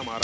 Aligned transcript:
Amaral, 0.00 0.20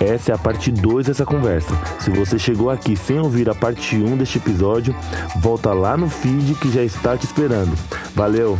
Essa 0.00 0.32
é 0.32 0.34
a 0.34 0.38
parte 0.38 0.72
2 0.72 1.06
dessa 1.06 1.24
conversa. 1.24 1.70
Se 2.00 2.10
você 2.10 2.40
chegou 2.40 2.68
aqui 2.68 2.96
sem 2.96 3.20
ouvir 3.20 3.48
a 3.48 3.54
parte 3.54 3.96
1 3.96 4.04
um 4.04 4.16
deste 4.16 4.38
episódio, 4.38 4.92
volta 5.36 5.72
lá 5.72 5.96
no 5.96 6.10
feed 6.10 6.56
que 6.56 6.68
já 6.68 6.82
está 6.82 7.16
te 7.16 7.26
esperando. 7.26 7.78
Valeu! 8.12 8.58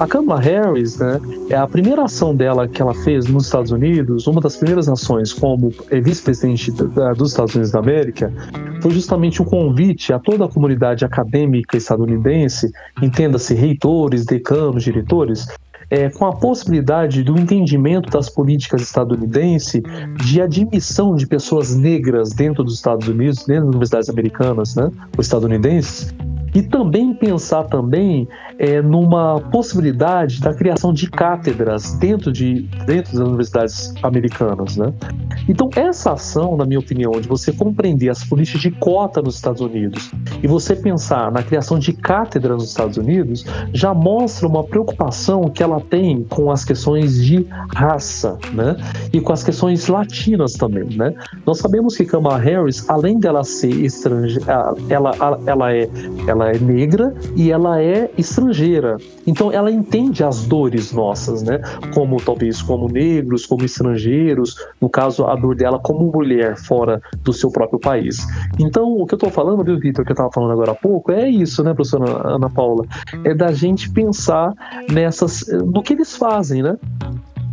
A 0.00 0.06
Kamala 0.06 0.40
Harris, 0.40 0.96
né, 0.96 1.20
é 1.50 1.56
a 1.56 1.66
primeira 1.66 2.04
ação 2.04 2.34
dela 2.34 2.66
que 2.66 2.80
ela 2.80 2.94
fez 2.94 3.26
nos 3.26 3.44
Estados 3.44 3.70
Unidos, 3.70 4.26
uma 4.26 4.40
das 4.40 4.56
primeiras 4.56 4.88
ações 4.88 5.30
como 5.30 5.74
vice-presidente 6.02 6.72
dos 7.18 7.32
Estados 7.32 7.54
Unidos 7.54 7.70
da 7.70 7.80
América, 7.80 8.32
foi 8.80 8.92
justamente 8.92 9.42
um 9.42 9.44
convite 9.44 10.10
a 10.10 10.18
toda 10.18 10.46
a 10.46 10.48
comunidade 10.48 11.04
acadêmica 11.04 11.76
estadunidense, 11.76 12.72
entenda-se 13.02 13.52
reitores, 13.52 14.24
decanos, 14.24 14.84
diretores, 14.84 15.46
é, 15.90 16.08
com 16.08 16.24
a 16.24 16.32
possibilidade 16.32 17.22
do 17.22 17.38
entendimento 17.38 18.08
das 18.10 18.30
políticas 18.30 18.80
estadunidenses 18.82 19.82
de 20.24 20.40
admissão 20.40 21.16
de 21.16 21.26
pessoas 21.26 21.74
negras 21.74 22.32
dentro 22.32 22.62
dos 22.62 22.76
Estados 22.76 23.08
Unidos, 23.08 23.44
dentro 23.44 23.64
das 23.64 23.70
universidades 23.70 24.08
americanas, 24.08 24.74
né, 24.76 24.84
ou 24.84 25.20
estadunidenses, 25.20 26.14
e 26.54 26.62
também 26.62 27.14
pensar 27.14 27.64
também 27.64 28.28
é, 28.58 28.82
numa 28.82 29.40
possibilidade 29.50 30.40
da 30.40 30.52
criação 30.52 30.92
de 30.92 31.08
cátedras 31.08 31.94
dentro, 31.94 32.32
de, 32.32 32.62
dentro 32.86 33.12
das 33.12 33.26
universidades 33.26 33.94
americanas. 34.02 34.76
Né? 34.76 34.92
Então, 35.48 35.70
essa 35.76 36.12
ação, 36.12 36.56
na 36.56 36.64
minha 36.64 36.80
opinião, 36.80 37.12
de 37.12 37.28
você 37.28 37.52
compreender 37.52 38.08
as 38.08 38.24
políticas 38.24 38.60
de 38.60 38.70
cota 38.72 39.22
nos 39.22 39.36
Estados 39.36 39.60
Unidos 39.60 40.10
e 40.42 40.46
você 40.46 40.74
pensar 40.74 41.30
na 41.30 41.42
criação 41.42 41.78
de 41.78 41.92
cátedras 41.92 42.58
nos 42.58 42.68
Estados 42.68 42.96
Unidos, 42.96 43.44
já 43.72 43.94
mostra 43.94 44.46
uma 44.46 44.64
preocupação 44.64 45.48
que 45.48 45.62
ela 45.62 45.79
tem 45.80 46.24
com 46.24 46.50
as 46.50 46.64
questões 46.64 47.24
de 47.24 47.46
raça 47.74 48.38
né? 48.52 48.76
e 49.12 49.20
com 49.20 49.32
as 49.32 49.42
questões 49.42 49.88
latinas 49.88 50.54
também. 50.54 50.84
Né? 50.96 51.14
Nós 51.46 51.58
sabemos 51.58 51.96
que 51.96 52.04
Kamala 52.04 52.38
Harris, 52.38 52.88
além 52.88 53.18
dela 53.18 53.44
ser 53.44 53.74
estrangeira, 53.74 54.74
ela, 54.88 55.12
ela, 55.46 55.74
é, 55.74 55.88
ela 56.26 56.50
é 56.50 56.58
negra 56.58 57.14
e 57.36 57.50
ela 57.50 57.80
é 57.80 58.10
estrangeira. 58.16 58.96
Então 59.26 59.52
ela 59.52 59.70
entende 59.70 60.24
as 60.24 60.44
dores 60.44 60.92
nossas, 60.92 61.42
né? 61.42 61.60
Como 61.94 62.20
talvez 62.20 62.62
como 62.62 62.88
negros, 62.88 63.46
como 63.46 63.64
estrangeiros, 63.64 64.56
no 64.80 64.88
caso 64.88 65.24
a 65.24 65.34
dor 65.36 65.54
dela 65.54 65.78
como 65.78 66.10
mulher 66.10 66.56
fora 66.56 67.00
do 67.22 67.32
seu 67.32 67.50
próprio 67.50 67.78
país. 67.78 68.18
Então 68.58 68.96
o 68.96 69.06
que 69.06 69.14
eu 69.14 69.16
estou 69.16 69.30
falando, 69.30 69.64
viu, 69.64 69.78
Vitor, 69.78 70.04
que 70.04 70.10
eu 70.10 70.14
estava 70.14 70.30
falando 70.32 70.52
agora 70.52 70.72
há 70.72 70.74
pouco, 70.74 71.12
é 71.12 71.28
isso, 71.28 71.62
né, 71.62 71.74
professora 71.74 72.34
Ana 72.34 72.50
Paula? 72.50 72.84
É 73.24 73.34
da 73.34 73.52
gente 73.52 73.90
pensar 73.90 74.52
nessas, 74.90 75.44
no 75.72 75.82
que 75.82 75.92
eles 75.92 76.16
fazem, 76.16 76.62
né? 76.62 76.76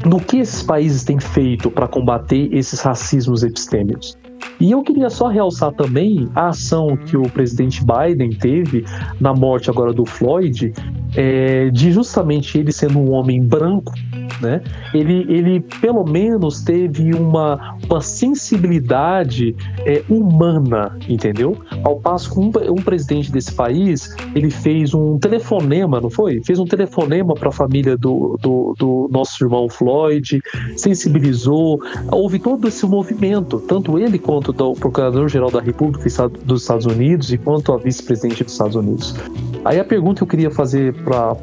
No 0.05 0.19
que 0.19 0.37
esses 0.37 0.63
países 0.63 1.03
têm 1.03 1.19
feito 1.19 1.69
para 1.69 1.87
combater 1.87 2.53
esses 2.53 2.81
racismos 2.81 3.43
epistêmicos. 3.43 4.17
E 4.59 4.71
eu 4.71 4.81
queria 4.81 5.09
só 5.09 5.27
realçar 5.27 5.71
também 5.73 6.27
a 6.33 6.49
ação 6.49 6.97
que 6.97 7.15
o 7.15 7.23
presidente 7.29 7.81
Biden 7.85 8.31
teve 8.31 8.83
na 9.19 9.33
morte 9.33 9.69
agora 9.69 9.93
do 9.93 10.05
Floyd, 10.05 10.73
é, 11.15 11.69
de 11.69 11.91
justamente 11.91 12.57
ele 12.57 12.71
sendo 12.71 12.99
um 12.99 13.11
homem 13.11 13.41
branco, 13.41 13.93
né? 14.41 14.61
Ele, 14.93 15.25
ele 15.29 15.59
pelo 15.81 16.03
menos 16.03 16.61
teve 16.61 17.13
uma, 17.13 17.77
uma 17.89 18.01
sensibilidade 18.01 19.55
é, 19.85 20.03
humana, 20.09 20.97
entendeu? 21.07 21.57
Ao 21.83 21.99
passo 21.99 22.31
que 22.31 22.39
um, 22.39 22.51
um, 22.71 22.75
presidente 22.75 23.31
desse 23.31 23.51
país 23.53 24.15
ele 24.35 24.49
fez 24.49 24.93
um 24.93 25.17
telefonema, 25.17 25.99
não 25.99 26.09
foi? 26.09 26.41
Fez 26.43 26.59
um 26.59 26.65
telefonema 26.65 27.33
para 27.33 27.49
a 27.49 27.51
família 27.51 27.97
do, 27.97 28.37
do, 28.41 28.75
do, 28.77 29.09
nosso 29.11 29.43
irmão 29.43 29.69
Floyd, 29.69 30.41
sensibilizou, 30.75 31.79
houve 32.11 32.39
todo 32.39 32.67
esse 32.67 32.85
movimento, 32.85 33.59
tanto 33.59 33.97
ele 33.97 34.19
quanto 34.27 34.51
o 34.51 34.73
Procurador-Geral 34.73 35.49
da 35.49 35.61
República 35.61 36.03
dos 36.43 36.61
Estados 36.63 36.85
Unidos 36.85 37.31
e 37.31 37.37
quanto 37.37 37.71
a 37.71 37.77
vice-presidente 37.77 38.43
dos 38.43 38.51
Estados 38.51 38.75
Unidos. 38.75 39.15
Aí 39.63 39.79
a 39.79 39.85
pergunta 39.85 40.17
que 40.17 40.23
eu 40.23 40.27
queria 40.27 40.51
fazer 40.51 40.93
para 41.03 41.33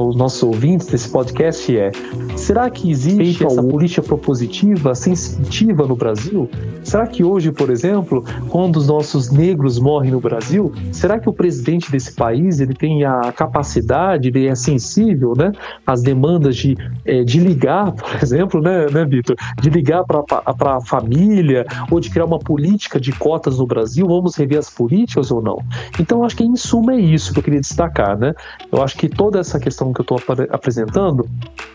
os 0.00 0.16
nossos 0.16 0.42
ouvintes 0.42 0.88
desse 0.88 1.08
podcast 1.08 1.76
é: 1.76 1.92
será 2.36 2.68
que 2.68 2.90
existe 2.90 3.44
essa 3.44 3.62
política 3.62 4.02
propositiva, 4.02 4.94
sensitiva 4.94 5.86
no 5.86 5.94
Brasil? 5.94 6.50
Será 6.82 7.06
que 7.06 7.24
hoje, 7.24 7.50
por 7.52 7.70
exemplo, 7.70 8.24
quando 8.48 8.76
os 8.76 8.88
nossos 8.88 9.30
negros 9.30 9.78
morrem 9.78 10.10
no 10.10 10.20
Brasil, 10.20 10.72
será 10.92 11.18
que 11.18 11.28
o 11.28 11.32
presidente 11.32 11.90
desse 11.90 12.12
país 12.12 12.60
ele 12.60 12.74
tem 12.74 13.04
a 13.04 13.32
capacidade, 13.32 14.28
ele 14.28 14.46
é 14.46 14.54
sensível, 14.54 15.32
né, 15.36 15.52
às 15.86 16.02
demandas 16.02 16.56
de, 16.56 16.76
é, 17.04 17.24
de 17.24 17.40
ligar, 17.40 17.92
por 17.94 18.22
exemplo, 18.22 18.60
né, 18.60 18.86
né 18.92 19.04
Vitor, 19.04 19.36
de 19.60 19.70
ligar 19.70 20.04
para 20.04 20.76
a 20.76 20.80
família 20.80 21.66
ou 21.90 22.00
de 22.00 22.10
criar 22.16 22.24
uma 22.24 22.38
política 22.38 22.98
de 22.98 23.12
cotas 23.12 23.58
no 23.58 23.66
Brasil? 23.66 24.06
Vamos 24.06 24.36
rever 24.36 24.58
as 24.58 24.70
políticas 24.70 25.30
ou 25.30 25.42
não? 25.42 25.58
Então, 26.00 26.24
acho 26.24 26.34
que 26.34 26.44
em 26.44 26.56
suma 26.56 26.94
é 26.94 26.98
isso 26.98 27.30
que 27.30 27.40
eu 27.40 27.42
queria 27.42 27.60
destacar, 27.60 28.16
né? 28.16 28.34
Eu 28.72 28.82
acho 28.82 28.96
que 28.96 29.06
toda 29.06 29.38
essa 29.38 29.60
questão 29.60 29.92
que 29.92 30.00
eu 30.00 30.02
estou 30.02 30.18
apresentando 30.50 31.28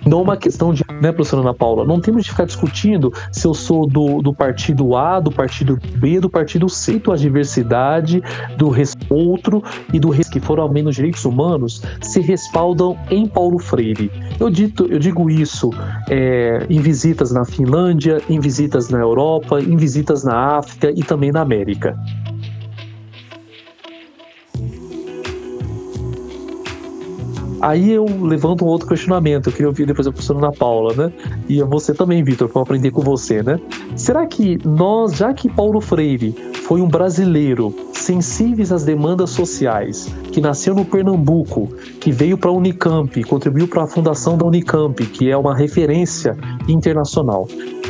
não 0.04 0.20
é 0.20 0.22
uma 0.24 0.38
questão 0.38 0.74
de, 0.74 0.84
né, 1.00 1.12
professora 1.12 1.44
Ana 1.44 1.54
Paula, 1.54 1.86
não 1.86 2.00
temos 2.00 2.24
de 2.24 2.32
ficar 2.32 2.46
discutindo 2.46 3.14
se 3.32 3.46
eu 3.46 3.54
sou 3.54 3.86
do, 3.86 4.20
do 4.22 4.34
partido 4.34 4.96
A, 4.96 5.20
do 5.20 5.32
partido 5.32 5.80
B, 5.98 6.20
do 6.20 6.30
partido 6.30 6.68
C, 6.68 7.00
a 7.12 7.16
diversidade, 7.16 8.24
do 8.58 8.72
outro 9.10 9.64
e 9.94 10.00
do 10.00 10.12
que 10.32 10.40
foram 10.40 10.64
ao 10.64 10.72
menos 10.72 10.96
direitos 10.96 11.26
humanos 11.26 11.82
se 12.02 12.20
respaldam 12.20 12.98
em 13.10 13.28
Paulo 13.28 13.60
Freire. 13.60 14.12
Eu, 14.40 14.50
dito, 14.50 14.86
eu 14.86 14.98
digo 14.98 15.30
isso 15.30 15.70
é, 16.10 16.66
em 16.70 16.80
visitas 16.80 17.32
na 17.32 17.44
Finlândia, 17.46 18.22
em 18.30 18.40
visitas 18.40 18.90
na 18.90 19.00
Europa, 19.00 19.60
em 19.60 19.76
visitas 19.76 20.24
na 20.24 20.31
África 20.34 20.92
e 20.96 21.04
também 21.04 21.32
na 21.32 21.42
América. 21.42 21.98
Aí 27.62 27.92
eu 27.92 28.06
levanto 28.06 28.66
um 28.66 28.68
outro 28.68 28.88
questionamento, 28.88 29.48
eu 29.48 29.54
queria 29.54 29.68
ouvir 29.68 29.86
depois 29.86 30.08
a 30.08 30.12
professora 30.12 30.40
Ana 30.40 30.52
Paula, 30.52 30.96
né? 30.96 31.14
E 31.48 31.62
você 31.62 31.94
também, 31.94 32.24
Vitor, 32.24 32.50
para 32.50 32.64
aprender 32.64 32.90
com 32.90 33.02
você, 33.02 33.44
né? 33.44 33.60
Será 33.96 34.26
que 34.26 34.58
nós, 34.68 35.16
já 35.16 35.32
que 35.32 35.48
Paulo 35.48 35.80
Freire 35.80 36.36
foi 36.72 36.82
um 36.82 36.88
brasileiro 36.88 37.76
sensíveis 37.92 38.72
às 38.72 38.86
demandas 38.86 39.32
sociais, 39.32 40.08
que 40.32 40.40
nasceu 40.40 40.74
no 40.74 40.86
Pernambuco, 40.86 41.68
que 42.00 42.14
veio 42.14 42.38
para 42.38 42.50
a 42.50 42.54
Unicamp, 42.54 43.22
contribuiu 43.26 43.68
para 43.68 43.84
a 43.84 43.88
fundação 43.88 44.38
da 44.38 44.46
Unicamp, 44.46 45.06
que 45.08 45.30
é 45.30 45.36
uma 45.36 45.54
referência 45.54 46.38
internacional. 46.70 47.46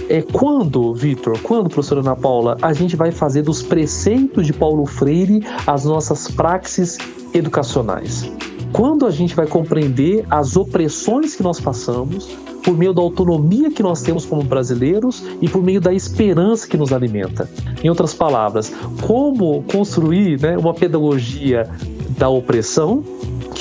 É 0.10 0.24
quando, 0.24 0.96
Vitor, 0.96 1.40
quando, 1.44 1.70
professora 1.70 2.02
Ana 2.02 2.16
Paula, 2.16 2.58
a 2.60 2.74
gente 2.74 2.96
vai 2.96 3.12
fazer 3.12 3.44
dos 3.44 3.62
preceitos 3.62 4.48
de 4.48 4.52
Paulo 4.52 4.88
Freire 4.88 5.46
as 5.68 5.86
nossas 5.86 6.28
praxes 6.32 6.98
educacionais? 7.36 8.32
Quando 8.74 9.06
a 9.06 9.12
gente 9.12 9.36
vai 9.36 9.46
compreender 9.46 10.26
as 10.28 10.58
opressões 10.58 11.36
que 11.36 11.44
nós 11.44 11.60
passamos, 11.60 12.36
por 12.64 12.78
meio 12.78 12.94
da 12.94 13.02
autonomia 13.02 13.72
que 13.72 13.84
nós 13.84 14.02
temos 14.02 14.26
como 14.26 14.44
brasileiros 14.44 15.24
e 15.42 15.50
por 15.50 15.64
meio 15.64 15.82
da 15.82 15.94
esperança 15.94 16.68
que 16.68 16.78
nos 16.78 16.94
alimenta. 16.94 17.50
Em 17.84 17.90
outras 17.90 18.14
palavras, 18.14 18.72
como 19.02 19.64
construir 19.64 20.40
né, 20.40 20.58
uma 20.58 20.74
pedagogia 20.74 21.70
da 22.18 22.30
opressão 22.30 23.04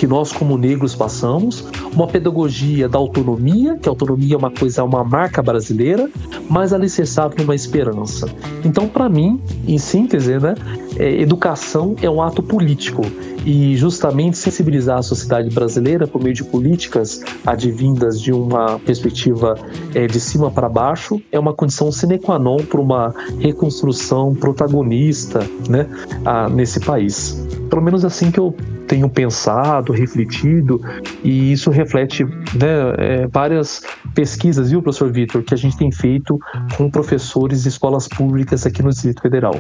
que 0.01 0.07
nós 0.07 0.33
como 0.33 0.57
negros 0.57 0.95
passamos, 0.95 1.65
uma 1.93 2.07
pedagogia 2.07 2.89
da 2.89 2.99
autonomia, 2.99 3.77
que 3.77 3.87
a 3.87 3.93
autonomia 3.93 4.35
é 4.35 4.39
uma 4.39 4.51
coisa, 4.51 4.83
uma 4.83 5.05
marca 5.05 5.43
brasileira, 5.43 6.09
mas 6.49 6.73
alicerçada 6.73 7.35
numa 7.39 7.55
esperança. 7.55 8.27
Então, 8.65 8.89
para 8.89 9.11
mim, 9.11 9.39
em 9.67 9.77
síntese, 9.77 10.39
né, 10.39 10.55
é, 11.01 11.19
educação 11.19 11.97
é 12.03 12.11
um 12.11 12.21
ato 12.21 12.43
político 12.43 13.01
e 13.47 13.75
justamente 13.75 14.37
sensibilizar 14.37 14.99
a 14.99 15.03
sociedade 15.03 15.49
brasileira 15.49 16.07
por 16.07 16.23
meio 16.23 16.35
de 16.35 16.45
políticas 16.45 17.23
advindas 17.47 18.21
de 18.21 18.33
uma 18.33 18.79
perspectiva 18.81 19.55
é, 19.95 20.07
de 20.07 20.21
cima 20.21 20.51
para 20.51 20.69
baixo 20.69 21.21
é 21.33 21.39
uma 21.39 21.55
condição 21.55 21.91
sine 21.91 22.19
qua 22.19 22.39
non 22.39 22.59
para 22.59 22.81
uma 22.81 23.15
reconstrução 23.39 24.35
protagonista 24.35 25.41
né, 25.69 25.87
a, 26.25 26.51
nesse 26.51 26.79
país. 26.81 27.49
Pelo 27.71 27.81
menos 27.81 28.05
assim 28.05 28.31
que 28.31 28.39
eu 28.39 28.55
tenho 28.87 29.09
pensado, 29.09 29.93
refletido, 29.93 30.81
e 31.23 31.53
isso 31.53 31.71
reflete 31.71 32.25
né, 32.25 32.95
é, 32.99 33.27
várias 33.29 33.81
pesquisas, 34.15 34.71
viu, 34.71 34.83
professor 34.83 35.13
Vitor, 35.13 35.43
que 35.45 35.55
a 35.55 35.57
gente 35.57 35.77
tem 35.79 35.93
feito 35.93 36.39
com 36.77 36.91
professores 36.91 37.63
de 37.63 37.69
escolas 37.69 38.09
públicas 38.09 38.67
aqui 38.67 38.83
no 38.83 38.91
Distrito 38.91 39.23
Federal. 39.23 39.55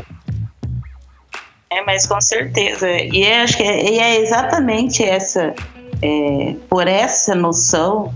É, 1.73 1.83
mas 1.85 2.07
com 2.07 2.21
certeza. 2.21 2.91
E 2.91 3.23
é, 3.23 3.43
acho 3.43 3.57
que 3.57 3.63
é, 3.63 3.97
é 3.99 4.21
exatamente 4.21 5.05
essa, 5.05 5.55
é, 6.03 6.55
por 6.69 6.89
essa 6.89 7.35
noção 7.35 8.13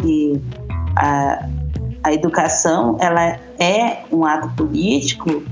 que 0.00 0.40
a, 0.96 1.48
a 2.04 2.12
educação 2.12 2.96
ela 3.00 3.38
é 3.58 4.04
um 4.12 4.24
ato 4.24 4.48
político 4.50 5.42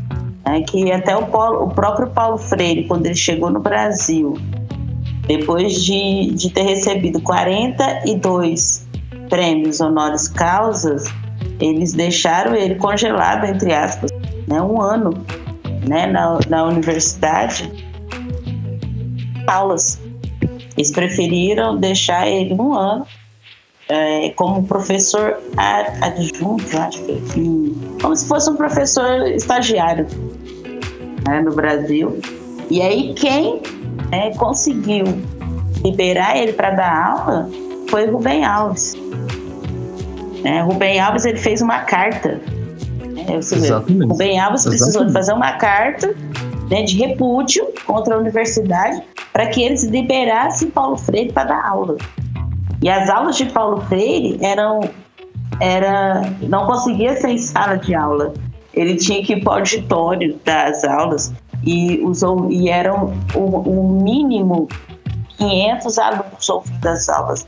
né, 0.44 0.62
que 0.62 0.90
até 0.92 1.16
o, 1.16 1.26
Paulo, 1.26 1.64
o 1.64 1.68
próprio 1.68 2.08
Paulo 2.10 2.38
Freire, 2.38 2.84
quando 2.84 3.06
ele 3.06 3.14
chegou 3.14 3.50
no 3.50 3.60
Brasil, 3.60 4.34
depois 5.26 5.82
de, 5.82 6.32
de 6.34 6.50
ter 6.50 6.62
recebido 6.62 7.20
42 7.22 8.86
prêmios 9.28 9.80
honoris 9.80 10.28
causas, 10.28 11.04
eles 11.60 11.92
deixaram 11.92 12.54
ele 12.54 12.74
congelado, 12.76 13.44
entre 13.44 13.72
aspas, 13.72 14.10
né, 14.46 14.60
um 14.60 14.80
ano 14.80 15.12
né, 15.87 16.06
na, 16.06 16.38
na 16.49 16.64
universidade, 16.64 17.70
aulas. 19.46 20.00
Eles 20.76 20.90
preferiram 20.90 21.76
deixar 21.76 22.26
ele 22.26 22.55
um 22.55 22.73
ano 22.75 23.06
é, 23.88 24.31
como 24.31 24.67
professor 24.67 25.38
adjunto, 26.00 26.79
acho 26.79 27.02
que 27.02 27.76
como 28.00 28.17
se 28.17 28.26
fosse 28.26 28.49
um 28.49 28.56
professor 28.56 29.26
estagiário 29.29 30.06
né, 31.29 31.40
no 31.40 31.55
Brasil. 31.55 32.19
E 32.70 32.81
aí 32.81 33.14
quem 33.14 33.61
né, 34.11 34.34
conseguiu 34.37 35.05
liberar 35.84 36.37
ele 36.37 36.52
para 36.52 36.70
dar 36.70 37.12
aula 37.12 37.50
foi 37.90 38.06
Rubem 38.06 38.44
Alves. 38.44 38.94
É, 40.44 40.61
Rubem 40.61 40.99
Alves 40.99 41.25
ele 41.25 41.38
fez 41.38 41.61
uma 41.61 41.81
carta. 41.81 42.40
Né, 43.24 43.36
Exatamente. 43.36 44.10
Rubem 44.10 44.38
Alves 44.38 44.64
precisou 44.64 44.88
Exatamente. 44.88 45.12
fazer 45.12 45.32
uma 45.32 45.52
carta 45.52 46.14
né, 46.70 46.82
de 46.82 46.96
repúdio 46.96 47.66
contra 47.86 48.14
a 48.14 48.19
universidade 48.19 49.02
para 49.32 49.46
que 49.46 49.62
eles 49.62 49.84
liberassem 49.84 50.70
Paulo 50.70 50.96
Freire 50.96 51.32
para 51.32 51.44
dar 51.44 51.66
aula. 51.66 51.96
E 52.82 52.88
as 52.88 53.08
aulas 53.08 53.36
de 53.36 53.46
Paulo 53.46 53.80
Freire 53.82 54.38
eram 54.44 54.80
era 55.60 56.22
não 56.42 56.66
conseguia 56.66 57.16
ser 57.16 57.30
em 57.30 57.38
sala 57.38 57.76
de 57.76 57.94
aula. 57.94 58.32
Ele 58.74 58.96
tinha 58.96 59.22
que 59.22 59.34
ir 59.34 59.44
para 59.44 59.52
o 59.52 59.56
auditório 59.56 60.38
das 60.44 60.82
aulas 60.84 61.32
e 61.64 62.00
usou 62.00 62.50
e 62.50 62.69
eram 62.69 63.12
o, 63.34 63.38
o 63.38 64.02
mínimo 64.02 64.66
500 65.36 65.98
alunos 65.98 66.48
ouvindo 66.48 66.86
as 66.86 67.08
aulas. 67.08 67.46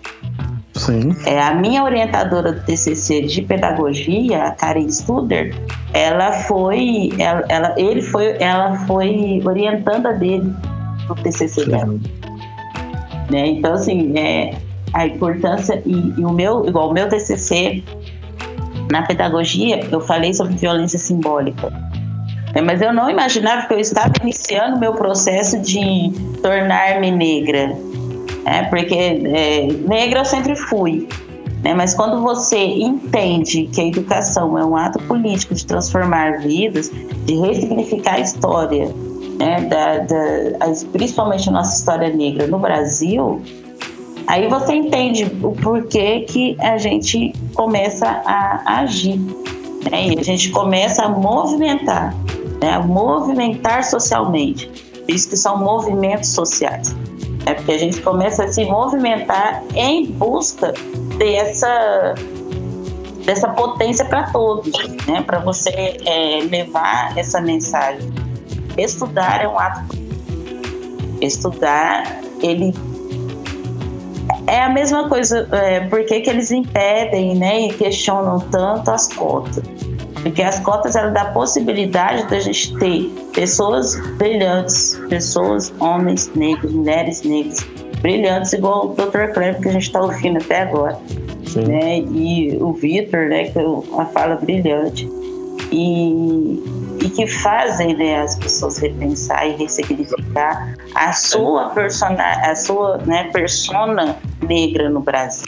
Sim. 0.75 1.15
É, 1.25 1.41
a 1.41 1.55
minha 1.55 1.85
orientadora 1.85 2.53
do 2.53 2.61
TCC 2.62 3.23
de 3.23 3.43
pedagogia, 3.43 4.44
a 4.44 4.50
Karen 4.53 4.88
Studer, 4.88 5.55
ela 5.93 6.32
foi, 6.32 7.11
ela, 7.19 7.44
ela, 7.49 7.75
ele 7.76 8.03
foi, 8.03 8.37
ela 8.41 8.76
foi 8.87 9.41
orientanda 9.44 10.12
dele 10.12 10.53
no 11.09 11.15
TCC 11.15 11.65
Sim. 11.65 11.71
dela. 11.71 11.94
Né? 13.31 13.47
Então, 13.47 13.75
assim, 13.75 14.19
é, 14.19 14.55
a 14.93 15.06
importância 15.06 15.81
e, 15.87 16.15
e, 16.19 16.25
o 16.25 16.32
meu, 16.32 16.67
igual 16.67 16.91
o 16.91 16.93
meu 16.93 17.09
TCC 17.09 17.82
na 18.91 19.03
pedagogia, 19.03 19.81
eu 19.91 20.00
falei 20.00 20.35
sobre 20.35 20.55
violência 20.56 20.99
simbólica. 20.99 21.73
É, 22.55 22.61
mas 22.61 22.81
eu 22.81 22.93
não 22.93 23.11
imaginava 23.11 23.67
que 23.67 23.75
eu 23.75 23.81
estava 23.81 24.12
iniciando 24.23 24.76
o 24.76 24.81
meu 24.81 24.93
processo 24.93 25.59
de 25.61 26.12
tornar-me 26.43 27.11
negra. 27.11 27.76
É, 28.44 28.62
porque 28.64 28.94
é, 28.94 29.67
negra 29.87 30.20
eu 30.20 30.25
sempre 30.25 30.55
fui. 30.55 31.08
Né? 31.64 31.73
Mas 31.73 31.94
quando 31.94 32.20
você 32.20 32.58
entende 32.58 33.69
que 33.73 33.81
a 33.81 33.87
educação 33.87 34.58
é 34.58 34.64
um 34.64 34.76
ato 34.76 34.99
político 35.05 35.55
de 35.55 35.64
transformar 35.64 36.41
vidas, 36.41 36.93
de 37.25 37.37
ressignificar 37.37 38.17
a 38.17 38.20
história, 38.20 38.94
né? 39.38 39.62
da, 39.62 39.99
da, 39.99 40.75
principalmente 40.93 41.49
a 41.49 41.52
nossa 41.52 41.79
história 41.79 42.11
negra 42.11 42.46
no 42.46 42.58
Brasil, 42.58 43.41
aí 44.26 44.47
você 44.47 44.75
entende 44.75 45.25
o 45.43 45.52
porquê 45.52 46.20
que 46.29 46.55
a 46.61 46.76
gente 46.76 47.32
começa 47.55 48.06
a 48.06 48.81
agir. 48.81 49.19
Né? 49.90 50.08
E 50.08 50.19
a 50.19 50.23
gente 50.23 50.50
começa 50.50 51.05
a 51.05 51.08
movimentar, 51.08 52.14
né? 52.61 52.75
a 52.75 52.81
movimentar 52.81 53.85
socialmente. 53.85 54.70
Isso 55.08 55.31
que 55.31 55.37
são 55.37 55.58
movimentos 55.58 56.31
sociais. 56.31 56.94
É 57.46 57.55
porque 57.55 57.73
a 57.73 57.79
gente 57.79 58.00
começa 58.00 58.44
a 58.44 58.49
se 58.52 58.64
movimentar 58.64 59.62
em 59.75 60.06
busca 60.06 60.73
dessa 61.19 62.14
dessa 63.25 63.49
potência 63.49 64.05
para 64.05 64.31
todos, 64.31 64.73
né? 65.06 65.23
Para 65.23 65.38
você 65.38 65.70
é, 65.70 66.41
levar 66.50 67.17
essa 67.17 67.41
mensagem. 67.41 68.12
Estudar 68.76 69.43
é 69.43 69.49
um 69.49 69.58
ato. 69.58 69.96
Estudar, 71.20 72.20
ele 72.43 72.75
é 74.47 74.61
a 74.61 74.69
mesma 74.69 75.08
coisa. 75.08 75.49
É, 75.52 75.81
por 75.81 76.05
que, 76.05 76.20
que 76.20 76.31
eles 76.31 76.50
impedem, 76.50 77.35
né? 77.35 77.62
E 77.62 77.73
questionam 77.73 78.40
tanto 78.40 78.90
as 78.90 79.08
cotas? 79.12 79.74
Porque 80.25 80.43
as 80.43 80.59
cotas 80.61 80.97
ela 80.97 81.11
dá 81.11 81.21
a 81.21 81.32
possibilidade 81.32 82.26
da 82.29 82.41
gente 82.41 82.75
ter 82.79 83.11
pessoas 83.35 83.94
brilhantes, 84.17 84.99
pessoas, 85.11 85.71
homens 85.81 86.32
negros, 86.35 86.73
mulheres 86.73 87.23
negras, 87.23 87.61
brilhantes, 88.00 88.55
igual 88.55 88.87
o 88.87 88.94
Dr. 88.94 89.35
Cleber 89.35 89.61
que 89.61 89.69
a 89.69 89.73
gente 89.73 89.82
está 89.82 90.00
ouvindo 90.00 90.38
até 90.38 90.62
agora. 90.62 90.99
Né? 91.69 91.99
E 91.99 92.56
o 92.59 92.73
Vitor, 92.73 93.29
né, 93.29 93.44
que 93.44 93.59
é 93.59 93.62
uma 93.62 94.06
fala 94.06 94.37
brilhante. 94.37 95.06
E, 95.71 96.62
e 97.03 97.11
que 97.11 97.26
fazem 97.26 97.94
né, 97.94 98.21
as 98.21 98.35
pessoas 98.37 98.79
repensar 98.79 99.47
e 99.47 99.56
ressignificar 99.56 100.75
a 100.94 101.12
sua 101.12 101.69
persona, 101.69 102.23
a 102.23 102.56
sua 102.56 102.97
né, 102.99 103.25
persona 103.25 104.17
negra 104.41 104.88
no 104.88 105.00
Brasil. 105.00 105.47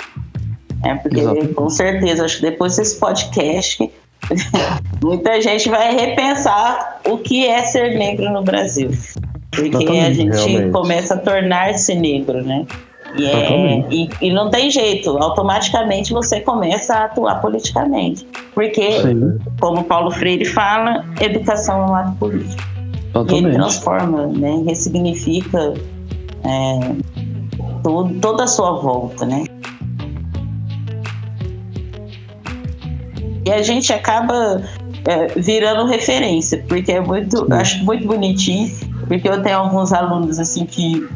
É, 0.84 0.94
porque 0.96 1.20
Exato. 1.20 1.54
com 1.54 1.70
certeza, 1.70 2.26
acho 2.26 2.36
que 2.36 2.42
depois 2.42 2.76
desse 2.76 2.98
podcast 2.98 3.90
muita 5.02 5.40
gente 5.40 5.68
vai 5.68 5.94
repensar 5.94 7.00
o 7.08 7.18
que 7.18 7.46
é 7.46 7.62
ser 7.62 7.96
negro 7.98 8.30
no 8.32 8.42
Brasil. 8.42 8.90
Porque 9.50 9.98
a 9.98 10.12
gente 10.12 10.34
realmente. 10.34 10.72
começa 10.72 11.14
a 11.14 11.18
tornar-se 11.18 11.94
negro, 11.94 12.42
né? 12.42 12.66
E, 13.18 13.24
é, 13.24 13.84
e, 13.90 14.08
e, 14.20 14.30
não 14.30 14.50
tem 14.50 14.70
jeito, 14.70 15.10
automaticamente 15.16 16.12
você 16.12 16.40
começa 16.40 16.94
a 16.94 17.04
atuar 17.04 17.40
politicamente. 17.40 18.26
Porque, 18.54 19.00
Sim. 19.00 19.38
como 19.58 19.84
Paulo 19.84 20.10
Freire 20.10 20.44
fala, 20.44 21.04
educação 21.20 21.82
é 21.82 21.90
um 21.90 21.94
ato 21.94 22.12
político. 22.16 22.62
Totalmente. 23.12 23.44
E 23.44 23.46
ele 23.46 23.54
transforma, 23.54 24.26
né? 24.26 24.62
ressignifica 24.66 25.72
é, 26.44 26.92
todo, 27.82 28.20
toda 28.20 28.44
a 28.44 28.46
sua 28.46 28.72
volta, 28.72 29.24
né? 29.24 29.44
E 33.46 33.52
a 33.52 33.62
gente 33.62 33.92
acaba 33.92 34.60
é, 35.06 35.28
virando 35.40 35.86
referência, 35.86 36.64
porque 36.68 36.90
é 36.90 37.00
muito, 37.00 37.46
acho 37.54 37.84
muito 37.84 38.04
bonitinho, 38.04 38.76
porque 39.06 39.28
eu 39.28 39.40
tenho 39.40 39.58
alguns 39.58 39.92
alunos 39.92 40.40
assim 40.40 40.66
que 40.66 41.08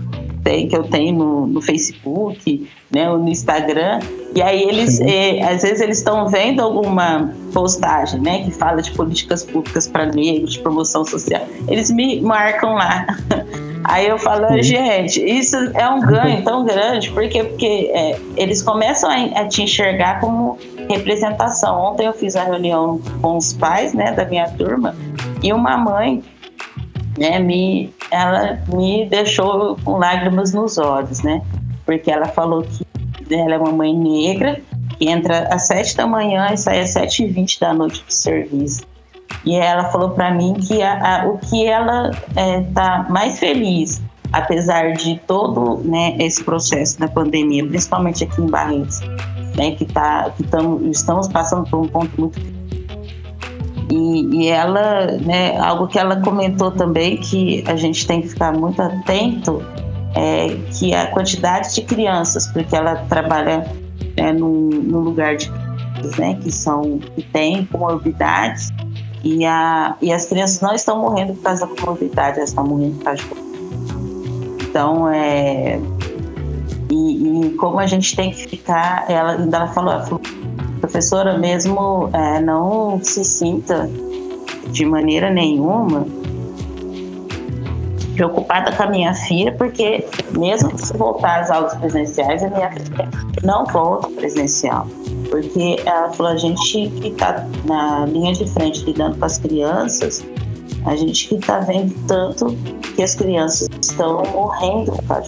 tem, 0.45 0.69
que 0.69 0.77
eu 0.77 0.85
tenho 0.85 1.13
no, 1.19 1.47
no 1.49 1.61
Facebook, 1.61 2.71
né, 2.89 3.09
no 3.09 3.29
Instagram, 3.29 3.99
e 4.33 4.41
aí 4.41 4.63
eles, 4.63 5.01
é, 5.01 5.43
às 5.43 5.63
vezes 5.63 5.81
eles 5.81 5.99
estão 5.99 6.29
vendo 6.29 6.63
alguma 6.63 7.35
postagem, 7.53 8.21
né, 8.21 8.45
que 8.45 8.53
fala 8.53 8.81
de 8.81 8.93
políticas 8.93 9.43
públicas 9.43 9.89
para 9.89 10.07
negros, 10.07 10.53
de 10.53 10.61
promoção 10.61 11.05
social, 11.05 11.45
eles 11.67 11.91
me 11.91 12.21
marcam 12.21 12.75
lá. 12.75 13.07
Aí 13.90 14.06
eu 14.06 14.16
falo, 14.20 14.62
gente, 14.62 15.20
isso 15.20 15.56
é 15.75 15.88
um 15.88 16.00
ganho 16.00 16.44
tão 16.44 16.64
grande, 16.64 17.11
porque, 17.11 17.42
porque 17.42 17.90
é, 17.92 18.16
eles 18.37 18.62
começam 18.62 19.11
a, 19.11 19.40
a, 19.40 19.49
te 19.49 19.62
enxergar 19.62 20.20
como 20.20 20.56
representação. 20.88 21.76
Ontem 21.76 22.06
eu 22.06 22.12
fiz 22.12 22.37
a 22.37 22.44
reunião 22.44 23.00
com 23.20 23.37
os 23.37 23.52
pais 23.52 23.92
né, 23.92 24.12
da 24.12 24.25
minha 24.25 24.49
turma 24.50 24.94
e 25.42 25.52
uma 25.52 25.76
mãe 25.76 26.23
né, 27.18 27.40
me, 27.40 27.92
ela 28.12 28.61
me 28.73 29.06
deixou 29.06 29.76
com 29.85 29.99
lágrimas 29.99 30.52
nos 30.52 30.78
olhos, 30.78 31.20
né? 31.25 31.42
Porque 31.85 32.12
ela 32.12 32.26
falou 32.26 32.62
que 32.62 33.35
ela 33.35 33.54
é 33.54 33.59
uma 33.59 33.73
mãe 33.73 33.92
negra, 33.92 34.61
que 34.97 35.09
entra 35.09 35.49
às 35.52 35.66
sete 35.66 35.97
da 35.97 36.06
manhã 36.06 36.50
e 36.52 36.56
sai 36.56 36.78
às 36.78 36.90
sete 36.90 37.25
e 37.25 37.26
vinte 37.26 37.59
da 37.59 37.75
noite 37.75 38.04
do 38.04 38.12
serviço. 38.12 38.82
E 39.45 39.55
ela 39.57 39.85
falou 39.85 40.11
para 40.11 40.33
mim 40.33 40.55
que 40.55 40.83
a, 40.83 41.23
a, 41.23 41.27
o 41.27 41.39
que 41.39 41.67
ela 41.67 42.11
está 42.11 42.41
é, 42.41 42.61
tá 42.75 43.07
mais 43.09 43.39
feliz, 43.39 44.03
apesar 44.33 44.93
de 44.93 45.19
todo 45.27 45.79
né, 45.85 46.17
esse 46.19 46.43
processo 46.45 46.99
da 47.01 47.09
pandemia, 47.09 47.67
principalmente 47.67 48.25
aqui 48.25 48.41
em 48.41 48.47
Barretos, 48.47 49.01
né, 49.57 49.73
que, 49.73 49.85
tá, 49.85 50.31
que 50.37 50.43
tamo, 50.45 50.89
estamos 50.91 51.27
passando 51.29 51.69
por 51.71 51.81
um 51.81 51.89
ponto 51.89 52.21
muito 52.21 52.39
e, 53.91 54.37
e 54.37 54.49
ela, 54.49 55.07
né, 55.19 55.59
algo 55.59 55.89
que 55.89 55.99
ela 55.99 56.21
comentou 56.21 56.71
também 56.71 57.17
que 57.17 57.65
a 57.67 57.75
gente 57.75 58.07
tem 58.07 58.23
que 58.23 58.29
ficar 58.29 58.53
muito 58.53 58.81
atento 58.81 59.61
é, 60.15 60.57
que 60.73 60.95
a 60.95 61.09
quantidade 61.09 61.75
de 61.75 61.83
crianças, 61.83 62.47
porque 62.47 62.75
ela 62.75 62.97
trabalha 63.09 63.67
é, 64.17 64.33
num, 64.33 64.69
num 64.69 65.01
lugar 65.01 65.37
de 65.37 65.51
né, 66.19 66.39
que 66.41 66.51
são 66.53 66.99
que 67.15 67.23
tem 67.23 67.65
comorbidades 67.67 68.71
e, 69.23 69.45
a, 69.45 69.97
e 70.00 70.12
as 70.12 70.27
crianças 70.27 70.61
não 70.61 70.75
estão 70.75 70.99
morrendo 70.99 71.35
por 71.35 71.43
causa 71.43 71.67
da 71.67 71.75
comorbidade, 71.75 72.39
elas 72.39 72.50
estão 72.50 72.65
morrendo 72.67 72.97
por 72.97 73.05
causa 73.05 73.23
de 73.23 73.50
então 74.69 75.09
é 75.09 75.81
e, 76.91 77.47
e, 77.47 77.50
como 77.55 77.79
a 77.79 77.87
gente 77.87 78.17
tem 78.17 78.31
que 78.31 78.49
ficar, 78.49 79.09
ela 79.09 79.33
ainda 79.33 79.59
ela 79.59 79.69
falou, 79.69 79.93
ela 79.93 80.05
falou 80.05 80.21
professora 80.81 81.39
mesmo 81.39 82.09
é, 82.12 82.41
não 82.41 83.00
se 83.03 83.25
sinta 83.25 83.89
de 84.69 84.85
maneira 84.87 85.31
nenhuma 85.31 86.07
preocupada 88.21 88.71
com 88.73 88.83
a 88.83 88.87
minha 88.87 89.15
filha, 89.15 89.50
porque 89.53 90.07
mesmo 90.37 90.77
se 90.79 90.95
voltar 90.95 91.41
às 91.41 91.50
aulas 91.50 91.75
presenciais, 91.77 92.43
a 92.43 92.50
minha 92.50 92.71
filha 92.71 93.09
não 93.43 93.65
volta 93.65 94.11
presencial. 94.11 94.87
Porque 95.31 95.77
ela 95.87 96.12
falou, 96.12 96.33
a 96.33 96.37
gente 96.37 96.91
que 97.00 97.09
está 97.09 97.47
na 97.65 98.05
linha 98.05 98.35
de 98.35 98.47
frente 98.50 98.85
lidando 98.85 99.17
com 99.17 99.25
as 99.25 99.39
crianças, 99.39 100.23
a 100.85 100.95
gente 100.97 101.29
que 101.29 101.37
está 101.37 101.61
vendo 101.61 101.95
tanto 102.07 102.55
que 102.95 103.03
as 103.03 103.15
crianças 103.15 103.69
estão 103.81 104.23
morrendo 104.35 104.93
por 105.05 105.23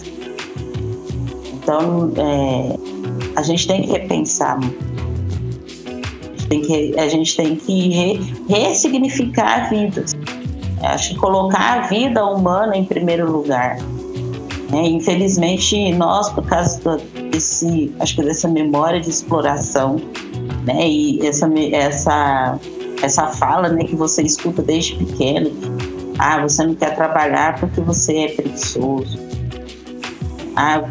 Então, 1.51 2.11
é, 2.15 2.77
a 3.35 3.41
gente 3.41 3.67
tem 3.67 3.81
que 3.81 3.91
repensar. 3.91 4.59
Tem 6.47 6.61
que, 6.61 6.99
a 6.99 7.07
gente 7.07 7.35
tem 7.35 7.55
que 7.55 7.89
re, 7.89 8.33
ressignificar 8.49 9.67
vidas. 9.71 10.13
Acho 10.83 11.09
que 11.09 11.15
colocar 11.15 11.79
a 11.79 11.87
vida 11.87 12.25
humana 12.25 12.75
em 12.75 12.85
primeiro 12.85 13.31
lugar. 13.31 13.77
É, 14.73 14.87
infelizmente, 14.87 15.93
nós, 15.93 16.29
por 16.29 16.45
causa 16.45 16.97
desse, 17.31 17.93
acho 17.99 18.15
que 18.15 18.23
dessa 18.23 18.47
memória 18.47 18.99
de 18.99 19.09
exploração, 19.09 19.97
né, 20.65 20.87
e 20.87 21.25
essa, 21.25 21.47
essa, 21.71 22.59
essa 23.01 23.27
fala 23.27 23.69
né, 23.69 23.83
que 23.83 23.95
você 23.95 24.23
escuta 24.23 24.63
desde 24.63 24.95
pequeno, 24.95 25.51
ah, 26.17 26.41
você 26.41 26.63
não 26.65 26.73
quer 26.73 26.95
trabalhar 26.95 27.59
porque 27.59 27.81
você 27.81 28.17
é 28.17 28.27
preguiçoso. 28.29 29.19
Ah, 30.55 30.83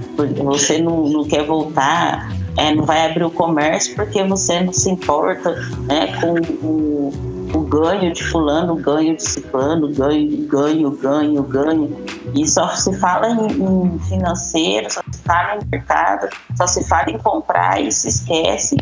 você 0.44 0.78
não, 0.78 1.08
não 1.08 1.24
quer 1.24 1.44
voltar, 1.44 2.32
é, 2.56 2.74
não 2.74 2.84
vai 2.84 3.06
abrir 3.06 3.24
o 3.24 3.30
comércio 3.30 3.94
porque 3.94 4.22
você 4.22 4.60
não 4.60 4.72
se 4.72 4.90
importa 4.90 5.54
né, 5.86 6.08
com 6.20 6.34
o 6.64 7.31
o 7.54 7.60
ganho 7.60 8.12
de 8.12 8.24
fulano, 8.24 8.74
o 8.74 8.76
ganho 8.76 9.16
de 9.16 9.22
ciclano, 9.22 9.88
ganho, 9.92 10.46
ganho, 10.46 10.90
ganho, 10.90 11.42
ganho. 11.42 12.04
E 12.34 12.46
só 12.46 12.68
se 12.68 12.92
fala 12.98 13.28
em, 13.28 13.46
em, 13.46 13.98
financeiro, 14.00 14.90
só 14.90 15.02
se 15.10 15.20
fala 15.22 15.56
em 15.56 15.68
mercado, 15.70 16.28
só 16.56 16.66
se 16.66 16.86
fala 16.88 17.10
em 17.10 17.18
comprar 17.18 17.80
e 17.80 17.92
se 17.92 18.08
esquece 18.08 18.76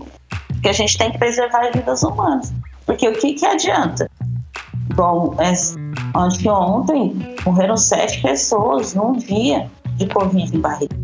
que 0.63 0.69
a 0.69 0.73
gente 0.73 0.97
tem 0.97 1.11
que 1.11 1.19
preservar 1.19 1.71
vidas 1.73 2.03
humanas. 2.03 2.53
Porque 2.87 3.09
o 3.09 3.13
que, 3.13 3.35
que 3.35 3.47
adianta? 3.47 4.09
Bom, 4.95 5.35
é, 5.39 5.53
acho 5.53 6.39
que 6.39 6.49
ontem 6.49 7.37
morreram 7.45 7.77
sete 7.77 8.21
pessoas 8.21 8.95
num 8.95 9.13
dia 9.13 9.71
de 9.97 10.07
Covid 10.07 10.57
em 10.57 10.61
barriga. 10.61 10.97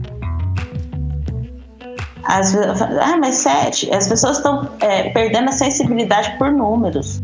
As, 2.25 2.55
ah, 2.57 3.17
mas 3.19 3.37
sete. 3.37 3.93
As 3.95 4.09
pessoas 4.09 4.39
estão 4.39 4.69
é, 4.81 5.11
perdendo 5.11 5.49
a 5.49 5.53
sensibilidade 5.53 6.37
por 6.39 6.51
números. 6.51 7.23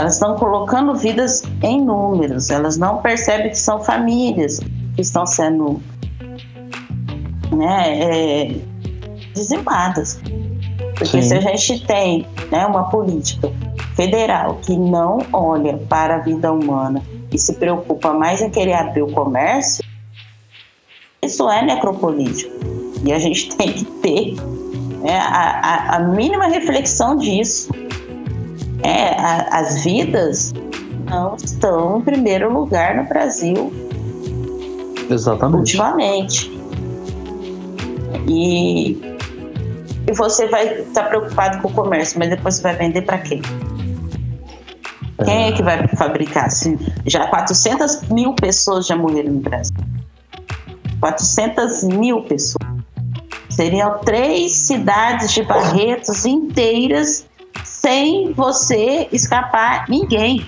Elas 0.00 0.14
estão 0.14 0.34
colocando 0.34 0.94
vidas 0.94 1.42
em 1.62 1.84
números, 1.84 2.48
elas 2.48 2.78
não 2.78 3.02
percebem 3.02 3.50
que 3.50 3.58
são 3.58 3.84
famílias 3.84 4.58
que 4.94 5.02
estão 5.02 5.26
sendo 5.26 5.78
né, 7.52 8.00
é, 8.00 8.60
dizimadas. 9.34 10.18
Porque 10.96 11.20
Sim. 11.20 11.22
se 11.22 11.34
a 11.34 11.40
gente 11.42 11.86
tem 11.86 12.26
né, 12.50 12.64
uma 12.64 12.88
política 12.88 13.52
federal 13.94 14.54
que 14.62 14.74
não 14.74 15.18
olha 15.34 15.76
para 15.76 16.16
a 16.16 16.18
vida 16.20 16.50
humana 16.50 17.02
e 17.30 17.38
se 17.38 17.52
preocupa 17.52 18.14
mais 18.14 18.40
em 18.40 18.48
querer 18.48 18.72
abrir 18.72 19.02
o 19.02 19.12
comércio, 19.12 19.84
isso 21.22 21.46
é 21.50 21.62
necropolítico. 21.62 22.50
E 23.04 23.12
a 23.12 23.18
gente 23.18 23.52
tem 23.54 23.70
que 23.70 23.84
ter 23.84 24.34
né, 25.02 25.18
a, 25.18 25.92
a, 25.92 25.96
a 25.96 25.98
mínima 25.98 26.46
reflexão 26.46 27.16
disso 27.16 27.68
é, 28.82 29.14
a, 29.18 29.60
as 29.60 29.82
vidas 29.82 30.52
não 31.08 31.34
estão 31.36 31.98
em 31.98 32.02
primeiro 32.02 32.52
lugar 32.52 32.96
no 32.96 33.04
Brasil. 33.04 33.72
Exatamente. 35.10 35.76
Ultimamente. 35.76 36.60
E, 38.28 38.92
e 40.06 40.12
você 40.14 40.46
vai 40.46 40.80
estar 40.80 41.02
tá 41.02 41.08
preocupado 41.08 41.60
com 41.60 41.68
o 41.68 41.72
comércio, 41.72 42.18
mas 42.18 42.30
depois 42.30 42.56
você 42.56 42.62
vai 42.62 42.76
vender 42.76 43.02
para 43.02 43.18
quem? 43.18 43.42
Quem 45.24 45.48
é 45.48 45.52
que 45.52 45.62
vai 45.62 45.86
fabricar? 45.88 46.50
Se 46.50 46.78
já 47.06 47.26
400 47.26 48.08
mil 48.08 48.32
pessoas 48.34 48.86
já 48.86 48.96
morreram 48.96 49.32
no 49.32 49.40
Brasil. 49.40 49.76
400 51.00 51.84
mil 51.84 52.22
pessoas. 52.22 52.70
Seriam 53.48 53.98
três 53.98 54.52
cidades 54.52 55.32
de 55.32 55.42
Barretos 55.42 56.24
inteiras 56.24 57.26
sem 57.80 58.32
você 58.32 59.08
escapar 59.10 59.86
ninguém. 59.88 60.42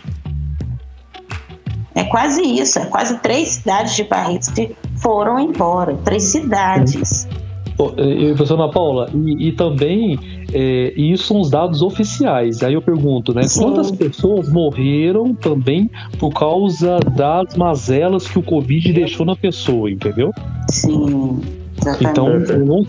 É 1.94 2.04
quase 2.04 2.42
isso, 2.42 2.78
é 2.78 2.86
quase 2.86 3.18
três 3.18 3.48
cidades 3.48 3.96
de 3.96 4.04
Barretos 4.04 4.48
que 4.48 4.74
foram 4.96 5.38
embora, 5.38 5.94
três 6.04 6.24
cidades. 6.24 7.28
E, 7.98 8.34
professora 8.34 8.64
Ana 8.64 8.72
Paula, 8.72 9.10
e, 9.14 9.48
e 9.48 9.52
também 9.52 10.18
é, 10.52 10.92
isso 10.94 11.24
são 11.24 11.40
os 11.40 11.50
dados 11.50 11.82
oficiais. 11.82 12.62
Aí 12.62 12.74
eu 12.74 12.82
pergunto, 12.82 13.34
né? 13.34 13.42
Sim. 13.44 13.62
Quantas 13.62 13.90
pessoas 13.90 14.50
morreram 14.50 15.34
também 15.34 15.90
por 16.18 16.30
causa 16.30 16.98
das 17.00 17.56
mazelas 17.56 18.28
que 18.28 18.38
o 18.38 18.42
Covid 18.42 18.92
deixou 18.92 19.24
na 19.24 19.34
pessoa, 19.34 19.90
entendeu? 19.90 20.30
Sim. 20.70 21.40
Então, 22.00 22.28
eu 22.28 22.64
não, 22.64 22.86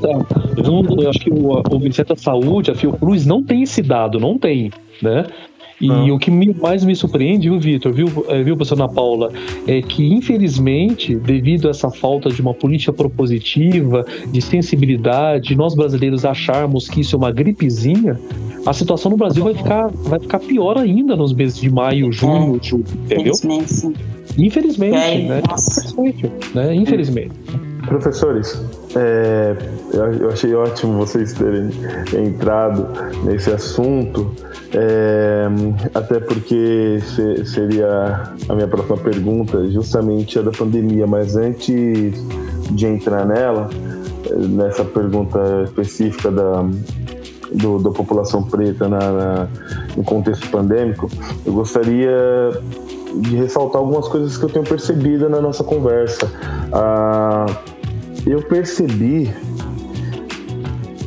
eu, 0.57 0.63
não, 0.63 1.01
eu 1.01 1.09
acho 1.09 1.19
que 1.19 1.29
o, 1.29 1.61
o 1.61 1.79
Ministério 1.79 2.15
da 2.15 2.21
Saúde, 2.21 2.71
a 2.71 2.75
Fiocruz, 2.75 3.25
não 3.25 3.43
tem 3.43 3.63
esse 3.63 3.81
dado, 3.81 4.19
não 4.19 4.37
tem, 4.37 4.71
né? 5.01 5.25
E 5.81 5.87
não. 5.87 6.15
o 6.15 6.19
que 6.19 6.31
me, 6.31 6.53
mais 6.53 6.85
me 6.85 6.95
surpreende, 6.95 7.49
viu, 7.49 7.59
Vitor, 7.59 7.91
viu, 7.91 8.07
é, 8.29 8.41
viu, 8.41 8.55
professora 8.55 8.85
Ana 8.85 8.93
Paula, 8.93 9.31
é 9.67 9.81
que, 9.81 10.13
infelizmente, 10.13 11.15
devido 11.15 11.67
a 11.67 11.71
essa 11.71 11.89
falta 11.89 12.29
de 12.29 12.41
uma 12.41 12.53
política 12.53 12.93
propositiva, 12.93 14.05
de 14.31 14.41
sensibilidade, 14.41 15.55
nós 15.55 15.75
brasileiros 15.75 16.23
acharmos 16.23 16.87
que 16.87 17.01
isso 17.01 17.15
é 17.15 17.19
uma 17.19 17.31
gripezinha, 17.31 18.17
a 18.65 18.71
situação 18.71 19.11
no 19.11 19.17
Brasil 19.17 19.43
vai 19.43 19.53
ficar, 19.53 19.87
vai 19.89 20.19
ficar 20.19 20.39
pior 20.39 20.77
ainda 20.77 21.17
nos 21.17 21.33
meses 21.33 21.59
de 21.59 21.69
maio, 21.69 22.11
junho, 22.13 22.55
é, 22.55 22.63
julho, 22.63 22.85
entendeu? 23.03 23.33
Infelizmente, 23.33 23.73
sim. 23.73 23.93
Infelizmente, 24.37 25.23
né? 25.23 25.41
Infelizmente, 25.51 26.31
né? 26.55 26.75
Infelizmente. 26.75 27.31
Professores, 27.87 28.61
é, 28.95 29.55
eu 30.19 30.29
achei 30.29 30.53
ótimo 30.55 30.97
vocês 30.97 31.33
terem 31.33 31.69
entrado 32.25 32.87
nesse 33.23 33.51
assunto, 33.51 34.31
é, 34.73 35.47
até 35.93 36.19
porque 36.19 36.99
seria 37.45 38.33
a 38.47 38.55
minha 38.55 38.67
próxima 38.67 38.97
pergunta, 38.97 39.69
justamente 39.69 40.39
a 40.39 40.41
da 40.41 40.51
pandemia, 40.51 41.05
mas 41.05 41.35
antes 41.35 42.13
de 42.71 42.87
entrar 42.87 43.25
nela, 43.25 43.69
nessa 44.31 44.83
pergunta 44.85 45.39
específica 45.63 46.31
da, 46.31 46.65
do, 47.51 47.79
da 47.79 47.91
população 47.91 48.43
preta 48.43 48.87
na, 48.87 48.99
na, 48.99 49.47
no 49.95 50.03
contexto 50.03 50.49
pandêmico, 50.49 51.09
eu 51.45 51.53
gostaria 51.53 52.11
de 53.15 53.35
ressaltar 53.35 53.81
algumas 53.81 54.07
coisas 54.07 54.37
que 54.37 54.43
eu 54.43 54.49
tenho 54.49 54.65
percebido 54.65 55.29
na 55.29 55.41
nossa 55.41 55.63
conversa. 55.63 56.31
Ah, 56.71 57.45
eu 58.25 58.41
percebi 58.43 59.31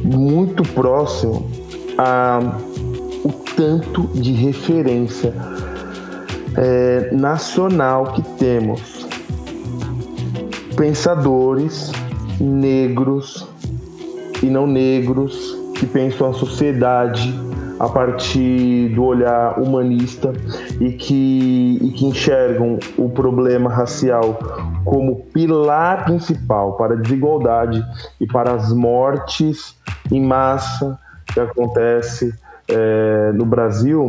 muito 0.04 0.62
próximo 0.74 1.50
a 1.98 2.40
o 3.24 3.32
tanto 3.56 4.02
de 4.14 4.30
referência 4.32 5.34
é, 6.56 7.10
nacional 7.12 8.12
que 8.12 8.22
temos. 8.38 9.06
Pensadores 10.76 11.90
negros 12.38 13.48
e 14.42 14.46
não 14.46 14.66
negros 14.66 15.56
que 15.74 15.86
pensam 15.86 16.30
a 16.30 16.32
sociedade 16.34 17.34
a 17.80 17.88
partir 17.88 18.90
do 18.90 19.04
olhar 19.04 19.58
humanista 19.58 20.32
e 20.80 20.92
que, 20.92 21.78
e 21.80 21.90
que 21.90 22.06
enxergam 22.06 22.78
o 22.96 23.08
problema 23.08 23.70
racial 23.70 24.38
como 24.84 25.16
pilar 25.32 26.04
principal 26.04 26.74
para 26.74 26.94
a 26.94 26.96
desigualdade 26.96 27.84
e 28.20 28.26
para 28.26 28.52
as 28.52 28.72
mortes 28.72 29.74
em 30.10 30.22
massa 30.22 30.98
que 31.32 31.40
acontece 31.40 32.32
é, 32.68 33.32
no 33.34 33.44
Brasil. 33.44 34.08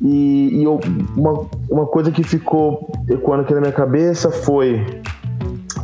E, 0.00 0.60
e 0.60 0.64
eu, 0.64 0.80
uma, 1.16 1.46
uma 1.70 1.86
coisa 1.86 2.10
que 2.10 2.22
ficou 2.22 2.90
ecoando 3.08 3.42
aqui 3.42 3.54
na 3.54 3.60
minha 3.60 3.72
cabeça 3.72 4.30
foi 4.30 4.84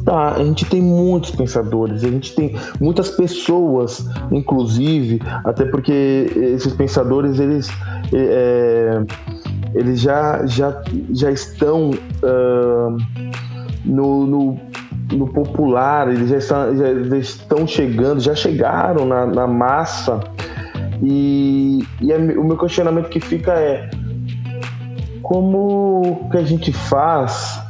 Tá, 0.04 0.32
a 0.32 0.42
gente 0.42 0.64
tem 0.64 0.82
muitos 0.82 1.30
pensadores, 1.30 2.02
a 2.02 2.08
gente 2.08 2.34
tem 2.34 2.56
muitas 2.80 3.10
pessoas, 3.10 4.04
inclusive, 4.32 5.20
até 5.44 5.64
porque 5.64 6.28
esses 6.34 6.72
pensadores 6.72 7.38
eles, 7.38 7.70
é, 8.12 9.00
eles 9.74 10.00
já, 10.00 10.44
já, 10.46 10.82
já 11.10 11.30
estão 11.30 11.90
uh, 11.90 12.96
no, 13.84 14.26
no, 14.26 14.60
no, 15.12 15.28
popular, 15.28 16.08
eles 16.08 16.28
já 16.28 16.38
estão, 16.38 16.76
já, 16.76 17.18
estão 17.18 17.66
chegando, 17.66 18.20
já 18.20 18.34
chegaram 18.34 19.06
na, 19.06 19.26
na 19.26 19.46
massa. 19.46 20.20
E, 21.02 21.84
e 22.00 22.12
o 22.12 22.44
meu 22.44 22.56
questionamento 22.56 23.08
que 23.08 23.18
fica 23.18 23.52
é 23.52 23.90
como 25.22 26.28
que 26.30 26.36
a 26.36 26.42
gente 26.42 26.72
faz 26.72 27.60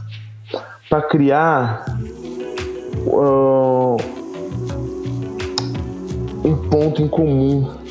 para 0.90 1.02
criar 1.02 1.84
uh, 3.06 3.96
um 6.44 6.56
ponto 6.68 7.00
em 7.00 7.08
comum 7.08 7.81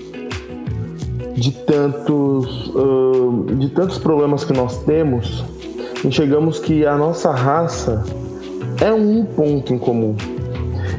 de 1.36 1.52
tantos, 1.52 2.68
uh, 2.76 3.46
de 3.58 3.70
tantos 3.70 3.98
problemas 3.98 4.44
que 4.44 4.54
nós 4.54 4.84
temos, 4.84 5.44
enxergamos 6.04 6.60
que 6.60 6.86
a 6.86 6.96
nossa 6.98 7.32
raça 7.32 8.04
é 8.82 8.92
um 8.94 9.24
ponto 9.24 9.74
em 9.74 9.78
comum. 9.78 10.16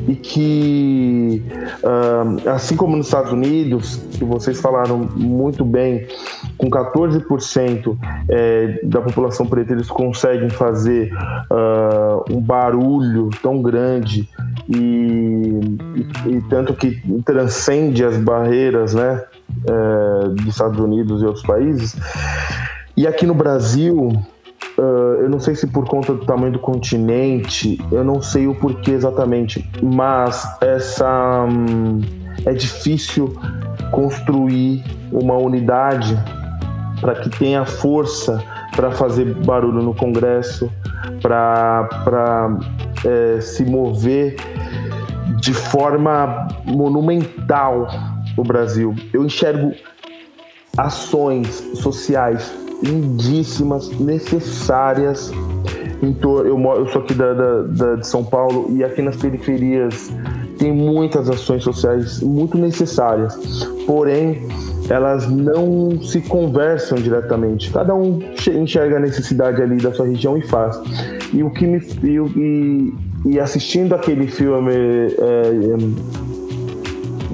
E 0.08 0.16
que, 0.16 1.44
uh, 1.84 2.50
assim 2.50 2.76
como 2.76 2.96
nos 2.96 3.06
Estados 3.06 3.32
Unidos, 3.32 4.00
que 4.18 4.24
vocês 4.24 4.60
falaram 4.60 5.08
muito 5.16 5.64
bem, 5.64 6.06
com 6.58 6.70
14% 6.70 7.98
é, 8.28 8.80
da 8.84 9.00
população 9.00 9.46
preta 9.46 9.72
eles 9.72 9.88
conseguem 9.88 10.48
fazer 10.48 11.12
uh, 11.50 12.32
um 12.32 12.40
barulho 12.40 13.30
tão 13.42 13.60
grande 13.60 14.28
e, 14.68 14.76
e, 14.76 16.36
e, 16.36 16.40
tanto 16.48 16.74
que 16.74 17.00
transcende 17.24 18.04
as 18.04 18.16
barreiras 18.16 18.94
né, 18.94 19.24
é, 19.66 20.28
dos 20.28 20.46
Estados 20.46 20.78
Unidos 20.78 21.22
e 21.22 21.24
outros 21.24 21.44
países. 21.44 21.96
E 22.96 23.06
aqui 23.06 23.26
no 23.26 23.34
Brasil, 23.34 24.12
Uh, 24.78 25.20
eu 25.20 25.28
não 25.28 25.38
sei 25.38 25.54
se 25.54 25.66
por 25.66 25.86
conta 25.86 26.14
do 26.14 26.24
tamanho 26.24 26.54
do 26.54 26.58
continente, 26.58 27.78
eu 27.92 28.02
não 28.02 28.22
sei 28.22 28.46
o 28.46 28.54
porquê 28.54 28.92
exatamente, 28.92 29.68
mas 29.82 30.46
essa 30.62 31.44
hum, 31.44 32.00
é 32.46 32.54
difícil 32.54 33.38
construir 33.90 34.82
uma 35.12 35.36
unidade 35.36 36.18
para 37.02 37.16
que 37.16 37.28
tenha 37.28 37.66
força 37.66 38.42
para 38.74 38.90
fazer 38.90 39.34
barulho 39.44 39.82
no 39.82 39.94
Congresso, 39.94 40.72
para 41.20 42.56
é, 43.04 43.40
se 43.40 43.64
mover 43.64 44.36
de 45.40 45.52
forma 45.52 46.48
monumental 46.64 47.88
no 48.36 48.44
Brasil. 48.44 48.94
Eu 49.12 49.24
enxergo 49.24 49.72
ações 50.76 51.48
sociais 51.74 52.52
lindíssimas, 52.82 53.90
necessárias. 53.98 55.32
Eu, 56.46 56.58
moro, 56.58 56.80
eu 56.80 56.88
sou 56.88 57.02
aqui 57.02 57.14
da, 57.14 57.32
da, 57.32 57.62
da, 57.62 57.94
de 57.96 58.06
São 58.06 58.24
Paulo 58.24 58.66
e 58.76 58.82
aqui 58.82 59.00
nas 59.02 59.16
periferias 59.16 60.12
tem 60.58 60.72
muitas 60.72 61.30
ações 61.30 61.62
sociais 61.62 62.20
muito 62.20 62.58
necessárias, 62.58 63.36
porém 63.86 64.48
elas 64.88 65.28
não 65.28 66.00
se 66.02 66.20
conversam 66.20 66.98
diretamente. 66.98 67.70
Cada 67.70 67.94
um 67.94 68.20
enxerga 68.48 68.96
a 68.96 69.00
necessidade 69.00 69.62
ali 69.62 69.76
da 69.76 69.92
sua 69.92 70.06
região 70.06 70.36
e 70.36 70.42
faz. 70.42 70.80
E 71.32 71.42
o 71.42 71.50
que 71.50 71.66
me 71.66 71.78
e, 72.02 72.94
e 73.30 73.40
assistindo 73.40 73.94
aquele 73.94 74.26
filme 74.26 74.72
é, 74.72 75.16
é, 75.18 76.21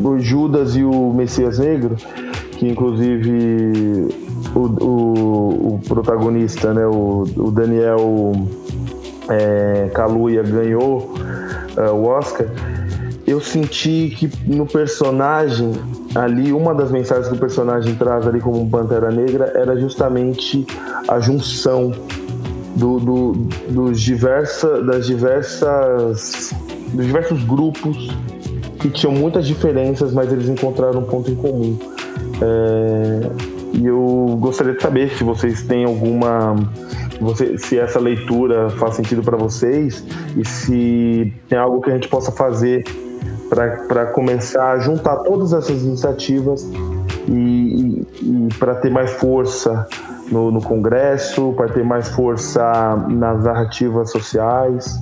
o 0.02 0.18
Judas 0.18 0.76
e 0.76 0.84
o 0.84 1.12
Messias 1.12 1.58
Negro, 1.58 1.96
que 2.52 2.68
inclusive 2.68 4.08
o, 4.54 4.61
o, 4.61 5.74
o 5.74 5.80
protagonista, 5.87 6.72
né, 6.72 6.87
o, 6.87 7.24
o 7.37 7.50
Daniel 7.50 8.32
é, 9.28 9.90
Kaluuya 9.94 10.42
ganhou 10.42 11.14
é, 11.76 11.90
o 11.90 12.04
Oscar, 12.04 12.46
eu 13.26 13.40
senti 13.40 14.14
que 14.16 14.30
no 14.46 14.66
personagem 14.66 15.72
ali, 16.14 16.52
uma 16.52 16.74
das 16.74 16.90
mensagens 16.90 17.28
que 17.28 17.34
o 17.34 17.38
personagem 17.38 17.94
traz 17.94 18.26
ali 18.26 18.40
como 18.40 18.68
Pantera 18.70 19.11
Negra 19.11 19.52
era 19.54 19.78
justamente 19.78 20.66
a 21.06 21.20
junção 21.20 21.92
do, 22.74 22.98
do, 22.98 23.32
dos 23.68 24.00
diversa, 24.00 24.82
das 24.82 25.06
diversas 25.06 26.54
dos 26.92 27.04
diversos 27.04 27.44
grupos 27.44 28.08
que 28.78 28.90
tinham 28.90 29.12
muitas 29.12 29.46
diferenças, 29.46 30.12
mas 30.12 30.32
eles 30.32 30.48
encontraram 30.48 31.00
um 31.00 31.04
ponto 31.04 31.30
em 31.30 31.34
comum. 31.34 31.78
É, 32.40 33.30
e 33.74 33.86
eu 33.86 34.36
gostaria 34.40 34.74
de 34.74 34.82
saber 34.82 35.10
se 35.10 35.24
vocês 35.24 35.62
têm 35.62 35.84
alguma. 35.84 36.56
Você, 37.20 37.58
se 37.58 37.78
essa 37.78 37.98
leitura 37.98 38.70
faz 38.70 38.94
sentido 38.94 39.22
para 39.22 39.36
vocês 39.36 40.04
e 40.36 40.46
se 40.46 41.32
tem 41.48 41.58
algo 41.58 41.80
que 41.80 41.90
a 41.90 41.94
gente 41.94 42.08
possa 42.08 42.30
fazer 42.30 42.84
para 43.48 44.06
começar 44.06 44.72
a 44.72 44.78
juntar 44.78 45.16
todas 45.18 45.52
essas 45.52 45.82
iniciativas 45.82 46.62
e, 47.26 47.32
e, 47.32 48.06
e 48.22 48.48
para 48.58 48.76
ter 48.76 48.90
mais 48.90 49.10
força 49.12 49.86
no, 50.30 50.50
no 50.50 50.62
Congresso, 50.62 51.52
para 51.56 51.68
ter 51.68 51.84
mais 51.84 52.08
força 52.08 52.96
nas 53.08 53.44
narrativas 53.44 54.10
sociais. 54.10 55.00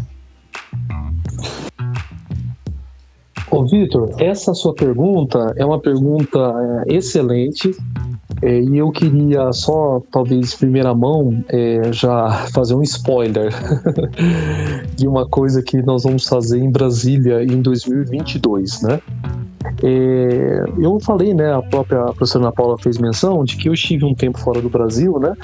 Ô, 3.50 3.64
Vitor, 3.64 4.11
essa 4.18 4.52
sua 4.54 4.74
pergunta 4.74 5.54
é 5.56 5.64
uma 5.64 5.80
pergunta 5.80 6.38
é, 6.87 6.96
excelente 6.96 7.70
é, 8.42 8.61
e 8.61 8.78
eu 8.78 8.90
queria 8.90 9.52
só, 9.52 10.02
talvez, 10.11 10.54
primeira 10.54 10.94
mão, 10.94 11.42
é, 11.48 11.92
já 11.92 12.46
fazer 12.52 12.74
um 12.74 12.82
spoiler 12.82 13.50
de 14.96 15.06
uma 15.06 15.26
coisa 15.26 15.62
que 15.62 15.80
nós 15.82 16.02
vamos 16.02 16.26
fazer 16.26 16.59
em 16.59 16.70
Brasília 16.70 17.42
em 17.42 17.62
2022, 17.62 18.82
né? 18.82 19.00
É, 19.82 20.64
eu 20.78 20.98
falei, 21.00 21.34
né, 21.34 21.52
a 21.52 21.62
própria 21.62 22.04
professora 22.04 22.44
Ana 22.44 22.52
Paula 22.52 22.78
fez 22.78 22.98
menção 22.98 23.44
de 23.44 23.56
que 23.56 23.68
eu 23.68 23.74
estive 23.74 24.04
um 24.04 24.14
tempo 24.14 24.38
fora 24.38 24.60
do 24.60 24.68
Brasil, 24.68 25.18
né, 25.18 25.34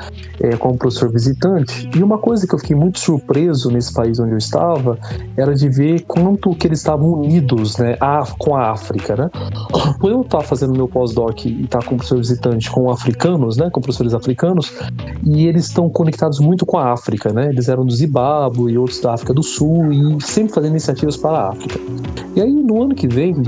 é, 0.40 0.56
como 0.56 0.76
professor 0.78 1.10
visitante, 1.10 1.88
e 1.94 2.02
uma 2.02 2.18
coisa 2.18 2.46
que 2.46 2.54
eu 2.54 2.58
fiquei 2.58 2.76
muito 2.76 2.98
surpreso 2.98 3.70
nesse 3.70 3.92
país 3.92 4.18
onde 4.18 4.32
eu 4.32 4.38
estava 4.38 4.98
era 5.36 5.54
de 5.54 5.68
ver 5.68 6.02
quanto 6.02 6.54
que 6.54 6.66
eles 6.66 6.78
estavam 6.78 7.12
unidos, 7.12 7.76
né, 7.76 7.96
a, 8.00 8.24
com 8.38 8.54
a 8.56 8.70
África, 8.70 9.16
né. 9.16 9.30
Por 10.00 10.10
eu 10.10 10.22
estar 10.22 10.40
fazendo 10.40 10.72
meu 10.72 10.88
pós-doc 10.88 11.44
e 11.44 11.64
estar 11.64 11.84
como 11.84 11.98
professor 11.98 12.18
visitante 12.18 12.70
com 12.70 12.90
africanos, 12.90 13.56
né, 13.56 13.70
com 13.70 13.80
professores 13.80 14.14
africanos, 14.14 14.72
e 15.24 15.46
eles 15.46 15.66
estão 15.66 15.88
conectados 15.88 16.40
muito 16.40 16.64
com 16.64 16.78
a 16.78 16.92
África, 16.92 17.32
né, 17.32 17.48
eles 17.48 17.68
eram 17.68 17.84
do 17.84 17.92
Zimbábue 17.92 18.72
e 18.72 18.78
outros 18.78 19.00
da 19.00 19.14
África 19.14 19.34
do 19.34 19.42
Sul 19.42 19.92
e 19.92 20.22
sempre 20.22 20.54
fazendo 20.54 20.72
iniciativas 20.72 21.16
para 21.16 21.38
a 21.38 21.48
África. 21.50 21.78
E 22.34 22.40
aí, 22.40 22.50
no 22.50 22.82
ano 22.82 22.94
que 22.94 23.06
vem, 23.06 23.32
em 23.32 23.42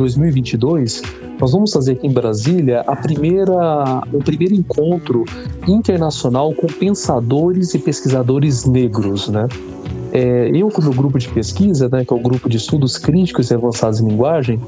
2022, 0.75 1.03
nós 1.41 1.53
vamos 1.53 1.73
fazer 1.73 1.93
aqui 1.93 2.07
em 2.07 2.13
Brasília 2.13 2.81
a 2.87 2.97
primeira, 2.97 4.03
o 4.13 4.19
primeiro 4.19 4.55
encontro 4.55 5.25
internacional 5.67 6.53
com 6.55 6.67
pensadores 6.67 7.75
e 7.75 7.79
pesquisadores 7.79 8.65
negros, 8.65 9.29
né? 9.29 9.47
É, 10.13 10.51
eu, 10.55 10.69
com 10.69 10.81
o 10.81 10.85
meu 10.85 10.93
grupo 10.93 11.19
de 11.19 11.29
pesquisa, 11.29 11.89
né, 11.91 12.05
que 12.05 12.13
é 12.13 12.17
o 12.17 12.21
grupo 12.21 12.49
de 12.49 12.57
estudos 12.57 12.97
críticos 12.97 13.51
e 13.51 13.55
avançados 13.55 14.01
em 14.01 14.07
linguagem, 14.07 14.61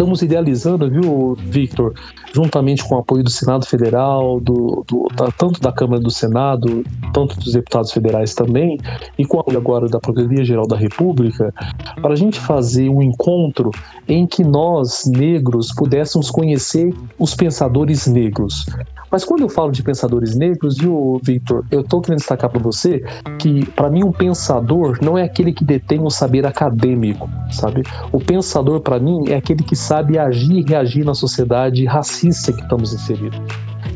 estamos 0.00 0.22
idealizando, 0.22 0.90
viu, 0.90 1.36
Victor, 1.38 1.92
juntamente 2.32 2.82
com 2.82 2.94
o 2.94 2.98
apoio 3.00 3.22
do 3.22 3.28
Senado 3.28 3.66
Federal, 3.66 4.40
do, 4.40 4.82
do 4.88 5.06
da, 5.14 5.30
tanto 5.30 5.60
da 5.60 5.70
Câmara 5.70 6.00
do 6.00 6.10
Senado, 6.10 6.82
tanto 7.12 7.38
dos 7.38 7.52
deputados 7.52 7.92
federais 7.92 8.34
também, 8.34 8.78
e 9.18 9.26
com 9.26 9.36
o 9.36 9.40
apoio 9.40 9.58
agora 9.58 9.88
da 9.88 10.00
Procuradoria-Geral 10.00 10.66
da 10.66 10.76
República, 10.76 11.52
para 12.00 12.14
a 12.14 12.16
gente 12.16 12.40
fazer 12.40 12.88
um 12.88 13.02
encontro 13.02 13.70
em 14.08 14.26
que 14.26 14.42
nós, 14.42 15.04
negros, 15.04 15.70
pudéssemos 15.74 16.30
conhecer 16.30 16.94
os 17.18 17.34
pensadores 17.34 18.06
negros. 18.06 18.64
Mas 19.10 19.24
quando 19.24 19.42
eu 19.42 19.48
falo 19.48 19.72
de 19.72 19.82
pensadores 19.82 20.36
negros, 20.36 20.78
viu, 20.78 21.20
Victor, 21.22 21.64
eu 21.70 21.80
estou 21.80 22.00
querendo 22.00 22.18
destacar 22.18 22.48
para 22.48 22.60
você 22.60 23.02
que, 23.38 23.66
para 23.72 23.90
mim, 23.90 24.04
um 24.04 24.12
pensador 24.12 24.98
não 25.02 25.18
é 25.18 25.24
aquele 25.24 25.52
que 25.52 25.64
detém 25.64 26.00
um 26.00 26.10
saber 26.10 26.46
acadêmico, 26.46 27.28
sabe? 27.50 27.82
O 28.12 28.20
pensador, 28.20 28.80
para 28.80 29.00
mim, 29.00 29.24
é 29.28 29.34
aquele 29.34 29.64
que 29.64 29.74
sabe 29.74 30.18
agir 30.18 30.52
e 30.52 30.62
reagir 30.62 31.04
na 31.04 31.14
sociedade 31.14 31.84
racista 31.86 32.52
que 32.52 32.62
estamos 32.62 32.92
inseridos. 32.92 33.40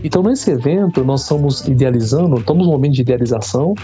Então, 0.03 0.23
nesse 0.23 0.51
evento, 0.51 1.05
nós 1.05 1.23
estamos 1.23 1.67
idealizando, 1.67 2.37
estamos 2.37 2.67
no 2.67 2.73
momento 2.73 2.95
de 2.95 3.03
idealização 3.03 3.75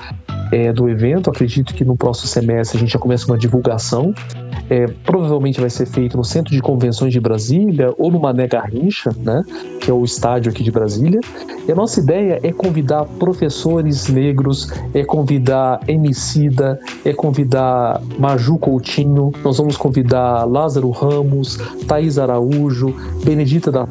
é, 0.53 0.73
do 0.73 0.88
evento. 0.88 1.31
Acredito 1.31 1.73
que 1.75 1.85
no 1.85 1.97
próximo 1.97 2.27
semestre 2.27 2.77
a 2.77 2.81
gente 2.81 2.93
já 2.93 2.99
começa 2.99 3.27
uma 3.27 3.38
divulgação 3.38 4.12
é, 4.70 4.87
provavelmente 5.04 5.61
vai 5.61 5.68
ser 5.68 5.85
feito 5.85 6.16
no 6.16 6.24
Centro 6.24 6.54
de 6.54 6.62
Convenções 6.62 7.12
de 7.12 7.20
Brasília 7.20 7.92
ou 7.98 8.11
no 8.11 8.20
Mané 8.20 8.46
Garrincha, 8.46 9.11
né, 9.18 9.42
que 9.80 9.90
é 9.90 9.94
o 9.94 10.04
estádio 10.04 10.52
aqui 10.52 10.62
de 10.62 10.70
Brasília. 10.70 11.20
E 11.66 11.72
a 11.72 11.74
nossa 11.74 11.98
ideia 11.98 12.38
é 12.42 12.52
convidar 12.52 13.04
professores 13.18 14.09
negros, 14.09 14.72
é 14.94 15.04
convidar 15.04 15.80
Emicida, 15.88 16.78
é 17.04 17.12
convidar 17.12 18.00
Maju 18.16 18.59
Coutinho, 18.59 19.33
nós 19.42 19.59
vamos 19.59 19.76
convidar 19.76 20.44
Lázaro 20.44 20.90
Ramos, 20.90 21.56
Thaís 21.88 22.16
Araújo, 22.16 22.94
Benedita 23.24 23.72
da 23.72 23.88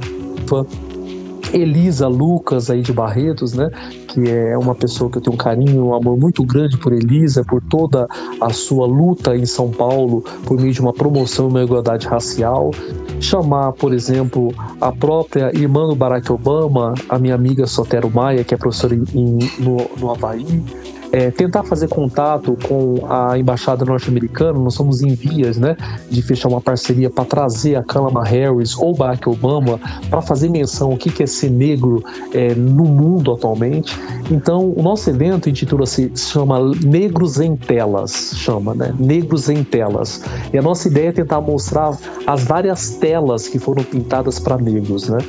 Elisa 1.53 2.07
Lucas 2.07 2.69
aí 2.69 2.81
de 2.81 2.93
Barretos, 2.93 3.53
né? 3.53 3.69
Que 4.07 4.29
é 4.29 4.57
uma 4.57 4.75
pessoa 4.75 5.09
que 5.09 5.17
eu 5.17 5.21
tenho 5.21 5.33
um 5.33 5.37
carinho, 5.37 5.85
um 5.85 5.93
amor 5.93 6.17
muito 6.17 6.43
grande 6.43 6.77
por 6.77 6.93
Elisa, 6.93 7.43
por 7.43 7.61
toda 7.61 8.07
a 8.41 8.49
sua 8.51 8.85
luta 8.85 9.35
em 9.35 9.45
São 9.45 9.69
Paulo 9.69 10.23
por 10.45 10.59
meio 10.59 10.73
de 10.73 10.81
uma 10.81 10.93
promoção 10.93 11.47
e 11.47 11.49
uma 11.49 11.63
igualdade 11.63 12.07
racial. 12.07 12.71
Chamar, 13.19 13.73
por 13.73 13.93
exemplo, 13.93 14.53
a 14.79 14.91
própria 14.91 15.51
irmã 15.53 15.87
do 15.87 15.95
Barack 15.95 16.31
Obama, 16.31 16.93
a 17.09 17.19
minha 17.19 17.35
amiga 17.35 17.65
Sotero 17.65 18.09
Maia, 18.09 18.43
que 18.43 18.53
é 18.53 18.57
professora 18.57 18.95
em, 18.95 19.39
no, 19.59 19.77
no 19.99 20.11
Havaí, 20.11 20.63
é, 21.11 21.31
tentar 21.31 21.63
fazer 21.63 21.87
contato 21.87 22.57
com 22.67 23.05
a 23.09 23.37
embaixada 23.37 23.83
norte-americana, 23.85 24.59
nós 24.59 24.75
somos 24.75 25.01
em 25.01 25.13
vias 25.15 25.57
né, 25.57 25.75
de 26.09 26.21
fechar 26.21 26.49
uma 26.49 26.61
parceria 26.61 27.09
para 27.09 27.25
trazer 27.25 27.75
a 27.75 27.83
Kamala 27.83 28.23
Harris 28.23 28.77
ou 28.77 28.95
Barack 28.95 29.27
Obama 29.27 29.79
para 30.09 30.21
fazer 30.21 30.49
menção 30.49 30.93
o 30.93 30.97
que 30.97 31.23
é 31.23 31.25
ser 31.25 31.49
negro 31.49 32.03
é, 32.33 32.53
no 32.53 32.85
mundo 32.85 33.31
atualmente. 33.31 33.97
Então, 34.29 34.73
o 34.75 34.81
nosso 34.81 35.09
evento 35.09 35.49
intitula-se 35.49 36.11
chama 36.15 36.59
Negros 36.83 37.39
em 37.39 37.55
Telas, 37.55 38.33
chama, 38.35 38.73
né? 38.73 38.93
Negros 38.99 39.49
em 39.49 39.63
Telas. 39.63 40.21
E 40.53 40.57
a 40.57 40.61
nossa 40.61 40.87
ideia 40.87 41.09
é 41.09 41.11
tentar 41.11 41.41
mostrar 41.41 41.97
as 42.27 42.43
várias 42.43 42.91
telas 42.95 43.47
que 43.47 43.57
foram 43.57 43.83
pintadas 43.83 44.39
para 44.39 44.57
negros, 44.57 45.09
né? 45.09 45.19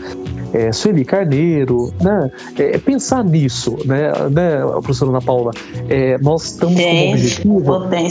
É, 0.52 0.72
Sueli 0.72 1.04
Carneiro, 1.04 1.92
né? 2.00 2.30
É, 2.58 2.78
pensar 2.78 3.24
nisso, 3.24 3.76
né, 3.84 4.12
né 4.30 4.58
professora 4.82 5.10
Ana 5.10 5.20
Paula? 5.20 5.52
É, 5.88 6.18
nós 6.18 6.52
estamos 6.52 6.80
com 6.80 6.80
o 6.80 7.10
objetivo 7.10 7.64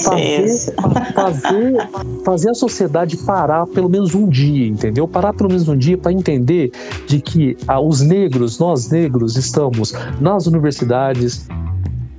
fazer, 0.04 0.74
fazer, 1.14 1.90
fazer 2.26 2.50
a 2.50 2.54
sociedade 2.54 3.18
parar 3.18 3.66
pelo 3.68 3.90
menos 3.90 4.16
um 4.16 4.28
dia, 4.28 4.68
entendeu? 4.68 5.08
Parar 5.08 5.34
pelo 5.34 5.50
menos 5.50 5.68
um 5.68 5.78
dia 5.78 5.98
para 5.98 6.12
entender 6.12 6.72
de 7.08 7.22
que 7.22 7.58
ah, 7.68 7.80
os 7.80 8.02
negros, 8.02 8.60
nós 8.60 8.90
negros, 8.90 9.36
estamos 9.36 9.94
nas 10.20 10.48
universidades, 10.48 11.48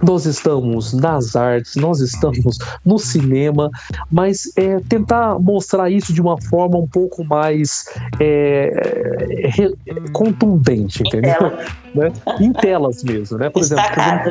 nós 0.02 0.26
estamos 0.26 0.92
nas 0.92 1.36
artes, 1.36 1.76
nós 1.76 2.00
estamos 2.00 2.58
no 2.84 2.98
cinema, 2.98 3.70
mas 4.10 4.50
é, 4.56 4.80
tentar 4.88 5.38
mostrar 5.38 5.90
isso 5.90 6.12
de 6.12 6.20
uma 6.20 6.40
forma 6.42 6.78
um 6.78 6.86
pouco 6.86 7.24
mais 7.24 7.84
é, 8.18 9.48
re, 9.48 9.74
contundente, 10.12 11.02
entendeu? 11.02 11.52
né? 11.94 12.12
em 12.40 12.52
telas 12.52 13.02
mesmo, 13.02 13.38
né? 13.38 13.50
Por 13.50 13.62
exemplo, 13.62 13.84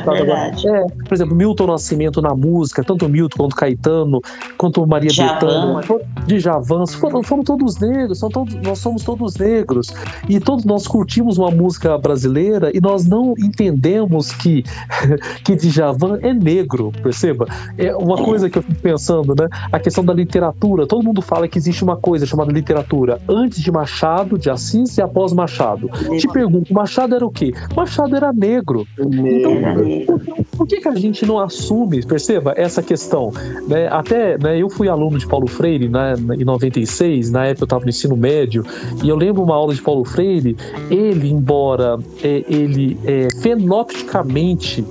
por 0.04 0.16
exemplo, 0.16 0.34
é, 0.34 0.86
por 1.06 1.14
exemplo, 1.14 1.36
Milton 1.36 1.68
Nascimento 1.68 2.22
na 2.22 2.34
música, 2.34 2.84
tanto 2.84 3.08
Milton 3.10 3.38
quanto 3.38 3.56
Caetano, 3.56 4.22
quanto 4.58 4.86
Maria 4.86 5.10
Bethânia, 5.10 5.82
de 6.26 6.40
Javan, 6.40 6.86
foram, 6.88 7.24
foram 7.24 7.44
todos 7.44 7.80
negros, 7.80 8.20
são 8.20 8.30
todos, 8.30 8.54
nós 8.56 8.80
somos 8.80 9.04
todos 9.04 9.36
negros 9.36 9.94
e 10.28 10.40
todos 10.40 10.66
nós 10.66 10.88
curtimos 10.88 11.38
uma 11.38 11.52
música 11.52 11.98
brasileira 11.98 12.72
e 12.74 12.80
nós 12.80 13.06
não 13.06 13.34
entendemos 13.38 14.32
que 14.32 14.64
que 15.44 15.56
Djavan 15.68 16.20
é 16.22 16.34
negro, 16.34 16.92
perceba? 17.02 17.48
É 17.78 17.96
uma 17.96 18.18
coisa 18.18 18.50
que 18.50 18.58
eu 18.58 18.64
fico 18.64 18.82
pensando, 18.82 19.36
né? 19.36 19.48
A 19.72 19.80
questão 19.80 20.04
da 20.04 20.14
literatura, 20.14 20.88
todo 20.88 21.04
mundo 21.04 21.22
fala 21.22 21.48
que 21.48 21.58
existe 21.58 21.84
uma 21.84 21.98
coisa 21.98 22.26
chamada 22.26 22.52
literatura 22.52 23.20
antes 23.28 23.62
de 23.62 23.72
Machado, 23.72 24.38
de 24.38 24.50
Assis 24.50 24.98
e 24.98 25.02
após 25.02 25.34
Machado. 25.34 25.90
Te 26.18 26.28
pergunto, 26.28 26.74
Machado 26.74 27.16
era 27.16 27.26
o 27.26 27.32
quê? 27.32 27.54
Machado 27.76 28.16
era 28.16 28.32
negro. 28.32 28.88
Então, 28.98 30.20
por 30.58 30.68
que, 30.68 30.82
que 30.82 30.88
a 30.88 30.96
gente 30.96 31.26
não 31.26 31.40
assume, 31.40 32.06
perceba, 32.06 32.54
essa 32.56 32.82
questão? 32.82 33.32
Né? 33.68 33.88
Até 33.88 34.38
né, 34.38 34.62
eu 34.62 34.70
fui 34.70 34.90
aluno 34.90 35.18
de 35.18 35.28
Paulo 35.28 35.48
Freire 35.48 35.88
né, 35.88 36.16
em 36.38 36.44
96, 36.44 37.32
na 37.32 37.46
época 37.46 37.64
eu 37.64 37.66
estava 37.66 37.84
no 37.84 37.90
ensino 37.90 38.16
médio, 38.16 38.66
e 39.04 39.10
eu 39.10 39.16
lembro 39.16 39.44
uma 39.44 39.56
aula 39.56 39.74
de 39.74 39.82
Paulo 39.82 40.04
Freire, 40.04 40.56
ele, 40.90 41.30
embora 41.30 41.98
é, 42.24 42.44
ele 42.48 42.98
é, 43.06 43.28
fenotipicamente 43.42 44.84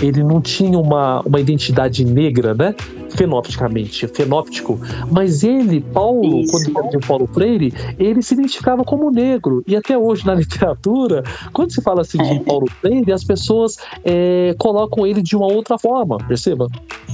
ele 0.00 0.22
não 0.22 0.40
tinha 0.40 0.78
uma, 0.78 1.20
uma 1.20 1.40
identidade 1.40 2.04
negra, 2.04 2.54
né? 2.54 2.74
Fenopticamente, 3.10 4.06
fenóptico, 4.08 4.80
mas 5.10 5.42
ele, 5.42 5.80
Paulo, 5.80 6.40
Isso. 6.40 6.52
quando 6.52 6.68
escreveu 6.68 7.00
Paulo 7.06 7.26
Freire, 7.26 7.72
ele 7.98 8.22
se 8.22 8.34
identificava 8.34 8.84
como 8.84 9.10
negro. 9.10 9.62
E 9.66 9.76
até 9.76 9.96
hoje 9.96 10.26
na 10.26 10.34
literatura, 10.36 11.22
quando 11.52 11.72
se 11.72 11.82
fala 11.82 12.02
assim 12.02 12.18
de 12.18 12.36
é. 12.36 12.40
Paulo 12.40 12.66
Freire, 12.80 13.12
as 13.12 13.24
pessoas 13.24 13.76
é, 14.04 14.54
colocam 14.58 15.06
ele 15.06 15.22
de 15.22 15.36
uma 15.36 15.46
outra 15.46 15.78
forma, 15.78 16.18
perceba? 16.18 16.68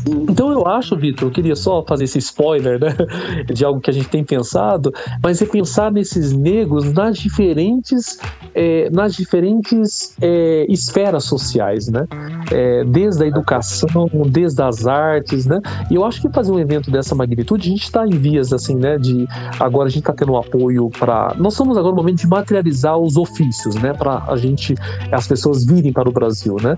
Então 0.09 0.53
eu 0.53 0.67
acho, 0.67 0.97
Vitor, 0.97 1.29
eu 1.29 1.33
queria 1.33 1.57
só 1.57 1.85
fazer 1.85 2.05
esse 2.05 2.19
spoiler, 2.19 2.79
né, 2.79 2.95
de 3.53 3.65
algo 3.65 3.81
que 3.81 3.91
a 3.91 3.93
gente 3.93 4.09
tem 4.09 4.23
pensado, 4.23 4.93
mas 5.23 5.43
é 5.43 5.47
pensar 5.47 5.91
nesses 5.91 6.33
negros 6.33 6.93
nas 6.93 7.19
diferentes, 7.19 8.19
é, 8.55 8.89
nas 8.91 9.15
diferentes 9.15 10.15
é, 10.21 10.67
esferas 10.69 11.25
sociais, 11.25 11.89
né, 11.89 12.07
é, 12.53 12.85
desde 12.85 13.25
a 13.25 13.27
educação, 13.27 14.09
desde 14.29 14.63
as 14.63 14.87
artes, 14.87 15.47
né, 15.47 15.61
e 15.90 15.94
eu 15.94 16.05
acho 16.05 16.20
que 16.20 16.29
fazer 16.31 16.51
um 16.53 16.59
evento 16.59 16.90
dessa 16.90 17.14
magnitude, 17.14 17.68
a 17.68 17.70
gente 17.70 17.85
está 17.85 18.07
em 18.07 18.11
vias, 18.11 18.53
assim, 18.53 18.77
né? 18.77 18.99
De 18.99 19.27
agora 19.61 19.87
a 19.87 19.90
gente 19.90 20.01
está 20.01 20.12
tendo 20.12 20.33
um 20.33 20.37
apoio 20.37 20.90
para. 20.90 21.35
Nós 21.38 21.55
estamos 21.55 21.77
agora 21.77 21.94
no 21.94 22.03
momento 22.03 22.18
de 22.18 22.27
materializar 22.27 22.99
os 22.99 23.16
ofícios, 23.16 23.75
né? 23.77 23.92
Para 23.92 24.25
a 24.27 24.37
gente, 24.37 24.75
as 25.12 25.27
pessoas 25.27 25.64
virem 25.64 25.92
para 25.92 26.09
o 26.09 26.12
Brasil, 26.12 26.57
né? 26.61 26.77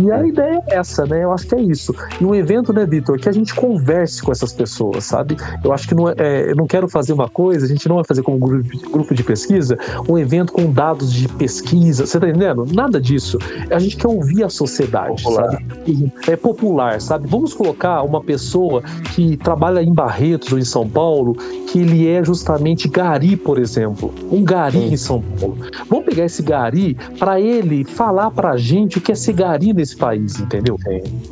E 0.00 0.10
a 0.10 0.26
ideia 0.26 0.62
é 0.68 0.76
essa, 0.76 1.04
né? 1.04 1.24
Eu 1.24 1.32
acho 1.32 1.46
que 1.46 1.54
é 1.54 1.60
isso. 1.60 1.94
E 2.20 2.24
um 2.24 2.34
evento, 2.34 2.72
né, 2.72 2.86
Vitor, 2.86 3.18
que 3.18 3.28
a 3.28 3.32
gente 3.32 3.54
converse 3.54 4.22
com 4.22 4.32
essas 4.32 4.52
pessoas, 4.52 5.04
sabe? 5.04 5.36
Eu 5.62 5.72
acho 5.72 5.86
que 5.86 5.94
não 5.94 6.08
é, 6.08 6.14
é, 6.18 6.50
eu 6.50 6.56
não 6.56 6.66
quero 6.66 6.88
fazer 6.88 7.12
uma 7.12 7.28
coisa, 7.28 7.66
a 7.66 7.68
gente 7.68 7.88
não 7.88 7.96
vai 7.96 8.04
fazer 8.04 8.22
como 8.22 8.38
grupo 8.38 9.14
de 9.14 9.22
pesquisa, 9.22 9.78
um 10.08 10.16
evento 10.16 10.52
com 10.52 10.70
dados 10.72 11.12
de 11.12 11.28
pesquisa, 11.28 12.06
você 12.06 12.18
tá 12.18 12.28
entendendo? 12.28 12.66
Nada 12.72 13.00
disso. 13.00 13.38
A 13.70 13.78
gente 13.78 13.96
quer 13.96 14.08
ouvir 14.08 14.44
a 14.44 14.48
sociedade, 14.48 15.22
popular. 15.22 15.50
sabe? 15.50 16.12
É 16.28 16.36
popular, 16.36 17.00
sabe? 17.00 17.28
Vamos 17.28 17.52
colocar 17.52 18.02
uma 18.02 18.22
pessoa 18.22 18.45
pessoa 18.46 18.82
que 19.14 19.36
trabalha 19.36 19.82
em 19.82 19.92
Barretos 19.92 20.52
ou 20.52 20.58
em 20.58 20.64
São 20.64 20.88
Paulo, 20.88 21.34
que 21.66 21.80
ele 21.80 22.06
é 22.06 22.24
justamente 22.24 22.88
gari, 22.88 23.36
por 23.36 23.58
exemplo. 23.58 24.14
Um 24.30 24.44
gari 24.44 24.78
Sim. 24.78 24.92
em 24.92 24.96
São 24.96 25.20
Paulo. 25.20 25.58
Vamos 25.90 26.04
pegar 26.06 26.24
esse 26.24 26.42
gari 26.42 26.96
para 27.18 27.40
ele 27.40 27.84
falar 27.84 28.30
pra 28.30 28.56
gente 28.56 28.98
o 28.98 29.00
que 29.00 29.10
é 29.10 29.14
ser 29.14 29.32
gari 29.32 29.72
nesse 29.72 29.96
país, 29.96 30.38
entendeu? 30.38 30.78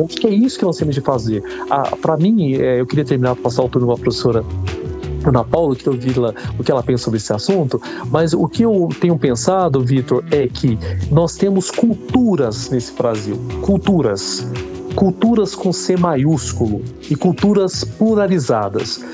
Acho 0.05 0.17
que 0.17 0.27
é 0.27 0.31
isso 0.31 0.59
que 0.59 0.65
nós 0.65 0.77
temos 0.77 0.95
de 0.95 1.01
fazer. 1.01 1.43
Ah, 1.71 1.97
para 2.03 2.17
mim, 2.17 2.55
é, 2.55 2.81
eu 2.81 2.87
queria 2.87 3.05
terminar 3.05 3.37
passar 3.37 3.63
o 3.63 3.69
turno 3.69 3.87
uma 3.87 3.97
professora 3.97 4.45
Ana 5.25 5.45
Paula, 5.45 5.75
que 5.75 5.87
eu 5.87 5.95
vi 5.95 6.19
lá, 6.19 6.35
o 6.59 6.65
que 6.65 6.71
ela 6.71 6.83
pensa 6.83 7.05
sobre 7.05 7.17
esse 7.19 7.33
assunto, 7.33 7.81
mas 8.11 8.35
o 8.35 8.47
que 8.47 8.63
eu 8.63 8.89
tenho 9.01 9.17
pensado, 9.19 9.81
Vitor, 9.81 10.23
é 10.31 10.47
que 10.47 10.79
nós 11.11 11.37
temos 11.37 11.71
culturas 11.71 12.69
nesse 12.69 12.93
Brasil, 12.93 13.39
culturas 13.63 14.47
culturas 14.95 15.55
com 15.55 15.73
C 15.73 15.97
maiúsculo 15.97 16.83
e 17.11 17.17
culturas 17.17 17.85
pluralizadas. 17.85 19.05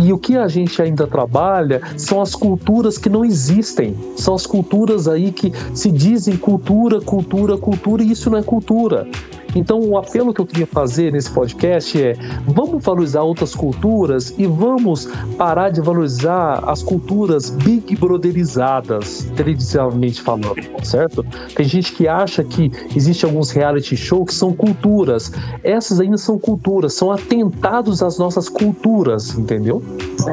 E 0.00 0.12
o 0.12 0.18
que 0.18 0.36
a 0.36 0.46
gente 0.46 0.80
ainda 0.80 1.06
trabalha 1.06 1.80
são 1.96 2.20
as 2.20 2.34
culturas 2.34 2.96
que 2.96 3.08
não 3.08 3.24
existem. 3.24 3.96
São 4.16 4.34
as 4.34 4.46
culturas 4.46 5.08
aí 5.08 5.32
que 5.32 5.52
se 5.74 5.90
dizem 5.90 6.36
cultura, 6.36 7.00
cultura, 7.00 7.56
cultura, 7.56 8.02
e 8.02 8.12
isso 8.12 8.30
não 8.30 8.38
é 8.38 8.42
cultura. 8.42 9.08
Então, 9.54 9.80
o 9.80 9.98
apelo 9.98 10.32
que 10.32 10.40
eu 10.40 10.46
queria 10.46 10.66
fazer 10.66 11.12
nesse 11.12 11.30
podcast 11.30 12.00
é: 12.00 12.14
vamos 12.46 12.82
valorizar 12.84 13.22
outras 13.22 13.54
culturas 13.54 14.34
e 14.38 14.46
vamos 14.46 15.08
parar 15.36 15.70
de 15.70 15.80
valorizar 15.80 16.62
as 16.66 16.82
culturas 16.82 17.50
big 17.50 17.96
brotherizadas, 17.96 19.30
televisivamente 19.36 20.22
falando, 20.22 20.56
certo? 20.82 21.24
Tem 21.54 21.66
gente 21.66 21.92
que 21.92 22.06
acha 22.06 22.44
que 22.44 22.70
existe 22.94 23.24
alguns 23.24 23.50
reality 23.50 23.96
shows 23.96 24.28
que 24.28 24.34
são 24.34 24.52
culturas. 24.52 25.32
Essas 25.62 26.00
ainda 26.00 26.16
são 26.16 26.38
culturas, 26.38 26.94
são 26.94 27.10
atentados 27.10 28.02
às 28.02 28.18
nossas 28.18 28.48
culturas, 28.48 29.36
entendeu? 29.36 29.82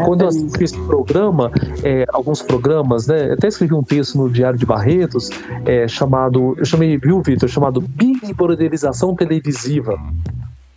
Quando 0.06 0.22
eu 0.22 0.28
assisti 0.28 0.64
esse 0.64 0.80
programa, 0.82 1.52
é, 1.84 2.06
alguns 2.14 2.42
programas, 2.42 3.08
né? 3.08 3.34
Até 3.34 3.48
escrevi 3.48 3.74
um 3.74 3.84
texto 3.84 4.18
no 4.18 4.30
Diário 4.30 4.60
de 4.60 4.66
Barretos, 4.66 5.30
é, 5.66 5.88
chamado, 5.88 6.56
eu 6.58 6.66
chamei, 6.66 6.98
viu, 6.98 7.22
Vitor, 7.22 7.48
chamado 7.50 7.82
Big 7.82 8.34
Brotherização 8.34 9.07
televisiva. 9.16 9.96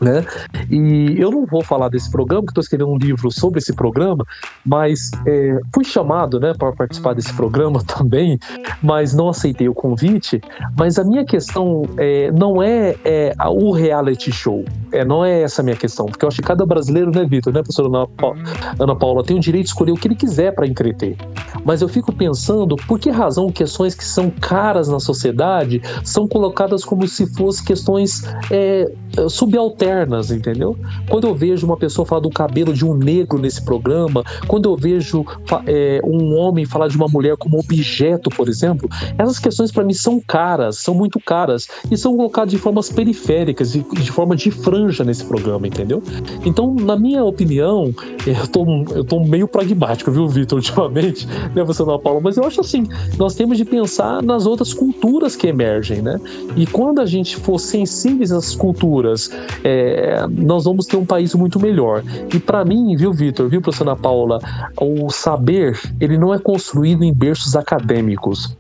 Né? 0.01 0.25
E 0.71 1.17
eu 1.19 1.31
não 1.31 1.45
vou 1.45 1.63
falar 1.63 1.89
desse 1.89 2.11
programa, 2.11 2.45
que 2.45 2.53
estou 2.53 2.63
escrevendo 2.63 2.91
um 2.91 2.97
livro 2.97 3.31
sobre 3.31 3.59
esse 3.59 3.73
programa, 3.75 4.25
mas 4.65 5.11
é, 5.27 5.61
fui 5.75 5.85
chamado 5.85 6.41
né, 6.41 6.55
para 6.59 6.73
participar 6.73 7.15
desse 7.15 7.33
programa 7.35 7.83
também, 7.85 8.39
mas 8.83 9.15
não 9.15 9.29
aceitei 9.29 9.69
o 9.69 9.75
convite. 9.75 10.41
Mas 10.79 10.99
a 10.99 11.05
minha 11.05 11.25
questão 11.25 11.83
é, 11.99 12.31
não 12.33 12.63
é, 12.63 12.97
é, 13.05 13.35
o 13.49 13.73
reality 13.73 14.33
show, 14.33 14.65
é, 14.93 15.05
não 15.05 15.25
é 15.25 15.43
essa 15.43 15.61
a 15.61 15.65
minha 15.65 15.77
questão, 15.77 16.07
porque 16.07 16.25
eu 16.25 16.29
acho 16.29 16.39
que 16.39 16.49
cada 16.49 16.65
brasileiro, 16.65 17.11
né, 17.11 17.27
Vitor, 17.27 17.53
né, 17.53 17.63
professora 17.63 17.89
Ana, 17.89 18.07
Ana 18.79 18.97
Paula, 18.97 19.23
tem 19.23 19.37
o 19.37 19.41
direito 19.41 19.65
de 19.65 19.71
escolher 19.71 19.93
o 19.93 19.97
que 19.97 20.09
ele 20.09 20.15
quiser 20.15 20.55
para 20.55 20.67
entreter. 20.67 21.17
Mas 21.65 21.83
eu 21.83 21.89
fico 21.89 22.13
pensando 22.13 22.77
por 22.77 22.99
que 22.99 23.11
razão 23.11 23.51
questões 23.53 23.95
que 23.95 24.05
são 24.05 24.31
caras 24.31 24.89
na 24.89 24.99
sociedade 24.99 25.83
são 26.05 26.27
colocadas 26.27 26.85
como 26.85 27.07
se 27.07 27.27
fossem 27.35 27.65
questões 27.65 28.23
é, 28.51 28.91
subalternas, 29.29 30.31
entendeu? 30.31 30.77
Quando 31.09 31.27
eu 31.27 31.35
vejo 31.35 31.67
uma 31.67 31.77
pessoa 31.77 32.07
falar 32.07 32.21
do 32.21 32.31
cabelo 32.31 32.73
de 32.73 32.85
um 32.85 32.95
negro 32.95 33.39
nesse 33.39 33.63
programa, 33.65 34.25
quando 34.47 34.69
eu 34.69 34.77
vejo 34.77 35.25
é, 35.67 36.01
um 36.05 36.35
homem 36.37 36.65
falar 36.65 36.89
de 36.89 36.97
uma 36.97 37.09
mulher 37.09 37.37
como 37.37 37.59
objeto, 37.59 38.31
por 38.31 38.49
exemplo, 38.49 38.89
essas 39.19 39.39
questões 39.39 39.73
para 39.73 39.85
mim 39.85 39.95
são 39.95 40.21
caras, 40.21 40.79
são 40.79 40.95
muito 40.95 41.19
caras 41.21 41.69
e 41.91 41.97
são 41.97 42.17
colocadas 42.17 42.51
de 42.51 42.59
formas 42.59 42.91
periféricas, 42.91 43.73
de, 43.73 43.83
de 43.83 44.13
forma 44.13 44.37
de 44.37 44.51
franja 44.51 45.05
nesse 45.05 45.25
programa, 45.25 45.67
entendeu? 45.67 46.03
Então, 46.45 46.75
na 46.75 46.97
minha 46.97 47.25
opinião, 47.25 47.93
eu 48.27 48.47
tô, 48.49 48.65
eu 48.95 49.05
tô 49.05 49.21
meio 49.21 49.49
pragmático, 49.49 50.11
viu, 50.11 50.29
Vitor, 50.29 50.59
ultimamente, 50.61 51.27
né, 51.55 51.65
você 51.65 51.83
não, 51.85 51.99
Paulo, 51.99 52.21
mas 52.23 52.37
eu 52.37 52.45
acho 52.45 52.61
assim, 52.61 52.87
nós 53.19 53.35
temos 53.35 53.57
de 53.59 53.65
pensar 53.65 54.23
nas 54.23 54.47
outras 54.47 54.73
culturas 54.73 55.37
que 55.37 55.47
emergem, 55.47 56.03
né? 56.03 56.21
E 56.57 56.67
quando 56.67 57.01
a 57.01 57.07
gente 57.07 57.37
for 57.37 57.59
sensíveis 57.59 58.33
às 58.33 58.55
culturas, 58.55 59.00
é, 59.65 60.27
nós 60.29 60.65
vamos 60.65 60.87
ter 60.87 60.97
um 60.97 61.05
país 61.05 61.35
muito 61.35 61.59
melhor. 61.61 62.03
E 62.35 62.39
para 62.39 62.65
mim, 62.65 62.97
viu, 62.97 63.13
Vitor, 63.13 63.49
viu, 63.49 63.61
professora 63.61 63.97
Paula, 63.97 64.39
o 64.81 65.11
saber, 65.11 65.79
ele 66.01 66.19
não 66.19 66.35
é 66.35 66.39
construído 66.39 67.05
em 67.05 67.13
berços 67.13 67.57
acadêmicos. 67.57 68.57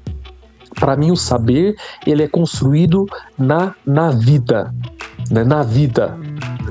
Para 0.79 0.97
mim, 0.97 1.11
o 1.11 1.17
saber, 1.17 1.77
ele 2.07 2.23
é 2.23 2.29
construído 2.29 3.07
na, 3.37 3.75
na 3.85 4.11
vida, 4.11 4.73
né? 5.31 5.45
na 5.45 5.63
vida. 5.63 6.17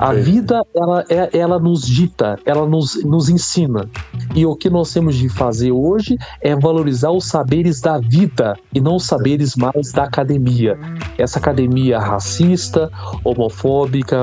A 0.00 0.14
vida, 0.14 0.62
ela, 0.74 1.04
é, 1.10 1.38
ela 1.38 1.58
nos 1.58 1.86
dita, 1.86 2.38
ela 2.46 2.66
nos, 2.66 3.04
nos 3.04 3.28
ensina. 3.28 3.86
E 4.34 4.46
o 4.46 4.56
que 4.56 4.70
nós 4.70 4.90
temos 4.90 5.14
de 5.14 5.28
fazer 5.28 5.72
hoje 5.72 6.16
é 6.40 6.56
valorizar 6.56 7.10
os 7.10 7.26
saberes 7.26 7.82
da 7.82 7.98
vida 7.98 8.56
e 8.74 8.80
não 8.80 8.96
os 8.96 9.04
saberes 9.04 9.54
mais 9.56 9.92
da 9.92 10.04
academia. 10.04 10.78
Essa 11.18 11.38
academia 11.38 11.98
racista, 11.98 12.90
homofóbica, 13.22 14.16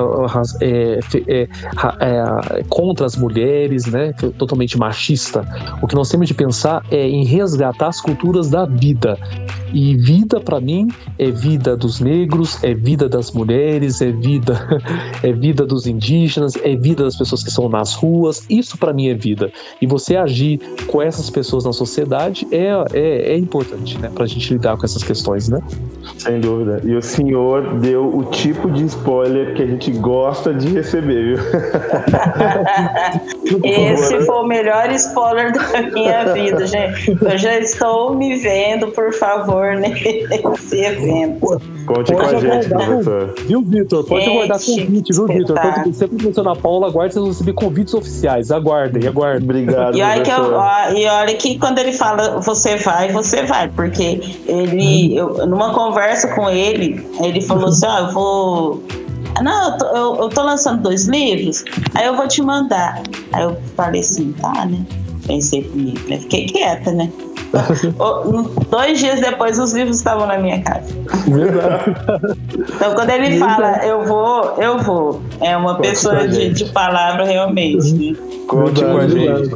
é, 0.62 1.00
é, 1.28 1.48
é, 2.00 2.64
contra 2.70 3.06
as 3.06 3.16
mulheres, 3.16 3.86
né? 3.86 4.14
totalmente 4.14 4.80
machista. 4.80 5.46
O 5.80 5.86
que 5.86 5.94
nós 5.94 6.10
temos 6.10 6.28
de 6.28 6.34
pensar 6.34 6.82
é 6.90 7.08
em 7.08 7.24
resgatar 7.24 7.90
as 7.90 8.02
culturas 8.02 8.50
da 8.50 8.66
vida. 8.66 9.16
E 9.74 9.96
vida, 9.98 10.40
para 10.40 10.60
mim, 10.62 10.88
é 11.20 11.30
vida 11.30 11.76
dos 11.76 12.00
negros, 12.00 12.64
é 12.64 12.74
vida 12.74 13.10
das 13.10 13.32
mulheres, 13.32 14.02
é 14.02 14.12
vida, 14.12 14.66
é 15.22 15.32
vida 15.34 15.67
dos 15.68 15.86
indígenas, 15.86 16.54
é 16.64 16.76
vida 16.76 17.04
das 17.04 17.16
pessoas 17.16 17.44
que 17.44 17.50
estão 17.50 17.70
nas 17.70 17.94
ruas. 17.94 18.44
Isso 18.50 18.78
para 18.78 18.94
mim 18.94 19.10
é 19.10 19.14
vida. 19.14 19.52
E 19.82 19.86
você 19.86 20.16
agir 20.16 20.60
com 20.88 21.02
essas 21.02 21.30
pessoas 21.30 21.66
na 21.66 21.74
sociedade 21.74 22.48
é, 22.52 22.70
é, 22.94 23.34
é 23.34 23.38
importante, 23.38 23.98
né? 24.00 24.10
Pra 24.14 24.26
gente 24.26 24.54
lidar 24.54 24.78
com 24.78 24.86
essas 24.86 25.04
questões, 25.04 25.50
né? 25.50 25.62
Sem 26.18 26.40
dúvida. 26.40 26.82
E 26.84 26.96
o 26.96 27.02
senhor 27.02 27.80
deu 27.80 28.18
o 28.18 28.24
tipo 28.26 28.72
de 28.72 28.86
spoiler 28.86 29.54
que 29.54 29.64
a 29.64 29.68
gente 29.68 29.92
gosta 29.92 30.54
de 30.54 30.70
receber, 30.70 31.36
viu? 31.36 31.38
Esse 33.64 34.26
foi 34.26 34.36
o 34.36 34.48
melhor 34.48 34.90
spoiler 34.92 35.54
da 35.54 35.82
minha 35.92 36.34
vida, 36.34 36.66
gente. 36.66 37.18
Eu 37.22 37.38
já 37.38 37.60
estou 37.60 38.16
me 38.16 38.38
vendo, 38.38 38.88
por 38.88 39.14
favor, 39.14 39.76
nesse 39.76 40.76
evento. 40.76 41.62
Conte 41.86 42.14
com 42.14 42.22
a 42.22 42.36
gente, 42.36 42.70
professor. 42.70 43.36
Viu, 43.46 43.62
Vitor? 43.62 44.04
Pode 44.06 44.26
gente, 44.26 44.34
aguardar 44.34 44.60
convite, 44.60 45.14
viu, 45.14 45.28
Vitor? 45.28 45.47
Quando 45.54 45.94
você 45.94 46.08
funciona 46.08 46.52
a 46.52 46.56
Paula, 46.56 46.88
aguarde, 46.88 47.14
vocês 47.14 47.24
vão 47.24 47.32
receber 47.32 47.54
convites 47.54 47.94
oficiais. 47.94 48.52
Aguardem, 48.52 49.08
aguardem. 49.08 49.44
Obrigado, 49.44 49.98
e 49.98 50.02
olha, 50.02 50.22
que 50.22 50.32
eu, 50.32 50.98
e 50.98 51.06
olha 51.08 51.36
que 51.36 51.60
quando 51.60 51.80
ele 51.80 51.94
fala 51.94 52.40
você 52.40 52.78
vai, 52.78 53.12
você 53.12 53.44
vai. 53.44 53.68
Porque 53.70 54.22
ele, 54.46 55.16
eu, 55.16 55.46
numa 55.48 55.74
conversa 55.74 56.28
com 56.36 56.50
ele, 56.50 57.06
ele 57.22 57.42
falou 57.42 57.70
assim, 57.70 57.86
ah, 57.88 58.00
eu 58.08 58.14
vou... 58.14 58.84
Não, 59.42 59.72
eu 59.72 59.78
tô, 59.78 59.86
eu, 59.86 60.16
eu 60.22 60.30
tô 60.30 60.42
lançando 60.42 60.82
dois 60.82 61.06
livros, 61.06 61.64
aí 61.94 62.08
eu 62.08 62.16
vou 62.16 62.28
te 62.28 62.42
mandar. 62.42 63.04
Aí 63.34 63.44
eu 63.44 63.56
falei 63.76 64.02
assim, 64.02 64.34
tá, 64.34 64.66
né? 64.66 64.84
Pensei 65.28 65.64
comigo, 65.64 66.00
né? 66.08 66.18
Fiquei 66.20 66.46
quieta, 66.46 66.92
né? 66.92 67.12
Dois 68.70 69.00
dias 69.00 69.20
depois, 69.20 69.60
os 69.60 69.74
livros 69.74 69.98
estavam 69.98 70.28
na 70.28 70.38
minha 70.38 70.62
casa. 70.62 70.88
então, 72.76 72.94
quando 72.96 73.10
ele 73.10 73.38
fala, 73.38 73.86
eu 73.86 74.06
vou, 74.06 74.56
eu 74.58 74.80
vou, 74.80 75.22
é 75.42 75.56
uma 75.56 75.76
Conte 75.76 75.90
pessoa 75.90 76.28
de, 76.28 76.50
de, 76.50 76.66
palavra 76.66 77.26
realmente. 77.26 77.94
Né? 77.94 78.18
Conte 78.48 78.82
com 78.84 78.98
a 78.98 79.08
gente. 79.08 79.50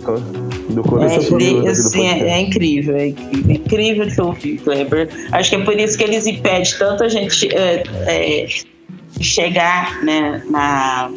Do 0.69 0.84
começo 0.84 1.36
é, 1.38 1.69
assim, 1.69 2.07
é, 2.07 2.29
é, 2.29 2.39
incrível, 2.39 2.95
é 2.95 3.07
incrível, 3.07 3.49
é 3.49 3.53
incrível 3.53 4.05
de 4.05 4.21
ouvir, 4.21 4.57
Kleber. 4.60 5.10
Acho 5.34 5.49
que 5.49 5.55
é 5.57 5.63
por 5.65 5.77
isso 5.77 5.97
que 5.97 6.03
eles 6.03 6.25
impedem 6.25 6.73
tanto 6.79 7.03
a 7.03 7.10
gente 7.10 7.53
é, 7.53 7.84
é, 8.05 8.47
chegar 9.19 10.01
né, 10.03 10.41
na, 10.49 11.12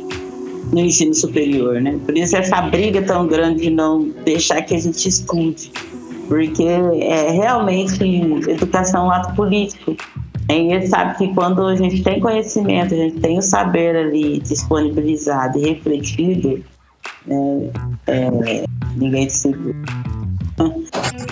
no 0.75 0.81
ensino 0.81 1.15
superior, 1.15 1.81
né? 1.81 1.99
Por 2.05 2.17
isso 2.19 2.37
essa 2.37 2.61
briga 2.63 3.01
tão 3.03 3.27
grande 3.27 3.63
de 3.63 3.71
não 3.71 4.11
deixar 4.25 4.61
que 4.63 4.75
a 4.75 4.79
gente 4.79 5.09
estude 5.09 5.71
porque 6.29 6.65
é 6.65 7.31
realmente 7.33 8.03
educação 8.49 9.05
é 9.05 9.07
um 9.07 9.11
ato 9.11 9.35
político. 9.35 9.97
E 10.49 10.73
ele 10.73 10.87
sabe 10.87 11.17
que 11.17 11.35
quando 11.35 11.67
a 11.67 11.75
gente 11.75 12.03
tem 12.03 12.21
conhecimento, 12.21 12.95
a 12.95 12.97
gente 12.97 13.21
tem 13.21 13.39
o 13.39 13.43
saber 13.43 13.97
ali 13.97 14.41
disponibilizado 14.41 15.59
e 15.59 15.71
refletido, 15.71 16.63
é, 17.29 17.71
é, 18.07 18.65
ninguém 18.97 19.29
se 19.29 19.55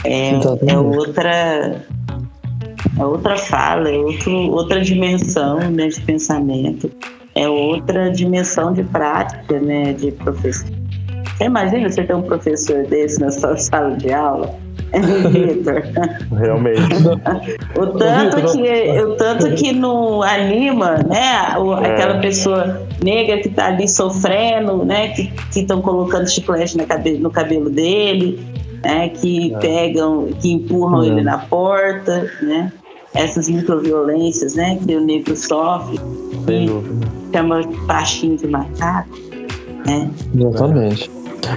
é, 0.04 0.30
é 0.66 0.78
outra 0.78 1.84
é 2.98 3.04
outra 3.04 3.36
fala, 3.36 3.88
é 3.88 3.96
outro, 3.96 4.32
outra 4.50 4.80
dimensão 4.80 5.58
né, 5.70 5.88
de 5.88 6.00
pensamento, 6.00 6.90
é 7.34 7.48
outra 7.48 8.10
dimensão 8.10 8.72
de 8.72 8.82
prática 8.84 9.58
né, 9.60 9.92
de 9.92 10.12
professor. 10.12 10.70
Você 11.36 11.44
imagina 11.44 11.90
você 11.90 12.04
ter 12.04 12.14
um 12.14 12.22
professor 12.22 12.86
desse 12.86 13.20
na 13.20 13.30
sua 13.30 13.56
sala 13.58 13.96
de 13.96 14.12
aula? 14.12 14.54
Vitor. 15.32 15.82
Realmente. 16.38 16.80
o 17.78 17.86
tanto 17.86 18.52
que 18.52 19.00
o 19.00 19.16
tanto 19.16 19.54
que 19.54 19.72
não 19.72 20.22
anima, 20.22 20.98
né, 20.98 21.58
o, 21.58 21.74
é. 21.74 21.92
aquela 21.92 22.20
pessoa 22.20 22.82
negra 23.02 23.38
que 23.38 23.48
está 23.48 23.68
ali 23.68 23.88
sofrendo, 23.88 24.84
né, 24.84 25.08
que 25.08 25.32
estão 25.56 25.80
colocando 25.80 26.28
chiclete 26.28 26.76
na 26.76 26.84
cabe, 26.84 27.16
no 27.16 27.30
cabelo 27.30 27.70
dele, 27.70 28.38
né, 28.84 29.08
que 29.08 29.54
é. 29.54 29.58
pegam, 29.58 30.28
que 30.40 30.52
empurram 30.52 31.02
é. 31.02 31.06
ele 31.06 31.22
na 31.22 31.38
porta, 31.38 32.30
né, 32.42 32.70
essas 33.14 33.48
microviolências, 33.48 34.54
né, 34.54 34.78
que 34.86 34.94
o 34.94 35.00
negro 35.00 35.34
sofre, 35.34 35.98
que 36.46 37.21
chama 37.32 37.62
baixinho 37.86 38.36
de 38.36 38.46
macaco, 38.46 39.18
né. 39.86 40.10
Exatamente. 40.34 41.10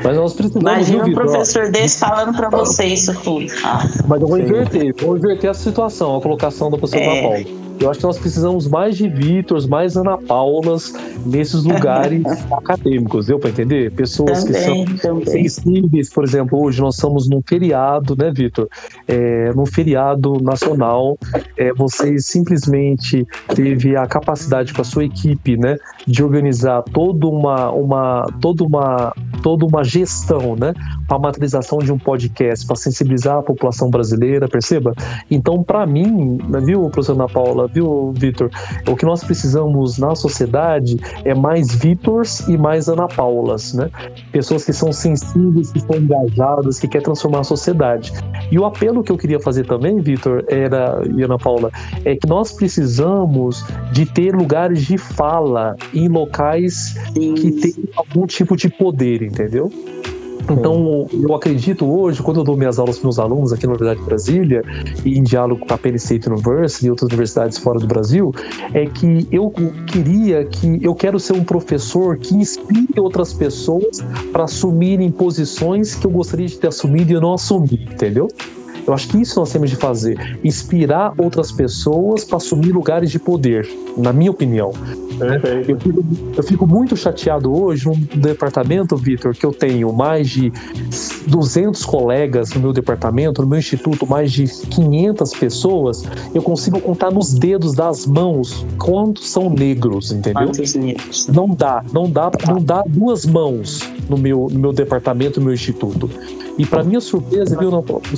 Mas 0.04 0.16
nós 0.16 0.34
precisamos. 0.34 0.64
Imagina 0.64 1.06
um 1.06 1.14
professor 1.14 1.72
desse 1.72 2.00
falando 2.00 2.36
para 2.36 2.50
você 2.50 2.86
isso 2.86 3.14
tudo. 3.22 3.46
Ah. 3.64 3.88
Mas 4.08 4.22
eu 4.22 4.28
vou 4.28 4.40
inverter, 4.40 4.96
vou 5.00 5.18
inverter 5.18 5.50
a 5.50 5.54
situação, 5.54 6.18
a 6.18 6.22
colocação 6.22 6.72
da 6.72 6.78
professora 6.78 7.06
é. 7.06 7.22
Paula. 7.22 7.65
Eu 7.80 7.90
acho 7.90 8.00
que 8.00 8.06
nós 8.06 8.18
precisamos 8.18 8.68
mais 8.68 8.98
de 8.98 9.10
Vítors, 9.10 9.66
mais 9.66 9.98
Ana 9.98 10.18
Paulas 10.18 10.94
nesses 11.26 11.64
lugares 11.64 12.24
acadêmicos, 12.52 13.28
deu 13.28 13.38
para 13.38 13.50
entender? 13.50 13.92
Pessoas 13.92 14.44
também, 14.44 14.86
que 14.86 14.98
são 14.98 15.26
sensíveis, 15.26 16.10
por 16.10 16.24
exemplo, 16.24 16.62
hoje 16.64 16.82
nós 16.82 16.96
estamos 16.96 17.30
num 17.30 17.42
feriado, 17.46 18.16
né, 18.16 18.32
Vitor? 18.34 18.68
É, 19.08 19.52
num 19.54 19.66
feriado 19.66 20.42
nacional, 20.42 21.18
é, 21.58 21.74
você 21.74 22.18
simplesmente 22.20 23.28
teve 23.54 23.96
a 23.96 24.06
capacidade 24.06 24.74
com 24.74 24.82
a 24.82 24.86
sua 24.86 25.04
equipe, 25.04 25.58
né, 25.58 25.78
de 26.08 26.24
organizar 26.24 26.82
toda 26.84 27.28
uma, 27.28 27.72
uma, 27.72 28.26
toda 28.42 28.64
uma, 28.64 29.14
toda 29.44 29.66
uma 29.66 29.84
gestão, 29.84 30.56
né, 30.56 30.74
para 31.08 31.18
a 31.18 31.20
materialização 31.20 31.80
de 31.80 31.92
um 31.92 31.98
podcast, 31.98 32.66
para 32.66 32.76
sensibilizar 32.76 33.38
a 33.38 33.44
população 33.44 33.90
brasileira, 33.90 34.48
perceba? 34.48 34.94
Então, 35.30 35.64
para 35.64 35.86
mim, 35.86 36.38
viu, 36.64 36.90
professora 36.90 37.20
Ana 37.20 37.30
Paula, 37.30 37.65
Viu, 37.68 38.14
Vitor? 38.16 38.50
O 38.88 38.96
que 38.96 39.06
nós 39.06 39.24
precisamos 39.24 39.98
na 39.98 40.16
sociedade 40.16 40.98
é 41.24 41.34
mais 41.34 41.74
Vitors 41.76 42.42
e 42.48 42.58
mais 42.58 42.88
Ana 42.88 43.08
Paulas, 43.08 43.74
né? 43.74 43.90
Pessoas 44.32 44.66
que 44.66 44.74
são 44.74 44.92
sensíveis, 44.92 45.72
que 45.72 45.80
estão 45.80 45.98
engajadas, 45.98 46.80
que 46.80 46.88
querem 46.88 47.06
transformar 47.06 47.40
a 47.40 47.44
sociedade. 47.44 48.12
E 48.52 48.60
o 48.60 48.66
apelo 48.66 49.04
que 49.04 49.12
eu 49.12 49.18
queria 49.18 49.40
fazer 49.40 49.66
também, 49.66 50.00
Vitor, 50.00 50.44
era, 50.48 51.02
e 51.16 51.24
Ana 51.24 51.38
Paula, 51.38 51.72
é 52.04 52.16
que 52.16 52.28
nós 52.28 52.52
precisamos 52.52 53.66
de 53.92 54.06
ter 54.06 54.36
lugares 54.36 54.86
de 54.86 54.98
fala 54.98 55.76
em 55.94 56.08
locais 56.08 56.96
que 57.14 57.52
têm 57.52 57.76
algum 57.96 58.26
tipo 58.26 58.56
de 58.56 58.70
poder, 58.70 59.22
entendeu? 59.22 59.72
Então, 60.50 61.08
eu 61.12 61.34
acredito 61.34 61.86
hoje, 61.86 62.22
quando 62.22 62.40
eu 62.40 62.44
dou 62.44 62.56
minhas 62.56 62.78
aulas 62.78 62.98
para 62.98 63.08
meus 63.08 63.20
alunos 63.20 63.52
aqui 63.52 63.66
na 63.66 63.74
Universidade 63.74 64.00
de 64.00 64.06
Brasília 64.06 64.64
e 65.04 65.18
em 65.18 65.24
diálogo 65.24 65.66
com 65.66 65.74
a 65.74 65.78
Penn 65.78 65.96
State 65.96 66.30
University 66.30 66.86
e 66.86 66.90
outras 66.90 67.10
universidades 67.10 67.58
fora 67.58 67.80
do 67.80 67.88
Brasil, 67.88 68.34
é 68.74 68.86
que 68.86 69.28
eu 69.32 69.52
queria 69.88 70.46
que 70.46 70.80
eu 70.82 70.94
quero 70.94 71.20
ser 71.20 71.34
um 71.34 71.44
professor 71.44 72.18
que 72.18 72.36
inspire 72.36 73.00
outras 73.00 73.34
pessoas 73.34 74.04
para 74.32 74.44
assumirem 74.44 75.10
posições 75.12 75.96
que 75.96 76.06
eu 76.06 76.12
gostaria 76.12 76.48
de 76.48 76.58
ter 76.58 76.68
assumido 76.68 77.12
e 77.12 77.16
eu 77.16 77.22
não 77.22 77.34
assumi, 77.34 77.88
entendeu? 77.92 78.28
Eu 78.88 78.94
acho 78.94 79.08
que 79.08 79.20
isso 79.20 79.40
nós 79.40 79.52
temos 79.52 79.72
de 79.72 79.76
fazer, 79.76 80.38
inspirar 80.44 81.14
outras 81.18 81.52
pessoas 81.52 82.24
para 82.24 82.38
assumir 82.38 82.72
lugares 82.72 83.10
de 83.10 83.18
poder, 83.18 83.68
na 83.98 84.14
minha 84.14 84.30
opinião. 84.30 84.72
Eu 85.68 85.80
fico, 85.80 86.06
eu 86.38 86.44
fico, 86.44 86.68
muito 86.68 86.96
chateado 86.96 87.56
hoje 87.56 87.86
no 87.88 87.96
departamento, 87.96 88.96
Vitor, 88.98 89.34
que 89.34 89.46
eu 89.46 89.54
tenho 89.54 89.92
mais 89.94 90.30
de 90.30 90.52
200 91.28 91.84
colegas 91.86 92.52
no 92.54 92.60
meu 92.60 92.74
departamento, 92.74 93.42
no 93.42 93.48
meu 93.48 93.60
instituto, 93.60 94.06
mais 94.06 94.32
de 94.32 94.46
500 94.46 95.32
pessoas. 95.34 96.04
Eu 96.34 96.42
consigo 96.42 96.80
contar 96.80 97.12
nos 97.12 97.34
dedos 97.34 97.74
das 97.74 98.06
mãos 98.06 98.66
quantos 98.78 99.30
são 99.30 99.50
negros, 99.50 100.12
entendeu? 100.12 100.52
Não 101.34 101.48
dá, 101.48 101.84
não 101.94 102.10
dá, 102.10 102.32
não 102.48 102.62
dá 102.62 102.84
duas 102.88 103.26
mãos 103.26 103.80
no 104.10 104.18
meu, 104.18 104.48
no 104.52 104.60
meu 104.60 104.74
departamento, 104.74 105.40
no 105.40 105.46
meu 105.46 105.56
instituto. 105.56 106.10
E 106.58 106.66
para 106.66 106.84
minha 106.84 107.02
surpresa, 107.02 107.58
viu, 107.58 107.70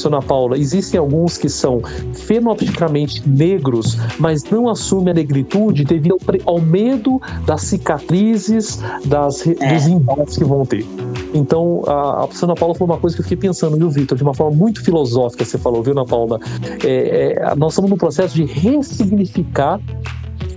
Ana 0.05 0.21
Paula, 0.21 0.57
existem 0.57 0.99
alguns 0.99 1.37
que 1.37 1.49
são 1.49 1.81
fenotipicamente 2.13 3.27
negros, 3.27 3.97
mas 4.19 4.43
não 4.43 4.69
assumem 4.69 5.09
a 5.09 5.13
negritude 5.13 5.83
devido 5.83 6.17
ao 6.45 6.61
medo 6.87 7.21
das 7.45 7.61
cicatrizes, 7.61 8.79
das, 9.05 9.45
é. 9.45 9.73
dos 9.73 9.87
embates 9.87 10.37
que 10.37 10.43
vão 10.43 10.65
ter. 10.65 10.85
Então, 11.33 11.83
a, 11.85 12.23
a 12.23 12.29
Ana 12.41 12.55
Paula 12.55 12.73
falou 12.75 12.93
uma 12.93 12.97
coisa 12.97 13.15
que 13.15 13.21
eu 13.21 13.23
fiquei 13.23 13.37
pensando, 13.37 13.77
viu, 13.77 13.89
Vitor, 13.89 14.17
de 14.17 14.23
uma 14.23 14.33
forma 14.33 14.55
muito 14.55 14.83
filosófica, 14.83 15.43
você 15.43 15.57
falou, 15.57 15.83
viu, 15.83 15.93
Ana 15.93 16.05
Paula? 16.05 16.39
É, 16.83 17.33
é, 17.33 17.55
nós 17.55 17.73
estamos 17.73 17.89
no 17.89 17.97
processo 17.97 18.33
de 18.35 18.45
ressignificar 18.45 19.79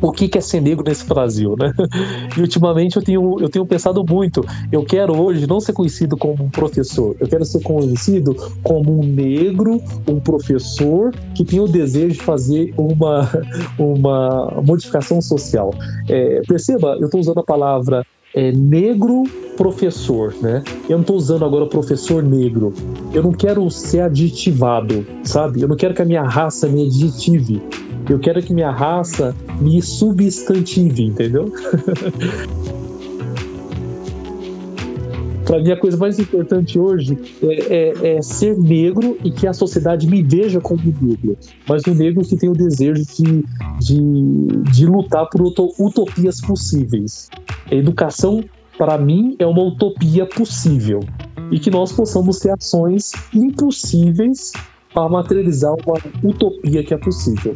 o 0.00 0.12
que 0.12 0.30
é 0.36 0.40
ser 0.40 0.60
negro 0.60 0.84
nesse 0.86 1.06
Brasil, 1.06 1.54
né? 1.58 1.72
E 2.36 2.40
ultimamente 2.40 2.96
eu 2.96 3.02
tenho, 3.02 3.36
eu 3.40 3.48
tenho 3.48 3.66
pensado 3.66 4.04
muito. 4.08 4.44
Eu 4.70 4.84
quero 4.84 5.18
hoje 5.20 5.46
não 5.46 5.60
ser 5.60 5.72
conhecido 5.72 6.16
como 6.16 6.44
um 6.44 6.50
professor, 6.50 7.16
eu 7.18 7.28
quero 7.28 7.44
ser 7.44 7.60
conhecido 7.62 8.34
como 8.62 9.00
um 9.00 9.02
negro, 9.02 9.80
um 10.08 10.20
professor 10.20 11.12
que 11.34 11.44
tem 11.44 11.60
o 11.60 11.66
desejo 11.66 12.14
de 12.14 12.22
fazer 12.22 12.72
uma, 12.76 13.28
uma 13.78 14.62
modificação 14.64 15.20
social. 15.20 15.72
É, 16.08 16.40
perceba, 16.46 16.96
eu 16.98 17.06
estou 17.06 17.20
usando 17.20 17.38
a 17.38 17.44
palavra 17.44 18.04
é, 18.34 18.52
negro 18.52 19.24
professor, 19.56 20.34
né? 20.40 20.62
Eu 20.88 20.96
não 20.96 21.00
estou 21.00 21.16
usando 21.16 21.44
agora 21.44 21.66
professor 21.66 22.22
negro. 22.22 22.72
Eu 23.12 23.22
não 23.22 23.32
quero 23.32 23.68
ser 23.70 24.00
aditivado, 24.00 25.06
sabe? 25.22 25.60
Eu 25.60 25.68
não 25.68 25.76
quero 25.76 25.94
que 25.94 26.02
a 26.02 26.04
minha 26.04 26.22
raça 26.22 26.68
me 26.68 26.86
aditive. 26.86 27.60
Eu 28.11 28.18
quero 28.18 28.42
que 28.42 28.53
minha 28.53 28.73
raça 28.73 29.37
me 29.61 29.81
substantive, 29.81 31.05
entendeu? 31.05 31.44
Para 35.46 35.61
mim, 35.61 35.70
a 35.70 35.77
coisa 35.79 35.96
mais 35.96 36.18
importante 36.18 36.77
hoje 36.77 37.16
é, 37.40 37.46
é, 37.46 38.16
é, 38.16 38.23
ser 38.23 38.59
negro 38.59 39.16
e 39.25 39.31
que 39.31 39.46
a 39.46 39.53
sociedade 39.53 40.09
me 40.09 40.25
veja 40.25 40.61
como 40.61 40.83
negro. 41.01 41.38
Mas 41.68 41.83
um 41.87 41.94
negro 41.94 42.25
que 42.25 42.37
tem 42.37 42.49
o 42.49 42.53
desejo 42.53 43.05
de, 43.05 43.44
de, 43.79 44.01
de 44.73 44.87
lutar 44.87 45.29
por 45.29 45.42
utopias 45.79 46.40
possíveis. 46.40 47.31
A 47.70 47.75
educação, 47.77 48.42
para 48.77 48.99
mim, 48.99 49.37
é 49.38 49.46
uma 49.46 49.62
utopia 49.62 50.27
possível. 50.27 50.99
E 51.53 51.61
que 51.61 51.70
nós 51.70 51.92
possamos 51.92 52.40
ter 52.40 52.51
ações 52.51 53.12
impossíveis 53.33 54.53
para 54.92 55.09
materializar 55.09 55.74
uma 55.87 55.96
utopia 56.22 56.83
que 56.83 56.94
é 56.94 56.98
possível. 56.98 57.55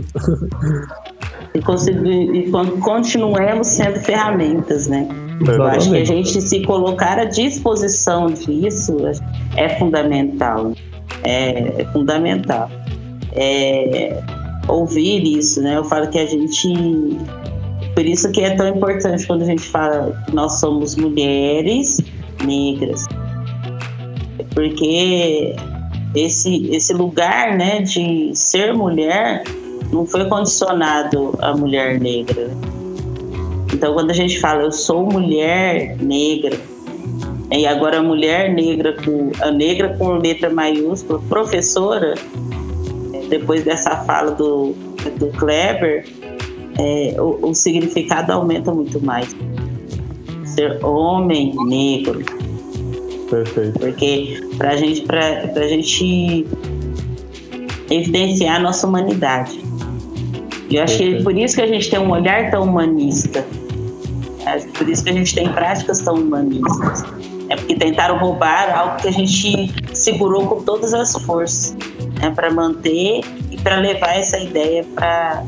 e, 1.55 2.38
e 2.38 2.51
continuemos 2.81 3.66
sendo 3.66 3.99
ferramentas, 4.01 4.87
né? 4.87 5.09
Eu 5.47 5.64
acho 5.64 5.90
que 5.90 5.97
a 5.97 6.05
gente 6.05 6.40
se 6.40 6.61
colocar 6.62 7.18
à 7.18 7.25
disposição 7.25 8.27
disso 8.27 8.97
é 9.57 9.68
fundamental. 9.79 10.73
É, 11.25 11.83
é 11.83 11.85
fundamental. 11.92 12.70
É, 13.33 14.23
ouvir 14.68 15.38
isso, 15.38 15.61
né? 15.61 15.77
Eu 15.77 15.85
falo 15.85 16.09
que 16.09 16.18
a 16.18 16.27
gente. 16.27 16.73
Por 17.94 18.05
isso 18.05 18.31
que 18.33 18.40
é 18.40 18.55
tão 18.57 18.68
importante 18.68 19.27
quando 19.27 19.42
a 19.42 19.47
gente 19.47 19.62
fala 19.62 20.20
que 20.27 20.35
nós 20.35 20.61
somos 20.61 20.97
mulheres 20.97 22.01
negras. 22.44 23.07
Porque 24.55 25.55
esse, 26.14 26.68
esse 26.74 26.92
lugar 26.92 27.57
né, 27.57 27.81
de 27.83 28.31
ser 28.35 28.72
mulher 28.72 29.44
não 29.92 30.07
foi 30.07 30.24
condicionado 30.27 31.35
à 31.40 31.55
mulher 31.57 32.00
negra. 32.00 32.50
Então, 33.72 33.94
quando 33.94 34.11
a 34.11 34.14
gente 34.14 34.38
fala 34.40 34.62
eu 34.62 34.72
sou 34.72 35.07
mulher 35.07 35.96
negra, 36.00 36.57
e 37.50 37.66
agora 37.66 37.98
a 37.98 38.03
mulher 38.03 38.53
negra 38.53 38.96
com 39.05 39.31
a 39.40 39.50
negra 39.50 39.96
com 39.96 40.16
letra 40.18 40.50
maiúscula, 40.50 41.20
professora, 41.29 42.14
depois 43.29 43.64
dessa 43.64 43.96
fala 44.05 44.33
do, 44.33 44.74
do 45.18 45.29
Kleber, 45.38 46.07
é, 46.79 47.14
o, 47.20 47.50
o 47.50 47.55
significado 47.55 48.33
aumenta 48.33 48.72
muito 48.72 49.00
mais. 49.05 49.35
Ser 50.44 50.85
homem 50.85 51.55
negro, 51.66 52.24
Perfeito. 53.29 53.79
Porque 53.79 54.41
para 54.59 54.77
gente, 54.77 55.03
pra, 55.03 55.21
a 55.21 55.69
gente 55.69 56.47
evidenciar 57.91 58.57
a 58.57 58.59
nossa 58.59 58.87
humanidade. 58.87 59.61
E 60.71 60.77
eu 60.77 60.83
acho 60.83 60.99
Perfeito. 60.99 61.19
que 61.19 61.25
por 61.25 61.37
isso 61.37 61.57
que 61.57 61.63
a 61.63 61.67
gente 61.67 61.91
tem 61.91 61.99
um 61.99 62.11
olhar 62.11 62.51
tão 62.51 62.65
humanista. 62.65 63.45
É 64.47 64.59
por 64.59 64.89
isso 64.89 65.03
que 65.05 65.11
a 65.11 65.13
gente 65.13 65.35
tem 65.35 65.49
práticas 65.53 66.01
tão 66.01 66.15
humanistas. 66.15 67.05
É 67.49 67.57
porque 67.57 67.75
tentaram 67.75 68.19
roubar 68.19 68.77
algo 68.77 68.97
que 68.97 69.09
a 69.09 69.13
gente 69.13 69.73
segurou 69.93 70.47
com 70.47 70.63
todas 70.63 70.95
as 70.95 71.13
forças 71.25 71.77
né, 72.21 72.31
para 72.35 72.51
manter 72.51 73.21
e 73.51 73.57
para 73.59 73.77
levar 73.77 74.17
essa 74.17 74.39
ideia 74.39 74.85
para 74.95 75.45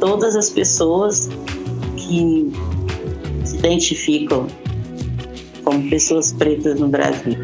todas 0.00 0.36
as 0.36 0.50
pessoas 0.50 1.30
que 1.96 2.52
se 3.44 3.56
identificam 3.56 4.46
como 5.66 5.90
pessoas 5.90 6.32
pretas 6.32 6.78
no 6.78 6.86
Brasil, 6.86 7.36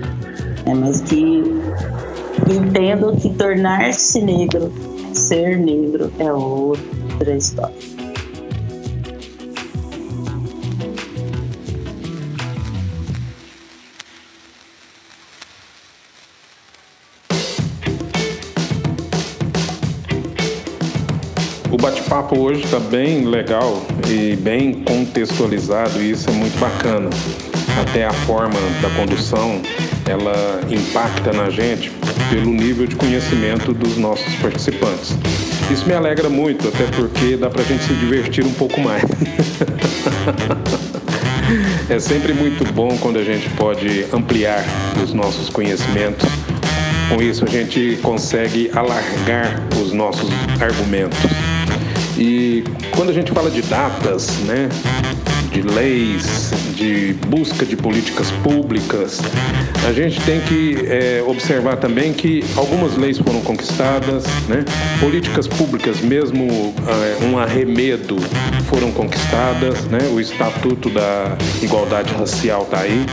né? 0.65 0.75
mas 0.75 1.01
que 1.01 1.43
entendo 2.49 3.17
que 3.21 3.29
tornar-se 3.31 4.23
negro, 4.23 4.73
ser 5.13 5.59
negro, 5.59 6.11
é 6.21 6.33
outra 6.33 7.37
história. 7.37 7.75
O 21.73 21.77
bate-papo 21.77 22.39
hoje 22.39 22.63
está 22.63 22.79
bem 22.79 23.25
legal 23.25 23.83
e 24.09 24.37
bem 24.37 24.85
contextualizado, 24.85 26.01
e 26.01 26.13
isso 26.13 26.31
é 26.31 26.33
muito 26.33 26.57
bacana 26.61 27.11
até 27.81 28.05
a 28.05 28.13
forma 28.13 28.59
da 28.81 28.91
condução, 28.91 29.63
ela 30.09 30.61
impacta 30.71 31.33
na 31.33 31.51
gente 31.51 31.91
pelo 32.31 32.53
nível 32.53 32.87
de 32.87 32.97
conhecimento 32.97 33.73
dos 33.73 33.97
nossos 33.97 34.35
participantes. 34.37 35.17
Isso 35.71 35.87
me 35.87 35.95
alegra 35.95 36.29
muito, 36.29 36.69
até 36.69 36.85
porque 36.97 37.37
dá 37.37 37.49
pra 37.49 37.63
gente 37.63 37.85
se 37.85 37.95
divertir 37.95 38.45
um 38.45 38.53
pouco 38.53 38.81
mais. 38.81 39.03
é 41.89 41.99
sempre 41.99 42.33
muito 42.33 42.65
bom 42.73 42.97
quando 42.99 43.19
a 43.19 43.25
gente 43.25 43.49
pode 43.51 44.07
ampliar 44.13 44.65
os 45.03 45.13
nossos 45.13 45.49
conhecimentos. 45.49 46.29
Com 47.09 47.23
isso, 47.23 47.45
a 47.45 47.49
gente 47.49 47.99
consegue 48.03 48.71
alargar 48.75 49.63
os 49.83 49.93
nossos 49.93 50.31
argumentos. 50.61 51.19
E 52.17 52.65
quando 52.95 53.11
a 53.11 53.13
gente 53.13 53.33
fala 53.33 53.51
de 53.51 53.63
datas, 53.63 54.39
né? 54.41 54.69
De 55.53 55.63
leis, 55.63 56.51
de 56.75 57.13
busca 57.29 57.65
de 57.65 57.77
políticas 57.77 58.31
públicas, 58.43 59.21
a 59.87 59.93
gente 59.93 60.21
tem 60.23 60.41
que 60.41 60.79
é, 60.87 61.23
observar 61.27 61.77
também 61.77 62.13
que 62.13 62.43
algumas 62.57 62.97
leis 62.97 63.19
foram 63.19 63.41
conquistadas, 63.43 64.25
né? 64.49 64.65
políticas 64.99 65.47
públicas, 65.47 66.01
mesmo 66.01 66.75
é, 66.89 67.25
um 67.25 67.39
arremedo, 67.39 68.17
foram 68.67 68.91
conquistadas, 68.93 69.85
né? 69.85 69.99
o 70.13 70.21
Estatuto 70.21 70.89
da 70.89 71.37
Igualdade 71.61 72.13
Racial 72.15 72.63
está 72.63 72.81
aí. 72.81 73.05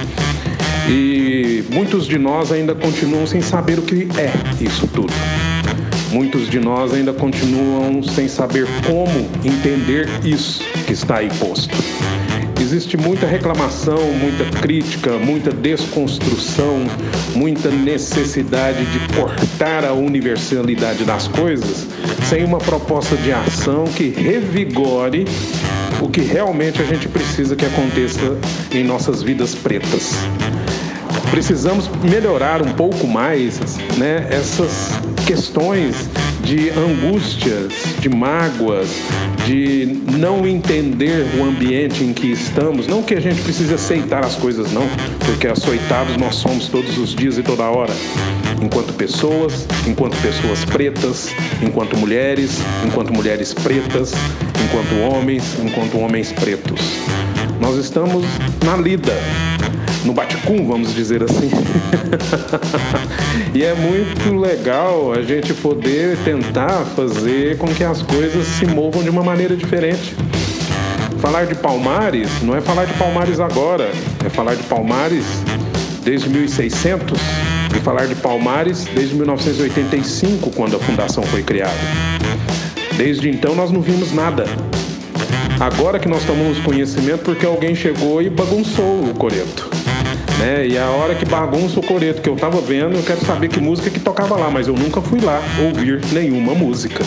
E 0.88 1.64
muitos 1.72 2.08
de 2.08 2.18
nós 2.18 2.52
ainda 2.52 2.74
continuam 2.74 3.28
sem 3.28 3.42
saber 3.42 3.78
o 3.78 3.82
que 3.82 4.08
é 4.18 4.32
isso 4.64 4.88
tudo. 4.88 5.14
Muitos 6.12 6.50
de 6.50 6.60
nós 6.60 6.94
ainda 6.94 7.14
continuam 7.14 8.02
sem 8.02 8.28
saber 8.28 8.66
como 8.88 9.30
entender 9.46 10.10
isso 10.24 10.64
que 10.88 10.94
está 10.94 11.18
aí 11.18 11.30
posto. 11.38 11.78
Existe 12.60 12.98
muita 12.98 13.26
reclamação, 13.26 14.12
muita 14.14 14.44
crítica, 14.60 15.18
muita 15.18 15.50
desconstrução, 15.50 16.86
muita 17.34 17.70
necessidade 17.70 18.86
de 18.86 19.00
cortar 19.16 19.86
a 19.86 19.94
universalidade 19.94 21.06
das 21.06 21.28
coisas 21.30 21.88
sem 22.28 22.44
uma 22.44 22.58
proposta 22.58 23.16
de 23.16 23.32
ação 23.32 23.86
que 23.86 24.10
revigore 24.10 25.26
o 26.02 26.10
que 26.10 26.22
realmente 26.22 26.82
a 26.82 26.86
gente 26.86 27.08
precisa 27.08 27.56
que 27.56 27.66
aconteça 27.66 28.38
em 28.72 28.84
nossas 28.84 29.24
vidas 29.24 29.56
pretas. 29.56 30.14
Precisamos 31.32 31.90
melhorar 32.04 32.62
um 32.62 32.74
pouco 32.74 33.08
mais 33.08 33.60
né, 33.98 34.28
essas 34.30 34.92
questões 35.26 35.96
de 36.50 36.72
angústias, 36.72 37.72
de 38.00 38.10
mágoas, 38.10 38.90
de 39.46 39.86
não 40.18 40.48
entender 40.48 41.28
o 41.38 41.44
ambiente 41.44 42.04
em 42.04 42.12
que 42.12 42.32
estamos. 42.32 42.88
Não 42.88 43.04
que 43.04 43.14
a 43.14 43.20
gente 43.20 43.40
precise 43.44 43.72
aceitar 43.72 44.26
as 44.26 44.34
coisas, 44.34 44.72
não, 44.72 44.90
porque 45.28 45.48
açoitados 45.48 46.18
nós 46.18 46.34
somos 46.34 46.68
todos 46.68 46.98
os 46.98 47.14
dias 47.14 47.38
e 47.38 47.44
toda 47.44 47.66
hora. 47.66 47.94
Enquanto 48.60 48.92
pessoas, 48.94 49.68
enquanto 49.88 50.20
pessoas 50.24 50.66
pretas, 50.66 51.30
enquanto 51.62 51.96
mulheres, 51.96 52.58
enquanto 52.84 53.14
mulheres 53.14 53.54
pretas, 53.54 54.14
enquanto 54.66 54.96
homens, 55.02 55.44
enquanto 55.64 56.00
homens 56.00 56.32
pretos. 56.32 56.82
Nós 57.62 57.78
estamos 57.78 58.26
na 58.66 58.76
lida, 58.76 59.14
no 60.06 60.14
baticum, 60.14 60.66
vamos 60.66 60.94
dizer 60.94 61.24
assim. 61.24 61.50
e 63.54 63.64
é 63.64 63.74
muito 63.74 64.36
legal 64.36 65.14
a 65.14 65.22
gente 65.22 65.54
poder 65.54 66.18
tentar 66.24 66.86
fazer 66.96 67.58
com 67.58 67.68
que 67.68 67.84
as 67.84 68.02
coisas 68.02 68.46
se 68.48 68.66
movam 68.66 69.04
de 69.04 69.10
uma 69.10 69.24
maneira 69.24 69.56
diferente. 69.56 70.16
Falar 71.20 71.46
de 71.46 71.56
Palmares 71.56 72.42
não 72.42 72.56
é 72.56 72.62
falar 72.62 72.86
de 72.86 72.94
Palmares 72.94 73.40
agora, 73.40 73.92
é 74.26 74.30
falar 74.30 74.56
de 74.56 74.64
Palmares 74.64 75.26
desde 76.04 76.30
1600 76.30 77.20
e 77.76 77.80
falar 77.82 78.08
de 78.08 78.16
Palmares 78.16 78.86
desde 78.96 79.16
1985, 79.16 80.50
quando 80.52 80.78
a 80.78 80.80
fundação 80.80 81.24
foi 81.24 81.44
criada. 81.44 81.78
Desde 82.96 83.30
então 83.30 83.54
nós 83.54 83.72
não 83.72 83.82
vimos 83.82 84.14
nada. 84.14 84.46
Agora 85.60 86.00
que 86.00 86.08
nós 86.08 86.24
tomamos 86.24 86.58
conhecimento 86.60 87.24
porque 87.24 87.46
alguém 87.46 87.76
chegou 87.76 88.22
e 88.22 88.30
bagunçou 88.30 89.04
o 89.04 89.14
coreto. 89.14 89.79
Né? 90.40 90.68
E 90.68 90.78
a 90.78 90.90
hora 90.90 91.16
que 91.16 91.26
bagunça 91.26 91.80
o 91.80 91.84
coreto 91.84 92.22
que 92.22 92.30
eu 92.30 92.36
tava 92.36 92.62
vendo, 92.62 92.96
eu 92.96 93.04
quero 93.04 93.24
saber 93.26 93.50
que 93.50 93.60
música 93.60 93.90
que 93.90 94.00
tocava 94.00 94.38
lá, 94.38 94.50
mas 94.50 94.68
eu 94.68 94.74
nunca 94.74 95.02
fui 95.02 95.20
lá 95.20 95.42
ouvir 95.62 96.02
nenhuma 96.14 96.56
música. 96.56 97.04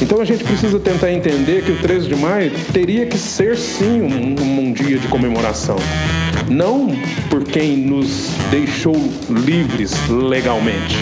Então 0.00 0.20
a 0.20 0.24
gente 0.24 0.44
precisa 0.44 0.78
tentar 0.78 1.10
entender 1.10 1.64
que 1.64 1.72
o 1.72 1.76
13 1.78 2.06
de 2.06 2.14
maio 2.14 2.52
teria 2.72 3.06
que 3.06 3.18
ser 3.18 3.56
sim 3.56 4.02
um, 4.02 4.68
um 4.68 4.72
dia 4.72 4.98
de 4.98 5.08
comemoração. 5.08 5.76
Não 6.48 6.88
por 7.28 7.42
quem 7.42 7.76
nos 7.76 8.28
deixou 8.50 8.94
livres 9.28 9.92
legalmente, 10.08 10.96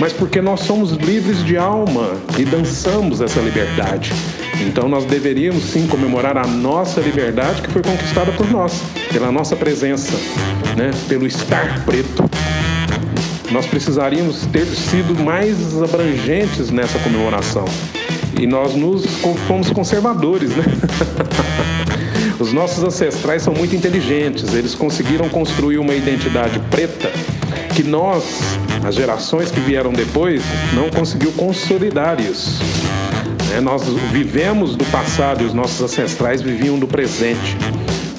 mas 0.00 0.12
porque 0.12 0.40
nós 0.40 0.60
somos 0.60 0.92
livres 0.92 1.44
de 1.44 1.56
alma 1.56 2.16
e 2.38 2.44
dançamos 2.44 3.20
essa 3.20 3.40
liberdade. 3.40 4.12
Então 4.60 4.88
nós 4.88 5.04
deveríamos 5.06 5.64
sim 5.64 5.86
comemorar 5.86 6.36
a 6.36 6.46
nossa 6.46 7.00
liberdade 7.00 7.62
que 7.62 7.70
foi 7.70 7.82
conquistada 7.82 8.30
por 8.32 8.48
nós, 8.50 8.82
pela 9.12 9.32
nossa 9.32 9.56
presença, 9.56 10.12
né? 10.76 10.90
pelo 11.08 11.26
estar 11.26 11.84
preto. 11.84 12.24
Nós 13.50 13.66
precisaríamos 13.66 14.46
ter 14.46 14.66
sido 14.66 15.18
mais 15.24 15.82
abrangentes 15.82 16.70
nessa 16.70 16.98
comemoração. 17.00 17.64
E 18.38 18.46
nós 18.46 18.74
nos 18.74 19.04
fomos 19.46 19.70
conservadores, 19.70 20.50
né? 20.50 20.64
Os 22.38 22.54
nossos 22.54 22.82
ancestrais 22.82 23.42
são 23.42 23.52
muito 23.52 23.76
inteligentes, 23.76 24.54
eles 24.54 24.74
conseguiram 24.74 25.28
construir 25.28 25.76
uma 25.76 25.94
identidade 25.94 26.58
preta 26.70 27.12
que 27.74 27.82
nós, 27.82 28.24
as 28.82 28.94
gerações 28.94 29.50
que 29.50 29.60
vieram 29.60 29.92
depois, 29.92 30.42
não 30.72 30.88
conseguiu 30.88 31.32
consolidar 31.32 32.18
isso. 32.18 32.62
Né? 33.50 33.60
Nós 33.60 33.82
vivemos 34.12 34.76
do 34.76 34.84
passado 34.86 35.42
e 35.42 35.46
os 35.46 35.52
nossos 35.52 35.80
ancestrais 35.82 36.40
viviam 36.40 36.78
do 36.78 36.86
presente. 36.86 37.56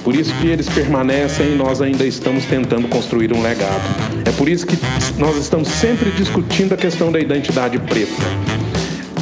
Por 0.03 0.15
isso 0.15 0.34
que 0.36 0.47
eles 0.47 0.67
permanecem 0.67 1.53
e 1.53 1.55
nós 1.55 1.82
ainda 1.82 2.05
estamos 2.05 2.45
tentando 2.45 2.88
construir 2.88 3.34
um 3.34 3.41
legado. 3.41 3.84
É 4.25 4.32
por 4.32 4.49
isso 4.49 4.65
que 4.65 4.77
nós 5.17 5.38
estamos 5.38 5.67
sempre 5.69 6.11
discutindo 6.11 6.73
a 6.73 6.77
questão 6.77 7.11
da 7.11 7.19
identidade 7.19 7.79
preta. 7.79 8.11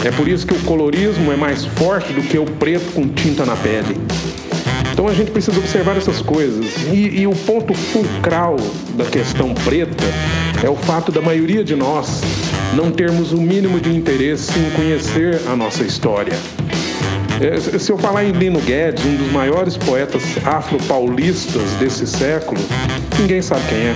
É 0.03 0.11
por 0.11 0.27
isso 0.27 0.47
que 0.47 0.53
o 0.53 0.59
colorismo 0.61 1.31
é 1.31 1.35
mais 1.35 1.65
forte 1.65 2.13
do 2.13 2.21
que 2.21 2.37
o 2.37 2.45
preto 2.45 2.93
com 2.93 3.07
tinta 3.09 3.45
na 3.45 3.55
pele. 3.57 3.97
Então 4.93 5.07
a 5.07 5.13
gente 5.13 5.31
precisa 5.31 5.57
observar 5.57 5.97
essas 5.97 6.21
coisas. 6.21 6.65
E, 6.91 7.21
e, 7.21 7.27
o 7.27 7.31
ponto 7.31 7.73
fulcral 7.73 8.55
da 8.95 9.05
questão 9.05 9.53
preta 9.53 10.05
é 10.63 10.69
o 10.69 10.75
fato 10.75 11.11
da 11.11 11.21
maioria 11.21 11.63
de 11.63 11.75
nós 11.75 12.21
não 12.75 12.91
termos 12.91 13.31
o 13.31 13.37
mínimo 13.37 13.79
de 13.79 13.95
interesse 13.95 14.51
em 14.59 14.69
conhecer 14.71 15.41
a 15.47 15.55
nossa 15.55 15.83
história. 15.83 16.33
É, 17.41 17.79
se 17.79 17.91
eu 17.91 17.97
falar 17.97 18.25
em 18.25 18.31
Lino 18.31 18.59
Guedes, 18.59 19.05
um 19.05 19.15
dos 19.15 19.31
maiores 19.31 19.77
poetas 19.77 20.23
afro-paulistas 20.45 21.71
desse 21.79 22.05
século, 22.05 22.59
ninguém 23.17 23.41
sabe 23.41 23.61
quem 23.69 23.77
é. 23.77 23.95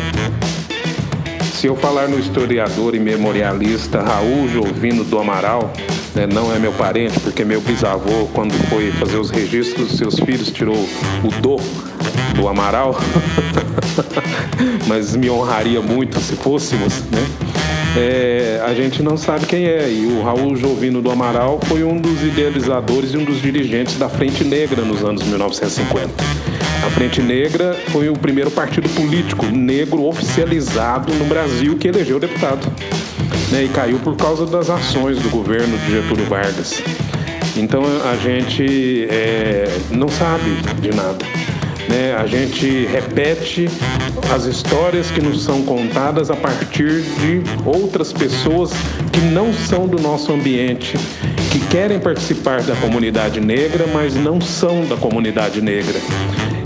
Se 1.54 1.68
eu 1.68 1.76
falar 1.76 2.08
no 2.08 2.18
historiador 2.18 2.96
e 2.96 3.00
memorialista 3.00 4.02
Raul 4.02 4.48
Jovino 4.50 5.04
do 5.04 5.20
Amaral, 5.20 5.72
né, 6.16 6.28
não 6.28 6.54
é 6.54 6.60
meu 6.60 6.72
parente, 6.74 7.20
porque 7.20 7.44
meu 7.44 7.62
bisavô, 7.62 8.28
quando 8.34 8.54
foi 8.70 8.92
fazer 8.92 9.18
os 9.18 9.30
registros 9.30 9.90
dos 9.90 9.98
seus 9.98 10.20
filhos, 10.20 10.52
tirou 10.52 10.88
o 11.24 11.28
do 11.42 11.58
do 12.34 12.48
Amaral, 12.48 12.98
mas 14.88 15.16
me 15.16 15.30
honraria 15.30 15.82
muito 15.82 16.20
se 16.20 16.36
fôssemos, 16.36 17.02
né? 17.12 17.53
É, 17.96 18.62
a 18.66 18.74
gente 18.74 19.04
não 19.04 19.16
sabe 19.16 19.46
quem 19.46 19.66
é. 19.66 19.90
E 19.90 20.06
o 20.06 20.24
Raul 20.24 20.56
Jovino 20.56 21.02
do 21.02 21.12
Amaral 21.12 21.60
foi 21.66 21.84
um 21.84 21.98
dos 21.98 22.24
idealizadores 22.24 23.14
e 23.14 23.18
um 23.18 23.24
dos 23.24 23.42
dirigentes 23.42 23.98
da 23.98 24.10
Frente 24.10 24.44
Negra 24.44 24.82
nos 24.82 25.04
anos 25.04 25.24
1950. 25.24 26.10
A 26.86 26.90
Frente 26.90 27.22
Negra 27.22 27.78
foi 27.90 28.10
o 28.10 28.14
primeiro 28.14 28.52
partido 28.52 28.90
político 28.90 29.46
negro 29.46 30.06
oficializado 30.06 31.14
no 31.14 31.26
Brasil 31.26 31.78
que 31.78 31.88
elegeu 31.88 32.20
deputado. 32.20 32.68
Né, 33.52 33.66
e 33.66 33.70
caiu 33.70 34.00
por 34.00 34.16
causa 34.16 34.46
das 34.48 34.70
ações 34.70 35.20
do 35.20 35.30
governo 35.30 35.78
de 35.78 35.92
Getúlio 35.92 36.26
Vargas. 36.26 36.82
Então 37.56 37.84
a 38.12 38.16
gente 38.16 39.08
é, 39.12 39.66
não 39.92 40.10
sabe 40.10 40.50
de 40.82 40.90
nada. 40.90 41.24
Né? 41.88 42.16
A 42.16 42.26
gente 42.26 42.86
repete 42.86 43.70
as 44.34 44.46
histórias 44.46 45.12
que 45.12 45.22
nos 45.22 45.44
são 45.44 45.64
contadas 45.64 46.32
a 46.32 46.36
partir 46.36 47.02
de 47.02 47.42
outras 47.66 48.14
pessoas 48.14 48.72
que 49.12 49.20
não 49.20 49.54
são 49.54 49.88
do 49.88 50.02
nosso 50.02 50.32
ambiente, 50.32 50.98
que 51.52 51.60
querem 51.68 52.00
participar 52.00 52.62
da 52.64 52.76
comunidade 52.76 53.40
negra, 53.40 53.86
mas 53.94 54.16
não 54.16 54.40
são 54.40 54.86
da 54.86 54.96
comunidade 54.96 55.62
negra. 55.62 56.00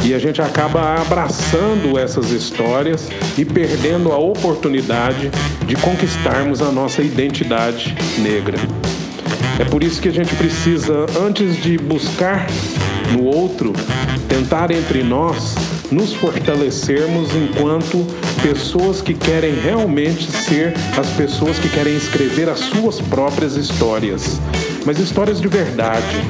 E 0.03 0.13
a 0.13 0.20
gente 0.20 0.41
acaba 0.41 0.95
abraçando 1.01 1.97
essas 1.99 2.32
histórias 2.32 3.09
e 3.38 3.43
perdendo 3.43 4.11
a 4.13 4.18
oportunidade 4.18 5.30
de 5.65 5.76
conquistarmos 5.76 6.61
a 6.61 6.72
nossa 6.72 7.01
identidade 7.01 7.93
negra. 8.20 8.57
É 9.59 9.65
por 9.65 9.84
isso 9.84 9.99
que 10.01 10.07
a 10.07 10.13
gente 10.13 10.34
precisa, 10.36 11.05
antes 11.20 11.61
de 11.61 11.78
buscar 11.78 12.47
no 13.11 13.23
outro, 13.23 13.73
tentar 14.27 14.71
entre 14.71 15.03
nós 15.03 15.55
nos 15.91 16.13
fortalecermos 16.13 17.29
enquanto 17.35 18.05
pessoas 18.41 19.01
que 19.01 19.13
querem 19.13 19.53
realmente 19.53 20.29
ser 20.31 20.73
as 20.97 21.07
pessoas 21.11 21.57
que 21.59 21.69
querem 21.69 21.95
escrever 21.95 22.49
as 22.49 22.59
suas 22.59 22.99
próprias 22.99 23.55
histórias, 23.55 24.39
mas 24.85 24.99
histórias 24.99 25.39
de 25.39 25.47
verdade, 25.47 26.21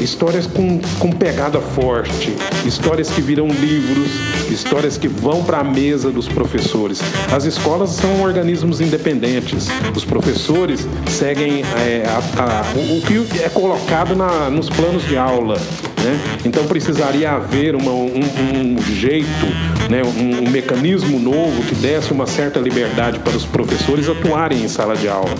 histórias 0.00 0.46
com, 0.46 0.80
com 0.98 1.10
pegada 1.10 1.60
forte, 1.60 2.34
histórias 2.64 3.10
que 3.10 3.20
viram 3.20 3.48
livros, 3.48 4.10
histórias 4.50 4.96
que 4.96 5.08
vão 5.08 5.42
para 5.42 5.58
a 5.58 5.64
mesa 5.64 6.10
dos 6.10 6.28
professores. 6.28 7.00
As 7.32 7.44
escolas 7.44 7.90
são 7.90 8.22
organismos 8.22 8.80
independentes, 8.80 9.68
os 9.94 10.04
professores 10.04 10.86
seguem 11.08 11.62
é, 11.78 12.04
a, 12.06 12.42
a, 12.42 12.78
o, 12.78 12.98
o, 12.98 13.02
que 13.02 13.42
é 13.42 13.48
colocado 13.48 14.14
na, 14.14 14.50
nos 14.50 14.68
planos 14.68 15.06
de 15.06 15.16
aula 15.16 15.56
Né? 16.04 16.20
Então 16.44 16.66
precisaria 16.66 17.30
haver 17.30 17.74
uma, 17.74 17.90
um, 17.90 18.20
um, 18.20 18.82
jeito, 18.82 19.46
né? 19.88 20.02
Um, 20.04 20.46
um, 20.46 20.50
mecanismo 20.50 21.18
novo 21.18 21.62
que 21.62 21.74
desse 21.74 22.12
uma 22.12 22.26
certa 22.26 22.60
liberdade 22.60 23.18
para 23.20 23.34
os 23.34 23.46
professores 23.46 24.06
atuarem 24.06 24.62
em 24.62 24.68
sala 24.68 24.94
de 24.94 25.08
aula. 25.08 25.34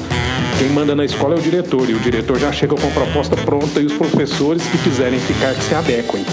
Quem 0.58 0.70
manda 0.70 0.94
na 0.94 1.04
escola 1.04 1.34
é 1.34 1.38
o 1.38 1.42
diretor, 1.42 1.90
e 1.90 1.92
o 1.92 1.98
diretor 1.98 2.38
já 2.38 2.50
chega 2.50 2.74
com 2.74 2.86
a 2.86 2.90
proposta 2.90 3.36
pronta 3.36 3.78
e 3.78 3.84
os 3.84 3.92
professores 3.92 4.62
que 4.62 4.78
quiserem 4.78 5.18
ficar 5.18 5.52
que 5.54 5.64
se 5.64 5.74
adequem. 5.74 6.24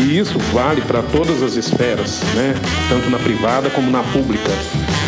E 0.00 0.18
isso 0.18 0.38
vale 0.52 0.80
para 0.80 1.00
todas 1.00 1.40
as 1.40 1.54
esferas, 1.54 2.20
né? 2.34 2.54
tanto 2.88 3.08
na 3.10 3.18
privada 3.18 3.70
como 3.70 3.90
na 3.92 4.02
pública. 4.02 4.50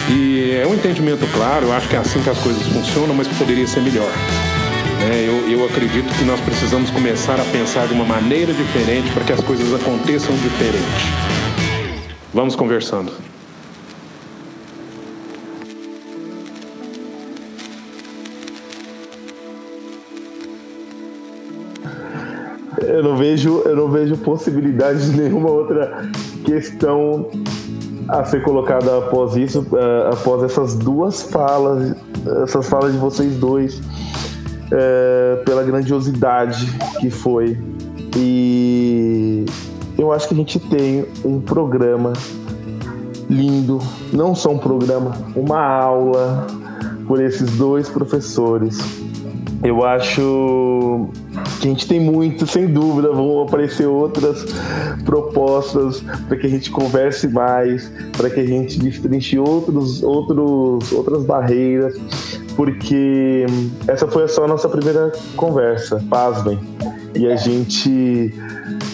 E 0.09 0.53
é 0.53 0.67
um 0.67 0.75
entendimento 0.75 1.27
claro, 1.33 1.67
eu 1.67 1.73
acho 1.73 1.89
que 1.89 1.97
é 1.97 1.99
assim 1.99 2.23
que 2.23 2.31
as 2.31 2.39
coisas 2.39 2.63
funcionam, 2.69 3.15
mas 3.15 3.27
poderia 3.27 3.67
ser 3.67 3.81
melhor. 3.81 4.11
É, 5.03 5.27
eu, 5.27 5.61
eu 5.61 5.65
acredito 5.65 6.15
que 6.15 6.25
nós 6.25 6.39
precisamos 6.41 6.91
começar 6.91 7.41
a 7.41 7.45
pensar 7.45 7.89
de 7.89 7.95
uma 7.95 8.05
maneira 8.05 8.53
diferente 8.53 9.11
para 9.13 9.25
que 9.25 9.33
as 9.33 9.41
coisas 9.41 9.73
aconteçam 9.81 10.35
diferente. 10.37 11.31
Vamos 12.35 12.55
conversando. 12.55 13.11
Eu 22.83 23.03
não 23.03 23.17
vejo, 23.17 23.63
eu 23.65 23.75
não 23.75 23.91
vejo 23.91 24.19
possibilidade 24.19 25.11
de 25.11 25.19
nenhuma 25.19 25.51
outra 25.51 26.11
questão 26.45 27.31
a 28.07 28.23
ser 28.25 28.43
colocada 28.43 28.99
após 28.99 29.35
isso, 29.35 29.61
uh, 29.73 30.13
após 30.13 30.43
essas 30.43 30.77
duas 30.77 31.23
falas, 31.23 31.95
essas 32.43 32.69
falas 32.69 32.93
de 32.93 32.99
vocês 32.99 33.37
dois 33.37 33.81
é, 34.73 35.43
pela 35.45 35.63
grandiosidade 35.63 36.67
que 37.01 37.11
foi. 37.11 37.59
E 38.17 39.45
eu 39.99 40.13
acho 40.13 40.29
que 40.29 40.35
a 40.35 40.37
gente 40.37 40.59
tem 40.59 41.05
um 41.25 41.41
programa 41.41 42.13
lindo, 43.29 43.79
não 44.13 44.35
só 44.35 44.51
um 44.51 44.59
programa, 44.59 45.17
uma 45.37 45.61
aula 45.61 46.47
por 47.07 47.23
esses 47.23 47.57
dois 47.57 47.89
professores. 47.89 48.79
Eu 49.63 49.85
acho 49.85 51.11
que 51.61 51.67
a 51.67 51.71
gente 51.71 51.87
tem 51.87 52.01
muito, 52.01 52.47
sem 52.47 52.67
dúvida, 52.67 53.11
vão 53.13 53.43
aparecer 53.43 53.87
outras 53.87 54.45
propostas 55.05 56.03
para 56.29 56.37
que 56.37 56.47
a 56.47 56.51
gente 56.51 56.71
converse 56.71 57.29
mais, 57.29 57.91
para 58.17 58.31
que 58.31 58.41
a 58.41 58.47
gente 58.47 58.79
destrinche 58.79 59.39
outros, 59.39 60.03
outros, 60.03 60.93
outras 60.93 61.25
barreiras, 61.25 61.95
porque 62.57 63.47
essa 63.87 64.07
foi 64.07 64.27
só 64.29 64.45
a 64.45 64.49
nossa 64.49 64.69
primeira 64.69 65.13
conversa, 65.37 66.03
pasmem. 66.09 66.59
E 67.15 67.27
a 67.27 67.37
gente. 67.37 68.33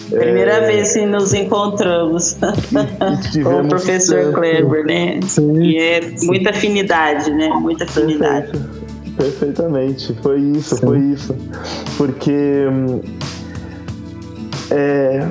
Primeira 0.09 0.53
é... 0.53 0.67
vez 0.67 0.93
que 0.93 1.05
nos 1.05 1.33
encontramos 1.33 2.37
com 3.43 3.61
o 3.61 3.67
professor 3.67 4.23
tanto. 4.23 4.33
Kleber, 4.33 4.85
né? 4.85 5.19
Sim. 5.21 5.61
E 5.61 5.77
é 5.77 6.01
muita 6.23 6.49
afinidade, 6.49 7.29
né? 7.31 7.49
Muita 7.49 7.83
afinidade. 7.83 8.51
Perfeito. 8.51 8.76
Perfeitamente, 9.17 10.13
foi 10.21 10.39
isso, 10.39 10.75
Sim. 10.75 10.85
foi 10.85 10.99
isso. 10.99 11.35
Porque 11.97 12.65
é, 14.69 15.27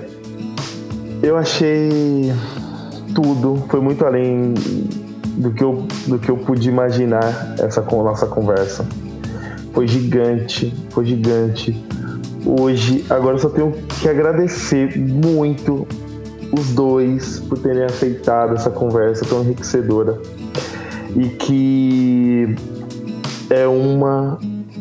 eu 1.22 1.36
achei 1.36 2.32
tudo, 3.14 3.64
foi 3.68 3.80
muito 3.80 4.04
além 4.04 4.54
do 5.36 5.52
que 5.52 5.62
eu, 5.62 5.86
do 6.06 6.18
que 6.18 6.30
eu 6.30 6.36
pude 6.36 6.68
imaginar 6.68 7.54
essa 7.58 7.80
nossa 7.80 8.26
conversa. 8.26 8.86
Foi 9.72 9.86
gigante, 9.86 10.74
foi 10.90 11.04
gigante. 11.04 11.76
Hoje, 12.44 13.04
agora 13.10 13.36
eu 13.36 13.38
só 13.38 13.48
tenho 13.48 13.72
que 14.00 14.08
agradecer 14.08 14.98
muito 14.98 15.86
os 16.52 16.72
dois 16.72 17.40
por 17.40 17.58
terem 17.58 17.84
aceitado 17.84 18.54
essa 18.54 18.70
conversa 18.70 19.24
tão 19.24 19.42
enriquecedora 19.42 20.18
e 21.14 21.28
que 21.28 22.54
é 23.50 23.66
uma 23.66 24.38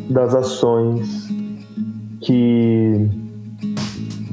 das 0.08 0.34
ações 0.34 1.26
que 2.20 3.08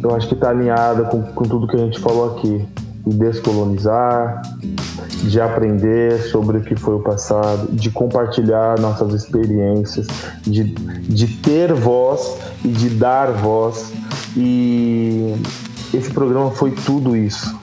eu 0.01 0.15
acho 0.15 0.27
que 0.27 0.33
está 0.33 0.49
alinhada 0.49 1.03
com, 1.05 1.21
com 1.21 1.43
tudo 1.45 1.67
que 1.67 1.75
a 1.75 1.79
gente 1.79 1.99
falou 1.99 2.35
aqui, 2.35 2.65
de 3.05 3.17
descolonizar, 3.17 4.41
de 5.23 5.39
aprender 5.39 6.19
sobre 6.23 6.57
o 6.57 6.61
que 6.61 6.75
foi 6.75 6.95
o 6.95 6.99
passado, 6.99 7.71
de 7.71 7.89
compartilhar 7.89 8.79
nossas 8.79 9.13
experiências, 9.13 10.07
de, 10.41 10.63
de 10.63 11.27
ter 11.37 11.73
voz 11.73 12.37
e 12.63 12.67
de 12.67 12.89
dar 12.89 13.31
voz. 13.31 13.93
E 14.35 15.35
esse 15.93 16.11
programa 16.11 16.51
foi 16.51 16.71
tudo 16.71 17.15
isso. 17.15 17.62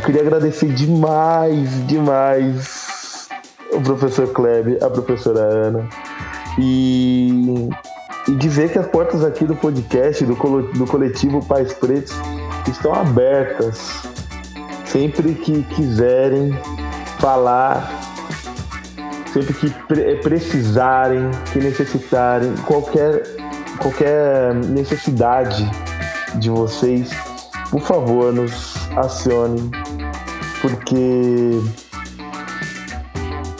Eu 0.00 0.06
queria 0.06 0.22
agradecer 0.22 0.72
demais, 0.72 1.86
demais 1.86 3.28
o 3.70 3.82
professor 3.82 4.32
Kleber, 4.32 4.82
a 4.82 4.88
professora 4.88 5.40
Ana 5.40 5.86
e 6.58 7.68
e 8.26 8.34
dizer 8.34 8.72
que 8.72 8.78
as 8.78 8.86
portas 8.86 9.22
aqui 9.22 9.44
do 9.44 9.54
podcast, 9.54 10.24
do, 10.24 10.34
do 10.34 10.86
coletivo 10.86 11.44
Pais 11.44 11.74
Pretos, 11.74 12.14
estão 12.66 12.94
abertas. 12.94 13.78
Sempre 14.86 15.34
que 15.34 15.64
quiserem 15.64 16.58
falar, 17.18 17.90
sempre 19.34 19.52
que 19.52 19.68
pre 19.86 20.16
precisarem, 20.16 21.30
que 21.52 21.58
necessitarem, 21.58 22.54
qualquer, 22.66 23.22
qualquer 23.78 24.54
necessidade 24.54 25.70
de 26.36 26.48
vocês, 26.48 27.10
por 27.70 27.82
favor, 27.82 28.32
nos 28.32 28.74
acionem, 28.96 29.70
porque 30.90 31.60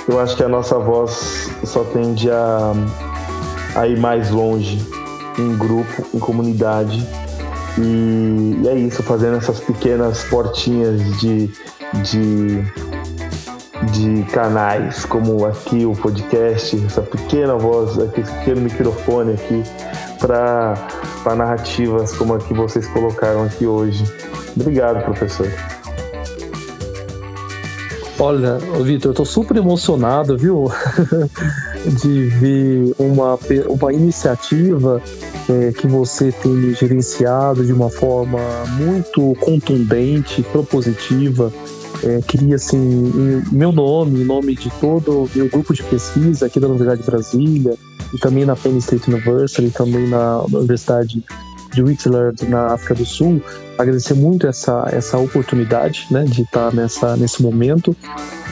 eu 0.08 0.18
acho 0.20 0.36
que 0.36 0.42
a 0.42 0.48
nossa 0.48 0.78
voz 0.78 1.48
só 1.64 1.84
tende 1.84 2.28
a 2.30 2.72
a 3.76 3.86
ir 3.86 3.96
mais 3.98 4.30
longe 4.30 4.84
em 5.38 5.56
grupo, 5.56 6.04
em 6.12 6.18
comunidade. 6.18 7.06
E, 7.78 8.58
e 8.62 8.68
é 8.68 8.74
isso, 8.74 9.00
fazendo 9.04 9.36
essas 9.36 9.60
pequenas 9.60 10.24
portinhas 10.24 11.00
de, 11.20 11.46
de, 12.02 12.64
de 13.92 14.24
canais, 14.32 15.04
como 15.04 15.46
aqui 15.46 15.86
o 15.86 15.92
podcast, 15.92 16.84
essa 16.84 17.00
pequena 17.00 17.54
voz, 17.56 17.96
aqui, 17.96 18.22
esse 18.22 18.32
pequeno 18.38 18.62
microfone 18.62 19.34
aqui, 19.34 19.62
para 20.18 21.34
narrativas 21.36 22.12
como 22.12 22.34
a 22.34 22.38
que 22.38 22.52
vocês 22.52 22.88
colocaram 22.88 23.44
aqui 23.44 23.66
hoje. 23.66 24.04
Obrigado, 24.56 25.04
professor. 25.04 25.48
Olha, 28.22 28.58
Vitor, 28.84 29.12
eu 29.12 29.14
tô 29.14 29.24
super 29.24 29.56
emocionado, 29.56 30.36
viu? 30.36 30.70
de 32.02 32.26
ver 32.26 32.94
uma, 32.98 33.38
uma 33.66 33.92
iniciativa 33.94 35.00
é, 35.48 35.72
que 35.72 35.86
você 35.86 36.30
tem 36.30 36.74
gerenciado 36.74 37.64
de 37.64 37.72
uma 37.72 37.88
forma 37.88 38.38
muito 38.76 39.34
contundente, 39.40 40.42
propositiva. 40.42 41.50
É, 42.04 42.20
queria, 42.20 42.56
assim, 42.56 43.42
meu 43.50 43.72
nome, 43.72 44.20
em 44.20 44.24
nome 44.24 44.54
de 44.54 44.68
todo 44.78 45.22
o 45.22 45.30
meu 45.34 45.48
grupo 45.48 45.72
de 45.72 45.82
pesquisa 45.82 46.44
aqui 46.44 46.60
da 46.60 46.66
Universidade 46.66 47.00
de 47.00 47.10
Brasília, 47.10 47.74
e 48.12 48.18
também 48.18 48.44
na 48.44 48.54
Penn 48.54 48.76
State 48.76 49.10
University, 49.10 49.70
também 49.70 50.06
na 50.06 50.42
Universidade 50.42 51.24
de 51.72 51.82
Whitland, 51.82 52.44
na 52.50 52.74
África 52.74 52.94
do 52.94 53.06
Sul, 53.06 53.40
agradecer 53.82 54.14
muito 54.14 54.46
essa, 54.46 54.88
essa 54.92 55.18
oportunidade 55.18 56.06
né, 56.10 56.24
de 56.24 56.42
estar 56.42 56.72
nessa, 56.72 57.16
nesse 57.16 57.42
momento 57.42 57.96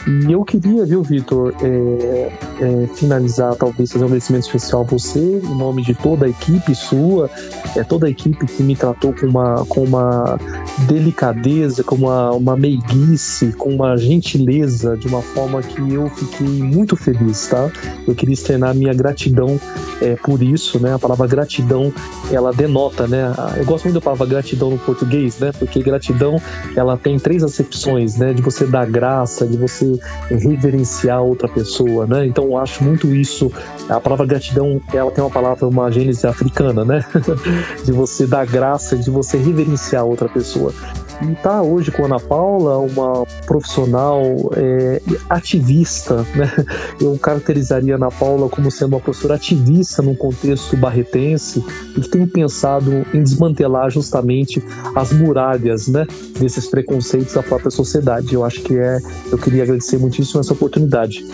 e 0.08 0.32
eu 0.32 0.42
queria, 0.42 0.86
viu, 0.86 1.02
Vitor, 1.02 1.54
é, 1.62 2.32
é, 2.60 2.86
finalizar, 2.94 3.54
talvez, 3.56 3.92
fazer 3.92 4.04
um 4.04 4.06
agradecimento 4.06 4.46
especial 4.46 4.80
a 4.80 4.84
você, 4.84 5.42
em 5.44 5.54
nome 5.54 5.82
de 5.82 5.94
toda 5.94 6.24
a 6.24 6.28
equipe 6.30 6.74
sua, 6.74 7.30
é, 7.76 7.84
toda 7.84 8.06
a 8.06 8.10
equipe 8.10 8.46
que 8.46 8.62
me 8.62 8.74
tratou 8.74 9.12
com 9.12 9.26
uma, 9.26 9.66
com 9.66 9.84
uma 9.84 10.38
delicadeza, 10.86 11.84
com 11.84 11.96
uma, 11.96 12.30
uma 12.32 12.56
meiguice, 12.56 13.52
com 13.52 13.68
uma 13.68 13.98
gentileza, 13.98 14.96
de 14.96 15.06
uma 15.06 15.20
forma 15.20 15.60
que 15.62 15.92
eu 15.92 16.08
fiquei 16.08 16.62
muito 16.62 16.96
feliz, 16.96 17.48
tá? 17.48 17.70
Eu 18.06 18.14
queria 18.14 18.32
externar 18.32 18.74
minha 18.74 18.94
gratidão 18.94 19.60
é, 20.00 20.14
por 20.16 20.42
isso, 20.42 20.80
né? 20.80 20.94
A 20.94 20.98
palavra 20.98 21.26
gratidão, 21.26 21.92
ela 22.32 22.50
denota, 22.50 23.06
né? 23.06 23.30
Eu 23.58 23.64
gosto 23.66 23.84
muito 23.84 23.96
da 23.96 24.00
palavra 24.00 24.26
gratidão 24.26 24.70
no 24.70 24.78
português, 24.78 25.38
né? 25.38 25.52
Porque 25.58 25.82
gratidão, 25.82 26.40
ela 26.74 26.96
tem 26.96 27.18
três 27.18 27.42
acepções, 27.42 28.16
né? 28.16 28.32
De 28.32 28.40
você 28.40 28.64
dar 28.64 28.86
graça, 28.86 29.46
de 29.46 29.58
você 29.58 29.97
reverenciar 30.30 31.22
outra 31.22 31.48
pessoa, 31.48 32.06
né? 32.06 32.26
Então 32.26 32.44
eu 32.44 32.58
acho 32.58 32.82
muito 32.82 33.14
isso. 33.14 33.52
A 33.88 34.00
palavra 34.00 34.26
gratidão, 34.26 34.80
ela 34.92 35.10
tem 35.10 35.22
uma 35.22 35.30
palavra, 35.30 35.66
uma 35.66 35.90
gênese 35.90 36.26
africana, 36.26 36.84
né? 36.84 37.04
de 37.84 37.92
você 37.92 38.26
dar 38.26 38.46
graça, 38.46 38.96
de 38.96 39.10
você 39.10 39.36
reverenciar 39.36 40.04
outra 40.04 40.28
pessoa. 40.28 40.72
E 41.20 41.34
tá 41.36 41.62
hoje 41.62 41.90
com 41.90 42.04
a 42.04 42.06
Ana 42.06 42.20
Paula, 42.20 42.78
uma 42.78 43.26
profissional 43.44 44.22
é, 44.56 45.02
ativista, 45.28 46.24
né? 46.36 46.50
Eu 47.00 47.18
caracterizaria 47.18 47.94
a 47.94 47.96
Ana 47.96 48.10
Paula 48.10 48.48
como 48.48 48.70
sendo 48.70 48.94
uma 48.94 49.00
professora 49.00 49.34
ativista 49.34 50.00
no 50.00 50.14
contexto 50.14 50.76
barretense 50.76 51.64
e 51.96 52.00
que 52.00 52.08
tem 52.08 52.24
pensado 52.26 53.04
em 53.12 53.22
desmantelar 53.22 53.90
justamente 53.90 54.62
as 54.94 55.12
muralhas, 55.12 55.88
né? 55.88 56.06
Desses 56.38 56.68
preconceitos 56.68 57.34
da 57.34 57.42
própria 57.42 57.70
sociedade. 57.70 58.34
Eu 58.34 58.44
acho 58.44 58.62
que 58.62 58.76
é. 58.76 58.98
Eu 59.32 59.38
queria 59.38 59.64
agradecer 59.64 59.98
muitíssimo 59.98 60.40
essa 60.40 60.52
oportunidade. 60.52 61.26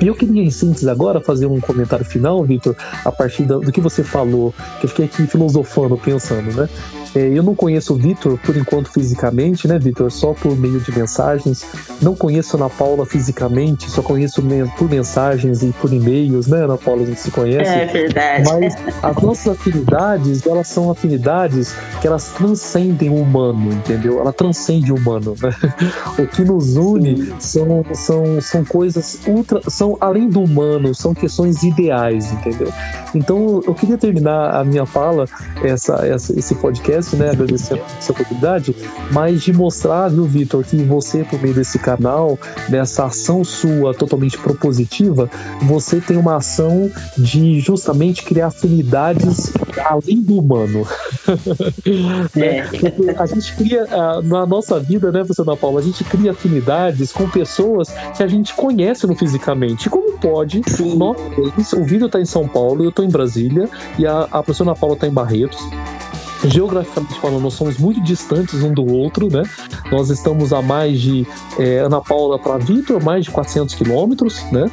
E 0.00 0.08
eu 0.08 0.16
queria, 0.16 0.42
em 0.42 0.50
síntese, 0.50 0.90
agora 0.90 1.20
fazer 1.20 1.46
um 1.46 1.60
comentário 1.60 2.04
final, 2.04 2.42
Vitor, 2.42 2.74
a 3.04 3.12
partir 3.12 3.44
do 3.44 3.70
que 3.70 3.80
você 3.80 4.02
falou, 4.02 4.52
que 4.80 4.86
eu 4.86 4.88
fiquei 4.88 5.04
aqui 5.04 5.24
filosofando, 5.28 5.96
pensando, 5.96 6.52
né? 6.56 6.68
É, 7.14 7.28
eu 7.28 7.42
não 7.42 7.54
conheço 7.54 7.94
o 7.94 7.96
Vitor 7.96 8.38
por 8.38 8.56
enquanto 8.56 8.90
fisicamente, 8.90 9.68
né, 9.68 9.78
Vitor? 9.78 10.10
Só 10.10 10.32
por 10.32 10.56
meio 10.56 10.80
de 10.80 10.96
mensagens. 10.96 11.64
Não 12.00 12.14
conheço 12.14 12.56
a 12.56 12.60
Ana 12.60 12.70
Paula 12.70 13.04
fisicamente, 13.04 13.90
só 13.90 14.02
conheço 14.02 14.42
por 14.78 14.88
mensagens 14.88 15.62
e 15.62 15.72
por 15.80 15.92
e-mails, 15.92 16.46
né, 16.46 16.64
Ana 16.64 16.78
Paula? 16.78 17.02
A 17.02 17.06
gente 17.06 17.20
se 17.20 17.30
conhece. 17.30 17.70
É 17.70 17.86
verdade. 17.86 18.48
Mas 18.48 18.76
as 19.02 19.22
nossas 19.22 19.48
afinidades, 19.48 20.46
elas 20.46 20.68
são 20.68 20.90
afinidades 20.90 21.74
que 22.00 22.06
elas 22.06 22.28
transcendem 22.28 23.10
o 23.10 23.16
humano, 23.16 23.72
entendeu? 23.72 24.18
Ela 24.20 24.32
transcende 24.32 24.92
o 24.92 24.96
humano, 24.96 25.34
né? 25.40 25.50
O 26.18 26.26
que 26.26 26.44
nos 26.44 26.76
une 26.76 27.32
são, 27.38 27.84
são, 27.94 28.40
são 28.40 28.64
coisas 28.64 29.18
ultra. 29.26 29.60
são 29.68 29.96
além 30.00 30.28
do 30.28 30.42
humano, 30.42 30.94
são 30.94 31.14
questões 31.14 31.62
ideais, 31.62 32.32
entendeu? 32.32 32.72
Então 33.14 33.60
eu 33.66 33.74
queria 33.74 33.98
terminar 33.98 34.54
a 34.54 34.64
minha 34.64 34.86
fala, 34.86 35.26
essa, 35.62 36.06
essa 36.06 36.38
esse 36.38 36.54
podcast 36.54 37.01
né? 37.12 37.30
Agradecer 37.30 37.80
essa 37.98 38.12
oportunidade, 38.12 38.74
mas 39.10 39.42
de 39.42 39.52
mostrar, 39.52 40.08
viu, 40.08 40.24
Vitor, 40.24 40.64
que 40.64 40.76
você, 40.76 41.24
por 41.24 41.40
meio 41.40 41.54
desse 41.54 41.78
canal, 41.78 42.38
nessa 42.68 43.06
ação 43.06 43.44
sua 43.44 43.94
totalmente 43.94 44.38
propositiva, 44.38 45.28
você 45.62 46.00
tem 46.00 46.16
uma 46.16 46.36
ação 46.36 46.90
de 47.16 47.60
justamente 47.60 48.22
criar 48.22 48.48
afinidades 48.48 49.52
além 49.84 50.20
do 50.20 50.38
humano. 50.38 50.86
É. 52.36 52.62
a 53.18 53.26
gente 53.26 53.54
cria, 53.54 53.86
na 54.24 54.46
nossa 54.46 54.78
vida, 54.78 55.10
né, 55.12 55.20
professor 55.20 55.56
Paula, 55.56 55.80
a 55.80 55.82
gente 55.82 56.02
cria 56.04 56.30
afinidades 56.32 57.12
com 57.12 57.28
pessoas 57.28 57.92
que 58.16 58.22
a 58.22 58.26
gente 58.26 58.54
conhece 58.54 59.06
no 59.06 59.14
fisicamente. 59.14 59.88
Como 59.88 60.18
pode, 60.18 60.62
nós, 60.96 61.72
o 61.72 61.84
Vitor 61.84 62.06
está 62.06 62.20
em 62.20 62.24
São 62.24 62.48
Paulo, 62.48 62.84
eu 62.84 62.90
estou 62.90 63.04
em 63.04 63.08
Brasília, 63.08 63.68
e 63.98 64.06
a, 64.06 64.22
a 64.30 64.42
professora 64.42 64.74
Paula 64.74 64.94
está 64.94 65.06
em 65.06 65.12
Barretos 65.12 65.60
geograficamente 66.44 67.18
falando, 67.20 67.40
nós 67.40 67.54
somos 67.54 67.78
muito 67.78 68.00
distantes 68.02 68.62
um 68.62 68.72
do 68.72 68.86
outro, 68.86 69.28
né? 69.30 69.42
Nós 69.90 70.10
estamos 70.10 70.52
a 70.52 70.60
mais 70.60 71.00
de 71.00 71.26
é, 71.58 71.78
Ana 71.78 72.00
Paula 72.00 72.38
para 72.38 72.58
Vitor, 72.58 73.02
mais 73.02 73.24
de 73.24 73.30
400 73.30 73.74
quilômetros, 73.74 74.42
né? 74.50 74.70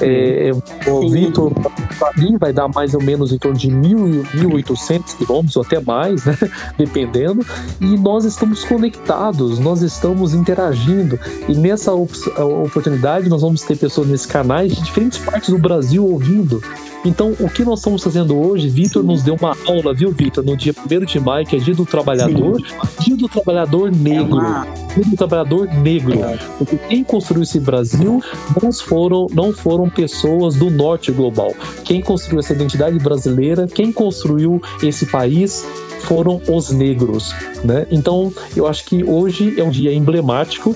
É, 0.00 0.50
o 0.86 1.10
Vitor, 1.10 1.52
para 1.98 2.12
mim, 2.16 2.36
vai 2.38 2.52
dar 2.52 2.68
mais 2.68 2.94
ou 2.94 3.02
menos 3.02 3.32
em 3.32 3.38
torno 3.38 3.58
de 3.58 3.68
1.800 3.68 5.16
quilômetros, 5.16 5.56
ou 5.56 5.62
até 5.62 5.80
mais, 5.80 6.24
né? 6.24 6.36
Dependendo. 6.78 7.44
E 7.80 7.96
nós 7.96 8.24
estamos 8.24 8.62
conectados, 8.64 9.58
nós 9.58 9.82
estamos 9.82 10.34
interagindo. 10.34 11.18
E 11.48 11.54
nessa 11.54 11.92
oportunidade, 11.92 13.28
nós 13.28 13.42
vamos 13.42 13.62
ter 13.62 13.76
pessoas 13.76 14.08
nesses 14.08 14.26
canais 14.26 14.74
de 14.74 14.82
diferentes 14.82 15.18
partes 15.18 15.50
do 15.50 15.58
Brasil 15.58 16.04
ouvindo. 16.04 16.62
Então, 17.04 17.34
o 17.38 17.48
que 17.48 17.64
nós 17.64 17.78
estamos 17.78 18.02
fazendo 18.02 18.38
hoje, 18.38 18.68
Vitor 18.68 19.02
nos 19.02 19.22
deu 19.22 19.36
uma 19.40 19.56
aula, 19.66 19.94
viu, 19.94 20.10
Vitor, 20.10 20.44
no 20.44 20.56
dia 20.56 20.74
1 20.74 21.04
de 21.04 21.20
maio, 21.20 21.46
que 21.46 21.56
é 21.56 21.58
Dia 21.58 21.74
do 21.74 21.86
Trabalhador, 21.86 22.60
Sim. 22.60 23.04
Dia 23.04 23.16
do 23.16 23.28
Trabalhador 23.28 23.90
Negro. 23.90 24.40
É. 24.40 24.94
Dia 24.94 25.04
do 25.04 25.16
Trabalhador 25.16 25.66
Negro. 25.66 26.18
É. 26.22 26.38
Porque 26.58 26.76
quem 26.76 27.04
construiu 27.04 27.42
esse 27.42 27.60
Brasil 27.60 28.22
não 28.60 28.72
foram, 28.72 29.26
não 29.32 29.52
foram 29.52 29.88
pessoas 29.88 30.56
do 30.56 30.70
norte 30.70 31.12
global. 31.12 31.54
Quem 31.84 32.00
construiu 32.00 32.40
essa 32.40 32.52
identidade 32.52 32.98
brasileira, 32.98 33.66
quem 33.66 33.92
construiu 33.92 34.60
esse 34.82 35.06
país 35.06 35.64
foram 36.02 36.40
os 36.48 36.70
negros, 36.70 37.34
né? 37.64 37.86
Então, 37.90 38.32
eu 38.56 38.66
acho 38.66 38.84
que 38.84 39.04
hoje 39.04 39.60
é 39.60 39.64
um 39.64 39.70
dia 39.70 39.92
emblemático 39.92 40.74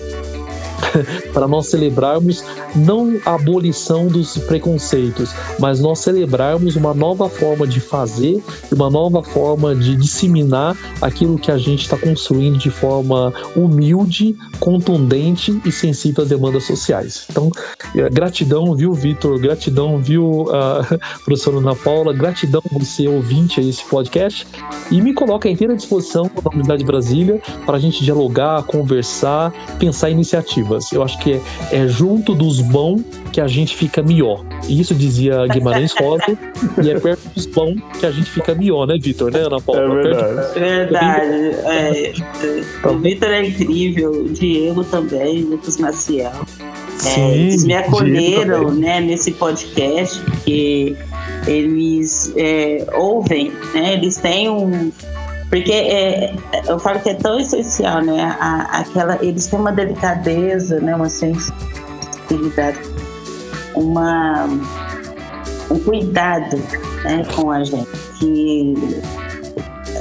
para 1.32 1.48
nós 1.48 1.68
celebrarmos 1.68 2.44
não 2.74 3.20
a 3.24 3.34
abolição 3.34 4.06
dos 4.06 4.36
preconceitos, 4.38 5.34
mas 5.58 5.80
nós 5.80 6.00
celebrarmos 6.00 6.76
uma 6.76 6.94
nova 6.94 7.28
forma 7.28 7.66
de 7.66 7.80
fazer, 7.80 8.42
uma 8.70 8.90
nova 8.90 9.22
forma 9.22 9.74
de 9.74 9.96
disseminar 9.96 10.76
aquilo 11.00 11.38
que 11.38 11.50
a 11.50 11.58
gente 11.58 11.82
está 11.82 11.96
construindo 11.96 12.58
de 12.58 12.70
forma 12.70 13.32
humilde, 13.56 14.36
contundente 14.60 15.60
e 15.64 15.72
sensível 15.72 16.22
às 16.22 16.28
demandas 16.28 16.64
sociais. 16.64 17.26
Então, 17.30 17.50
eh, 17.96 18.08
gratidão, 18.10 18.74
viu, 18.74 18.92
Vitor? 18.92 19.38
Gratidão, 19.38 19.98
viu, 19.98 20.42
uh, 20.42 20.98
professora 21.24 21.58
Ana 21.58 21.74
Paula? 21.74 22.12
Gratidão 22.12 22.62
você, 22.72 23.08
ouvinte, 23.08 23.60
a 23.60 23.62
esse 23.62 23.84
podcast. 23.84 24.46
E 24.90 25.00
me 25.00 25.12
coloca 25.14 25.48
à 25.48 25.52
inteira 25.52 25.74
disposição 25.74 26.30
da 26.42 26.50
Unidade 26.50 26.84
Brasília 26.84 27.40
para 27.64 27.76
a 27.76 27.80
gente 27.80 28.02
dialogar, 28.04 28.62
conversar, 28.64 29.52
pensar 29.78 30.10
iniciativas. 30.10 30.71
Eu 30.92 31.02
acho 31.02 31.18
que 31.18 31.32
é, 31.32 31.40
é 31.72 31.88
junto 31.88 32.34
dos 32.34 32.60
bons 32.60 33.02
que 33.32 33.40
a 33.40 33.46
gente 33.46 33.74
fica 33.74 34.02
melhor. 34.02 34.44
Isso 34.68 34.94
dizia 34.94 35.46
Guimarães 35.46 35.92
Rosa, 35.98 36.38
e 36.82 36.90
é 36.90 36.98
perto 36.98 37.28
dos 37.34 37.46
bons 37.46 37.80
que 37.98 38.06
a 38.06 38.10
gente 38.10 38.30
fica 38.30 38.54
melhor, 38.54 38.86
né, 38.86 38.96
Vitor? 39.00 39.32
Né, 39.32 39.40
Ana 39.40 39.60
Paula? 39.60 39.82
É 39.82 40.02
verdade. 40.02 40.58
Verdade. 40.58 41.34
É, 41.64 42.12
tá 42.82 42.90
o 42.90 42.98
Vitor 42.98 43.28
é 43.28 43.46
incrível, 43.46 44.10
o 44.12 44.28
Diego 44.28 44.84
também, 44.84 45.42
Lucas 45.42 45.78
Maciel. 45.78 46.32
É, 47.04 47.34
eles 47.34 47.64
me 47.64 47.74
acolheram 47.74 48.72
né, 48.72 49.00
nesse 49.00 49.32
podcast, 49.32 50.20
porque 50.20 50.94
eles 51.46 52.32
é, 52.36 52.86
ouvem, 52.94 53.52
né, 53.74 53.94
eles 53.94 54.18
têm 54.18 54.48
um, 54.48 54.92
porque 55.52 55.70
é, 55.70 56.34
eu 56.66 56.78
falo 56.78 56.98
que 57.00 57.10
é 57.10 57.14
tão 57.14 57.38
essencial, 57.38 58.00
né? 58.00 58.34
A, 58.40 58.80
aquela, 58.80 59.22
eles 59.22 59.48
têm 59.48 59.58
uma 59.58 59.70
delicadeza, 59.70 60.80
né? 60.80 60.96
uma 60.96 61.10
sensibilidade, 61.10 62.80
uma, 63.74 64.46
um 65.70 65.78
cuidado 65.80 66.56
né? 67.04 67.22
com 67.36 67.50
a 67.50 67.62
gente, 67.62 67.86
que 68.18 68.74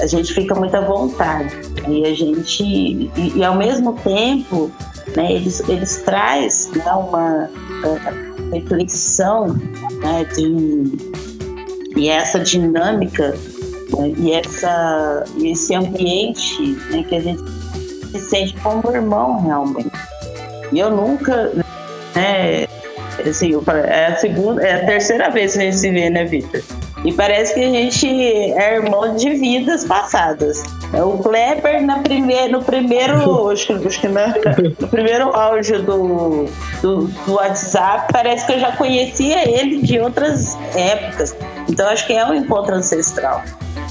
a 0.01 0.07
gente 0.07 0.33
fica 0.33 0.55
muito 0.55 0.73
à 0.73 0.79
vontade. 0.79 1.53
E 1.85 2.05
a 2.05 2.13
gente, 2.15 2.63
e, 2.63 3.33
e 3.35 3.43
ao 3.43 3.57
mesmo 3.57 3.91
tempo, 4.05 4.71
né, 5.17 5.33
eles, 5.33 5.59
eles 5.67 6.01
traz 6.03 6.71
né, 6.73 6.93
uma 6.93 7.49
uh, 7.49 8.53
reflexão 8.53 9.49
né, 9.99 10.23
de, 10.33 11.11
e 11.97 12.07
essa 12.07 12.39
dinâmica 12.39 13.35
E, 14.07 14.33
essa, 14.33 15.23
esse 15.41 15.73
ambiente 15.75 16.61
né, 16.89 17.03
que 17.07 17.15
a 17.15 17.19
gente 17.19 17.43
se 18.11 18.19
sente 18.29 18.55
como 18.61 18.91
irmão 18.91 19.41
realmente. 19.41 19.91
E 20.71 20.79
eu 20.79 20.89
nunca, 20.89 21.51
né, 22.15 22.67
assim, 23.27 23.51
é 23.87 24.05
a 24.07 24.15
segunda, 24.17 24.63
é 24.63 24.83
a 24.83 24.85
terceira 24.85 25.29
vez 25.29 25.53
que 25.53 25.59
a 25.59 25.61
gente 25.63 25.77
se 25.77 25.89
vê, 25.89 26.09
né, 26.09 26.25
Vitor? 26.25 26.61
E 27.03 27.11
parece 27.11 27.55
que 27.55 27.59
a 27.61 27.69
gente 27.69 28.07
é 28.07 28.75
irmão 28.75 29.15
de 29.15 29.31
vidas 29.31 29.85
passadas. 29.85 30.63
O 30.93 31.17
Kleber 31.17 31.83
na 31.83 31.97
no 31.97 32.63
primeiro, 32.63 33.49
acho 33.49 33.73
acho 33.73 34.01
que 34.01 34.07
na, 34.07 34.27
no 34.79 34.87
primeiro 34.87 35.35
áudio 35.35 35.81
do, 35.81 36.45
do, 36.81 37.07
do, 37.07 37.33
WhatsApp, 37.33 38.11
parece 38.13 38.45
que 38.45 38.53
eu 38.53 38.59
já 38.59 38.71
conhecia 38.73 39.49
ele 39.49 39.81
de 39.81 39.99
outras 39.99 40.55
épocas. 40.75 41.35
Então 41.67 41.87
acho 41.89 42.05
que 42.05 42.13
é 42.13 42.25
um 42.25 42.35
encontro 42.35 42.75
ancestral. 42.75 43.41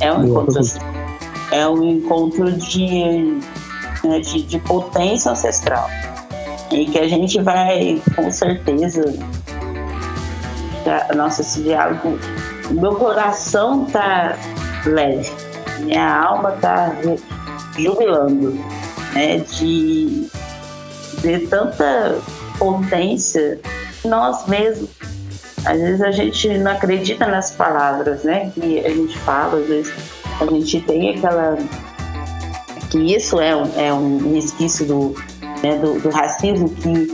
É 0.01 0.13
um 0.13 0.25
encontro, 0.25 0.61
é 1.51 1.69
um 1.69 1.83
encontro 1.83 2.53
de, 2.53 3.41
né, 4.05 4.21
de, 4.21 4.43
de 4.43 4.59
potência 4.61 5.33
ancestral. 5.33 5.89
E 6.71 6.87
que 6.87 6.99
a 6.99 7.09
gente 7.09 7.41
vai, 7.43 8.01
com 8.15 8.31
certeza, 8.31 9.13
nossa, 11.17 11.43
esse 11.43 11.63
diálogo, 11.63 12.17
meu 12.71 12.95
coração 12.95 13.85
tá 13.87 14.37
leve, 14.87 15.31
minha 15.81 16.23
alma 16.23 16.53
tá 16.53 16.93
jubilando, 17.79 18.53
né, 19.12 19.39
de 19.39 20.29
ver 21.18 21.49
tanta 21.49 22.18
potência 22.59 23.61
nós 24.05 24.47
mesmos 24.47 24.89
às 25.64 25.79
vezes 25.79 26.01
a 26.01 26.11
gente 26.11 26.49
não 26.59 26.73
acredita 26.73 27.27
nas 27.27 27.51
palavras, 27.51 28.25
né? 28.25 28.51
Que 28.55 28.85
a 28.85 28.89
gente 28.89 29.18
fala, 29.18 29.59
às 29.59 29.66
vezes 29.66 29.93
a 30.41 30.47
gente 30.47 30.81
tem 30.83 31.16
aquela. 31.16 31.59
que 32.91 32.99
isso 33.14 33.41
é 33.41 33.55
um, 33.55 33.79
é 33.79 33.93
um 33.93 34.33
resquício 34.33 34.87
do, 34.87 35.14
né, 35.62 35.77
do, 35.79 36.01
do 36.01 36.11
racismo 36.11 36.68
que 36.68 37.12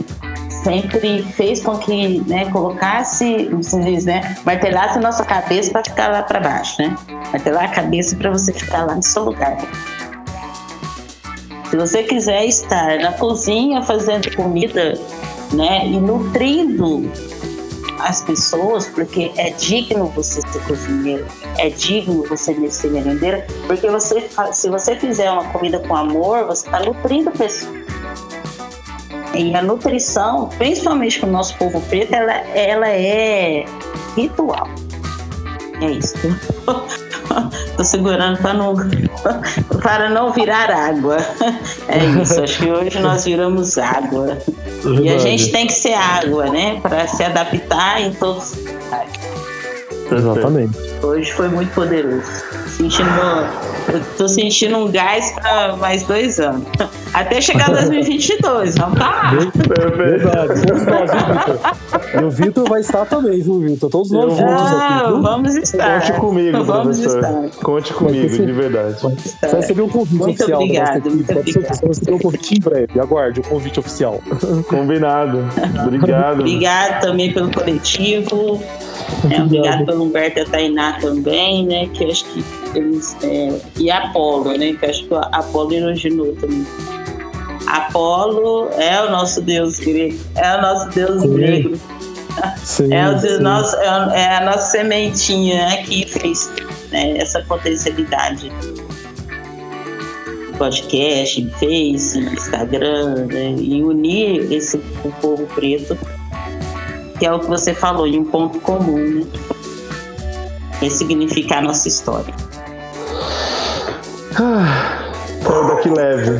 sempre 0.67 1.23
fez 1.23 1.61
com 1.61 1.77
que 1.77 2.19
né, 2.27 2.51
colocasse, 2.51 3.49
se 3.61 3.79
diz, 3.79 4.03
né, 4.03 4.35
martelasse 4.45 4.97
a 4.97 5.01
nossa 5.01 5.23
cabeça 5.23 5.71
para 5.71 5.81
ficar 5.85 6.09
lá 6.09 6.23
para 6.23 6.41
baixo, 6.41 6.81
né? 6.81 6.93
Martelar 7.31 7.63
a 7.63 7.67
cabeça 7.69 8.17
para 8.17 8.29
você 8.31 8.51
ficar 8.51 8.83
lá 8.83 8.93
no 8.95 9.01
seu 9.01 9.23
lugar. 9.23 9.57
Se 11.69 11.77
você 11.77 12.03
quiser 12.03 12.45
estar 12.45 12.99
na 12.99 13.13
cozinha 13.13 13.81
fazendo 13.81 14.35
comida, 14.35 14.99
né, 15.53 15.87
e 15.87 16.01
nutrindo 16.01 17.09
as 17.99 18.21
pessoas, 18.21 18.87
porque 18.87 19.31
é 19.37 19.51
digno 19.51 20.07
você 20.07 20.41
ser 20.41 20.61
cozinheiro, 20.65 21.25
é 21.59 21.69
digno 21.69 22.25
você 22.27 22.53
ser 22.69 22.91
merendeira, 22.91 23.47
porque 23.67 23.89
você, 23.89 24.29
se 24.51 24.69
você 24.69 24.97
fizer 24.97 25.31
uma 25.31 25.45
comida 25.45 25.79
com 25.79 25.95
amor, 25.95 26.45
você 26.45 26.65
está 26.65 26.81
nutrindo 26.81 27.31
pessoas. 27.31 27.87
E 29.33 29.55
a 29.55 29.61
nutrição, 29.61 30.49
principalmente 30.57 31.19
com 31.19 31.27
o 31.27 31.31
nosso 31.31 31.55
povo 31.57 31.79
preto, 31.81 32.13
ela, 32.13 32.33
ela 32.33 32.89
é 32.89 33.65
ritual. 34.15 34.67
É 35.81 35.91
isso. 35.91 36.15
Tô 37.75 37.83
segurando 37.83 38.39
para 38.39 38.53
não, 38.53 38.73
para 39.81 40.09
não 40.09 40.31
virar 40.31 40.71
água. 40.71 41.17
É 41.87 42.03
isso. 42.21 42.41
Acho 42.43 42.59
que 42.59 42.69
hoje 42.69 42.99
nós 42.99 43.23
viramos 43.23 43.77
água. 43.77 44.37
E 45.01 45.09
a 45.09 45.17
gente 45.17 45.51
tem 45.51 45.67
que 45.67 45.73
ser 45.73 45.93
água, 45.93 46.49
né? 46.49 46.79
Para 46.81 47.07
se 47.07 47.23
adaptar 47.23 48.01
em 48.01 48.13
todos 48.13 48.51
os 48.51 48.57
lugares. 48.57 49.11
Exatamente. 50.11 50.77
Hoje 51.01 51.31
foi 51.31 51.47
muito 51.47 51.73
poderoso. 51.73 52.29
Sentindo, 52.77 53.09
eu 53.91 54.03
tô 54.19 54.27
sentindo 54.27 54.77
um 54.77 54.91
gás 54.91 55.31
para 55.31 55.75
mais 55.77 56.03
dois 56.03 56.39
anos. 56.39 56.63
Até 57.11 57.41
chegar 57.41 57.71
2022, 57.71 58.75
vamos 58.75 58.99
tá 58.99 59.31
viu, 59.31 59.49
Vitor? 59.49 59.61
E 62.13 62.23
o 62.23 62.29
Vitor 62.29 62.69
vai 62.69 62.81
estar 62.81 63.05
também, 63.05 63.41
viu, 63.41 63.61
Vitor? 63.61 63.89
Todos 63.89 64.11
nós 64.11 64.37
juntos 64.37 64.43
aqui. 64.45 65.07
Viu? 65.07 65.21
Vamos 65.23 65.55
estar. 65.55 66.01
Conte 66.01 66.19
comigo, 66.19 66.63
vamos 66.63 66.99
professor. 66.99 67.23
Estar. 67.23 67.63
Conte 67.63 67.93
comigo, 67.93 68.45
de 68.45 68.51
verdade. 68.51 69.01
Você 69.01 69.37
vai 69.41 69.55
receber 69.55 69.81
um 69.81 69.89
convite 69.89 70.17
Muito 70.19 70.43
oficial 70.43 70.61
obrigado, 70.61 71.01
da 71.01 71.09
nossa 71.09 71.33
equipe. 71.33 71.51
Você 71.51 71.59
vai 71.79 71.87
receber 71.87 72.13
um 72.13 72.19
convite 72.19 72.53
em 72.53 72.59
breve. 72.59 72.99
Aguarde 72.99 73.39
o 73.39 73.43
convite 73.43 73.79
oficial. 73.79 74.21
Combinado. 74.69 75.39
Obrigado. 75.83 76.39
Obrigado 76.41 77.01
também 77.01 77.33
pelo 77.33 77.51
coletivo. 77.51 78.61
É, 79.31 79.41
obrigado 79.41 79.85
pelo 79.85 80.03
Humberto 80.03 80.39
e 80.39 80.41
a 80.41 80.45
Tainá 80.45 80.93
também, 80.99 81.65
né? 81.65 81.87
Que 81.93 82.05
acho 82.05 82.25
que 82.25 82.43
eles. 82.75 83.15
É, 83.23 83.59
e 83.77 83.89
a 83.89 83.99
Apolo, 84.05 84.57
né? 84.57 84.73
Que 84.73 84.85
acho 84.85 85.07
que 85.07 85.13
a 85.13 85.21
Apolo 85.21 85.73
elogiou 85.73 86.33
também. 86.35 86.65
Apolo 87.67 88.69
é 88.77 89.03
o 89.03 89.11
nosso 89.11 89.41
deus 89.41 89.79
grego, 89.79 90.17
é 90.35 90.55
o 90.57 90.61
nosso 90.61 90.89
deus 90.89 91.21
Sim. 91.21 91.33
grego. 91.33 91.77
Sim, 92.63 92.93
É, 92.93 93.09
o 93.09 93.19
sim. 93.19 93.39
nosso, 93.39 93.75
é, 93.77 93.85
é 94.21 94.35
a 94.37 94.45
nossa 94.45 94.71
sementinha 94.71 95.55
né, 95.57 95.83
que 95.83 96.05
fez 96.07 96.51
né, 96.91 97.17
essa 97.17 97.41
potencialidade. 97.41 98.51
Podcast, 100.57 101.49
Face, 101.59 102.19
Instagram, 102.19 103.25
né, 103.25 103.55
e 103.59 103.83
unir 103.83 104.51
esse 104.51 104.77
o 104.77 105.11
povo 105.21 105.45
preto, 105.53 105.97
que 107.19 107.25
é 107.25 107.33
o 107.33 107.39
que 107.39 107.47
você 107.47 107.73
falou, 107.73 108.05
em 108.07 108.19
um 108.19 108.25
ponto 108.25 108.59
comum, 108.59 108.97
né? 108.97 109.25
Ressignificar 110.79 111.59
a 111.59 111.61
nossa 111.63 111.87
história. 111.87 112.33
Saiu 115.43 115.67
daqui 115.67 115.89
leve. 115.89 116.31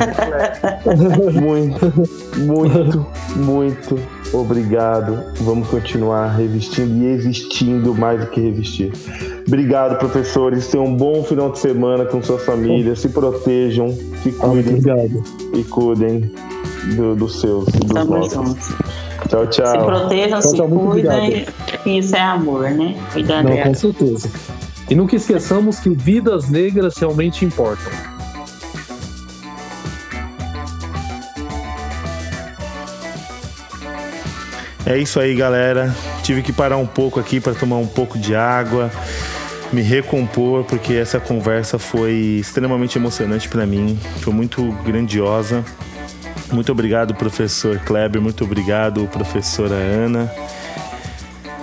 muito, 1.40 1.92
muito, 2.36 3.06
muito 3.36 3.98
obrigado. 4.32 5.18
Vamos 5.40 5.68
continuar 5.68 6.28
revestindo 6.36 7.02
e 7.04 7.06
existindo 7.08 7.94
mais 7.94 8.20
do 8.20 8.26
que 8.26 8.40
revestir. 8.40 8.92
Obrigado, 9.46 9.98
professores. 9.98 10.66
Tenham 10.68 10.86
um 10.86 10.94
bom 10.96 11.24
final 11.24 11.50
de 11.50 11.58
semana 11.58 12.04
com 12.04 12.22
sua 12.22 12.38
família. 12.38 12.94
Se 12.94 13.08
protejam, 13.08 13.90
se 14.22 14.34
Ah, 14.40 14.48
cuidem 14.48 14.74
obrigado. 14.76 15.22
e 15.54 15.64
cuidem 15.64 16.30
do- 16.94 17.16
dos 17.16 17.40
seus 17.40 17.66
e 17.68 17.78
dos 17.78 17.88
Tamo 17.94 18.16
nossos. 18.18 18.32
juntos. 18.34 18.68
Tchau, 19.28 19.44
Se 19.44 19.60
tchau. 19.62 19.84
protejam, 19.86 20.40
Tchau, 20.40 20.50
se 20.50 20.56
tchau, 20.56 20.68
cuidem. 20.68 21.46
e 21.86 21.98
Isso 21.98 22.16
é 22.16 22.20
amor, 22.20 22.70
né? 22.70 22.96
Cuidar 23.12 23.42
Não, 23.44 23.50
dela. 23.50 23.66
com 23.68 23.74
certeza. 23.74 24.30
E 24.90 24.94
nunca 24.94 25.16
esqueçamos 25.16 25.78
que 25.80 25.90
vidas 25.90 26.48
negras 26.48 26.96
realmente 26.96 27.44
importam. 27.44 27.92
É 34.86 34.96
isso 34.96 35.20
aí, 35.20 35.34
galera. 35.34 35.94
Tive 36.22 36.42
que 36.42 36.52
parar 36.52 36.76
um 36.78 36.86
pouco 36.86 37.20
aqui 37.20 37.40
para 37.40 37.54
tomar 37.54 37.76
um 37.76 37.86
pouco 37.86 38.18
de 38.18 38.34
água, 38.34 38.90
me 39.72 39.82
recompor, 39.82 40.64
porque 40.64 40.94
essa 40.94 41.20
conversa 41.20 41.78
foi 41.78 42.12
extremamente 42.40 42.96
emocionante 42.96 43.48
para 43.48 43.66
mim, 43.66 43.98
foi 44.20 44.32
muito 44.32 44.62
grandiosa. 44.84 45.62
Muito 46.52 46.72
obrigado, 46.72 47.14
professor 47.14 47.78
Kleber, 47.80 48.20
muito 48.20 48.44
obrigado, 48.44 49.06
professora 49.08 49.74
Ana. 49.74 50.32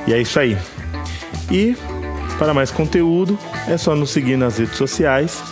E 0.08 0.14
é 0.14 0.22
isso 0.22 0.40
aí. 0.40 0.58
E 1.52 1.76
para 2.38 2.54
mais 2.54 2.72
conteúdo, 2.72 3.38
é 3.68 3.78
só 3.78 3.94
nos 3.96 4.12
seguir 4.12 4.38
nas 4.38 4.58
redes 4.58 4.78
sociais 4.78 5.44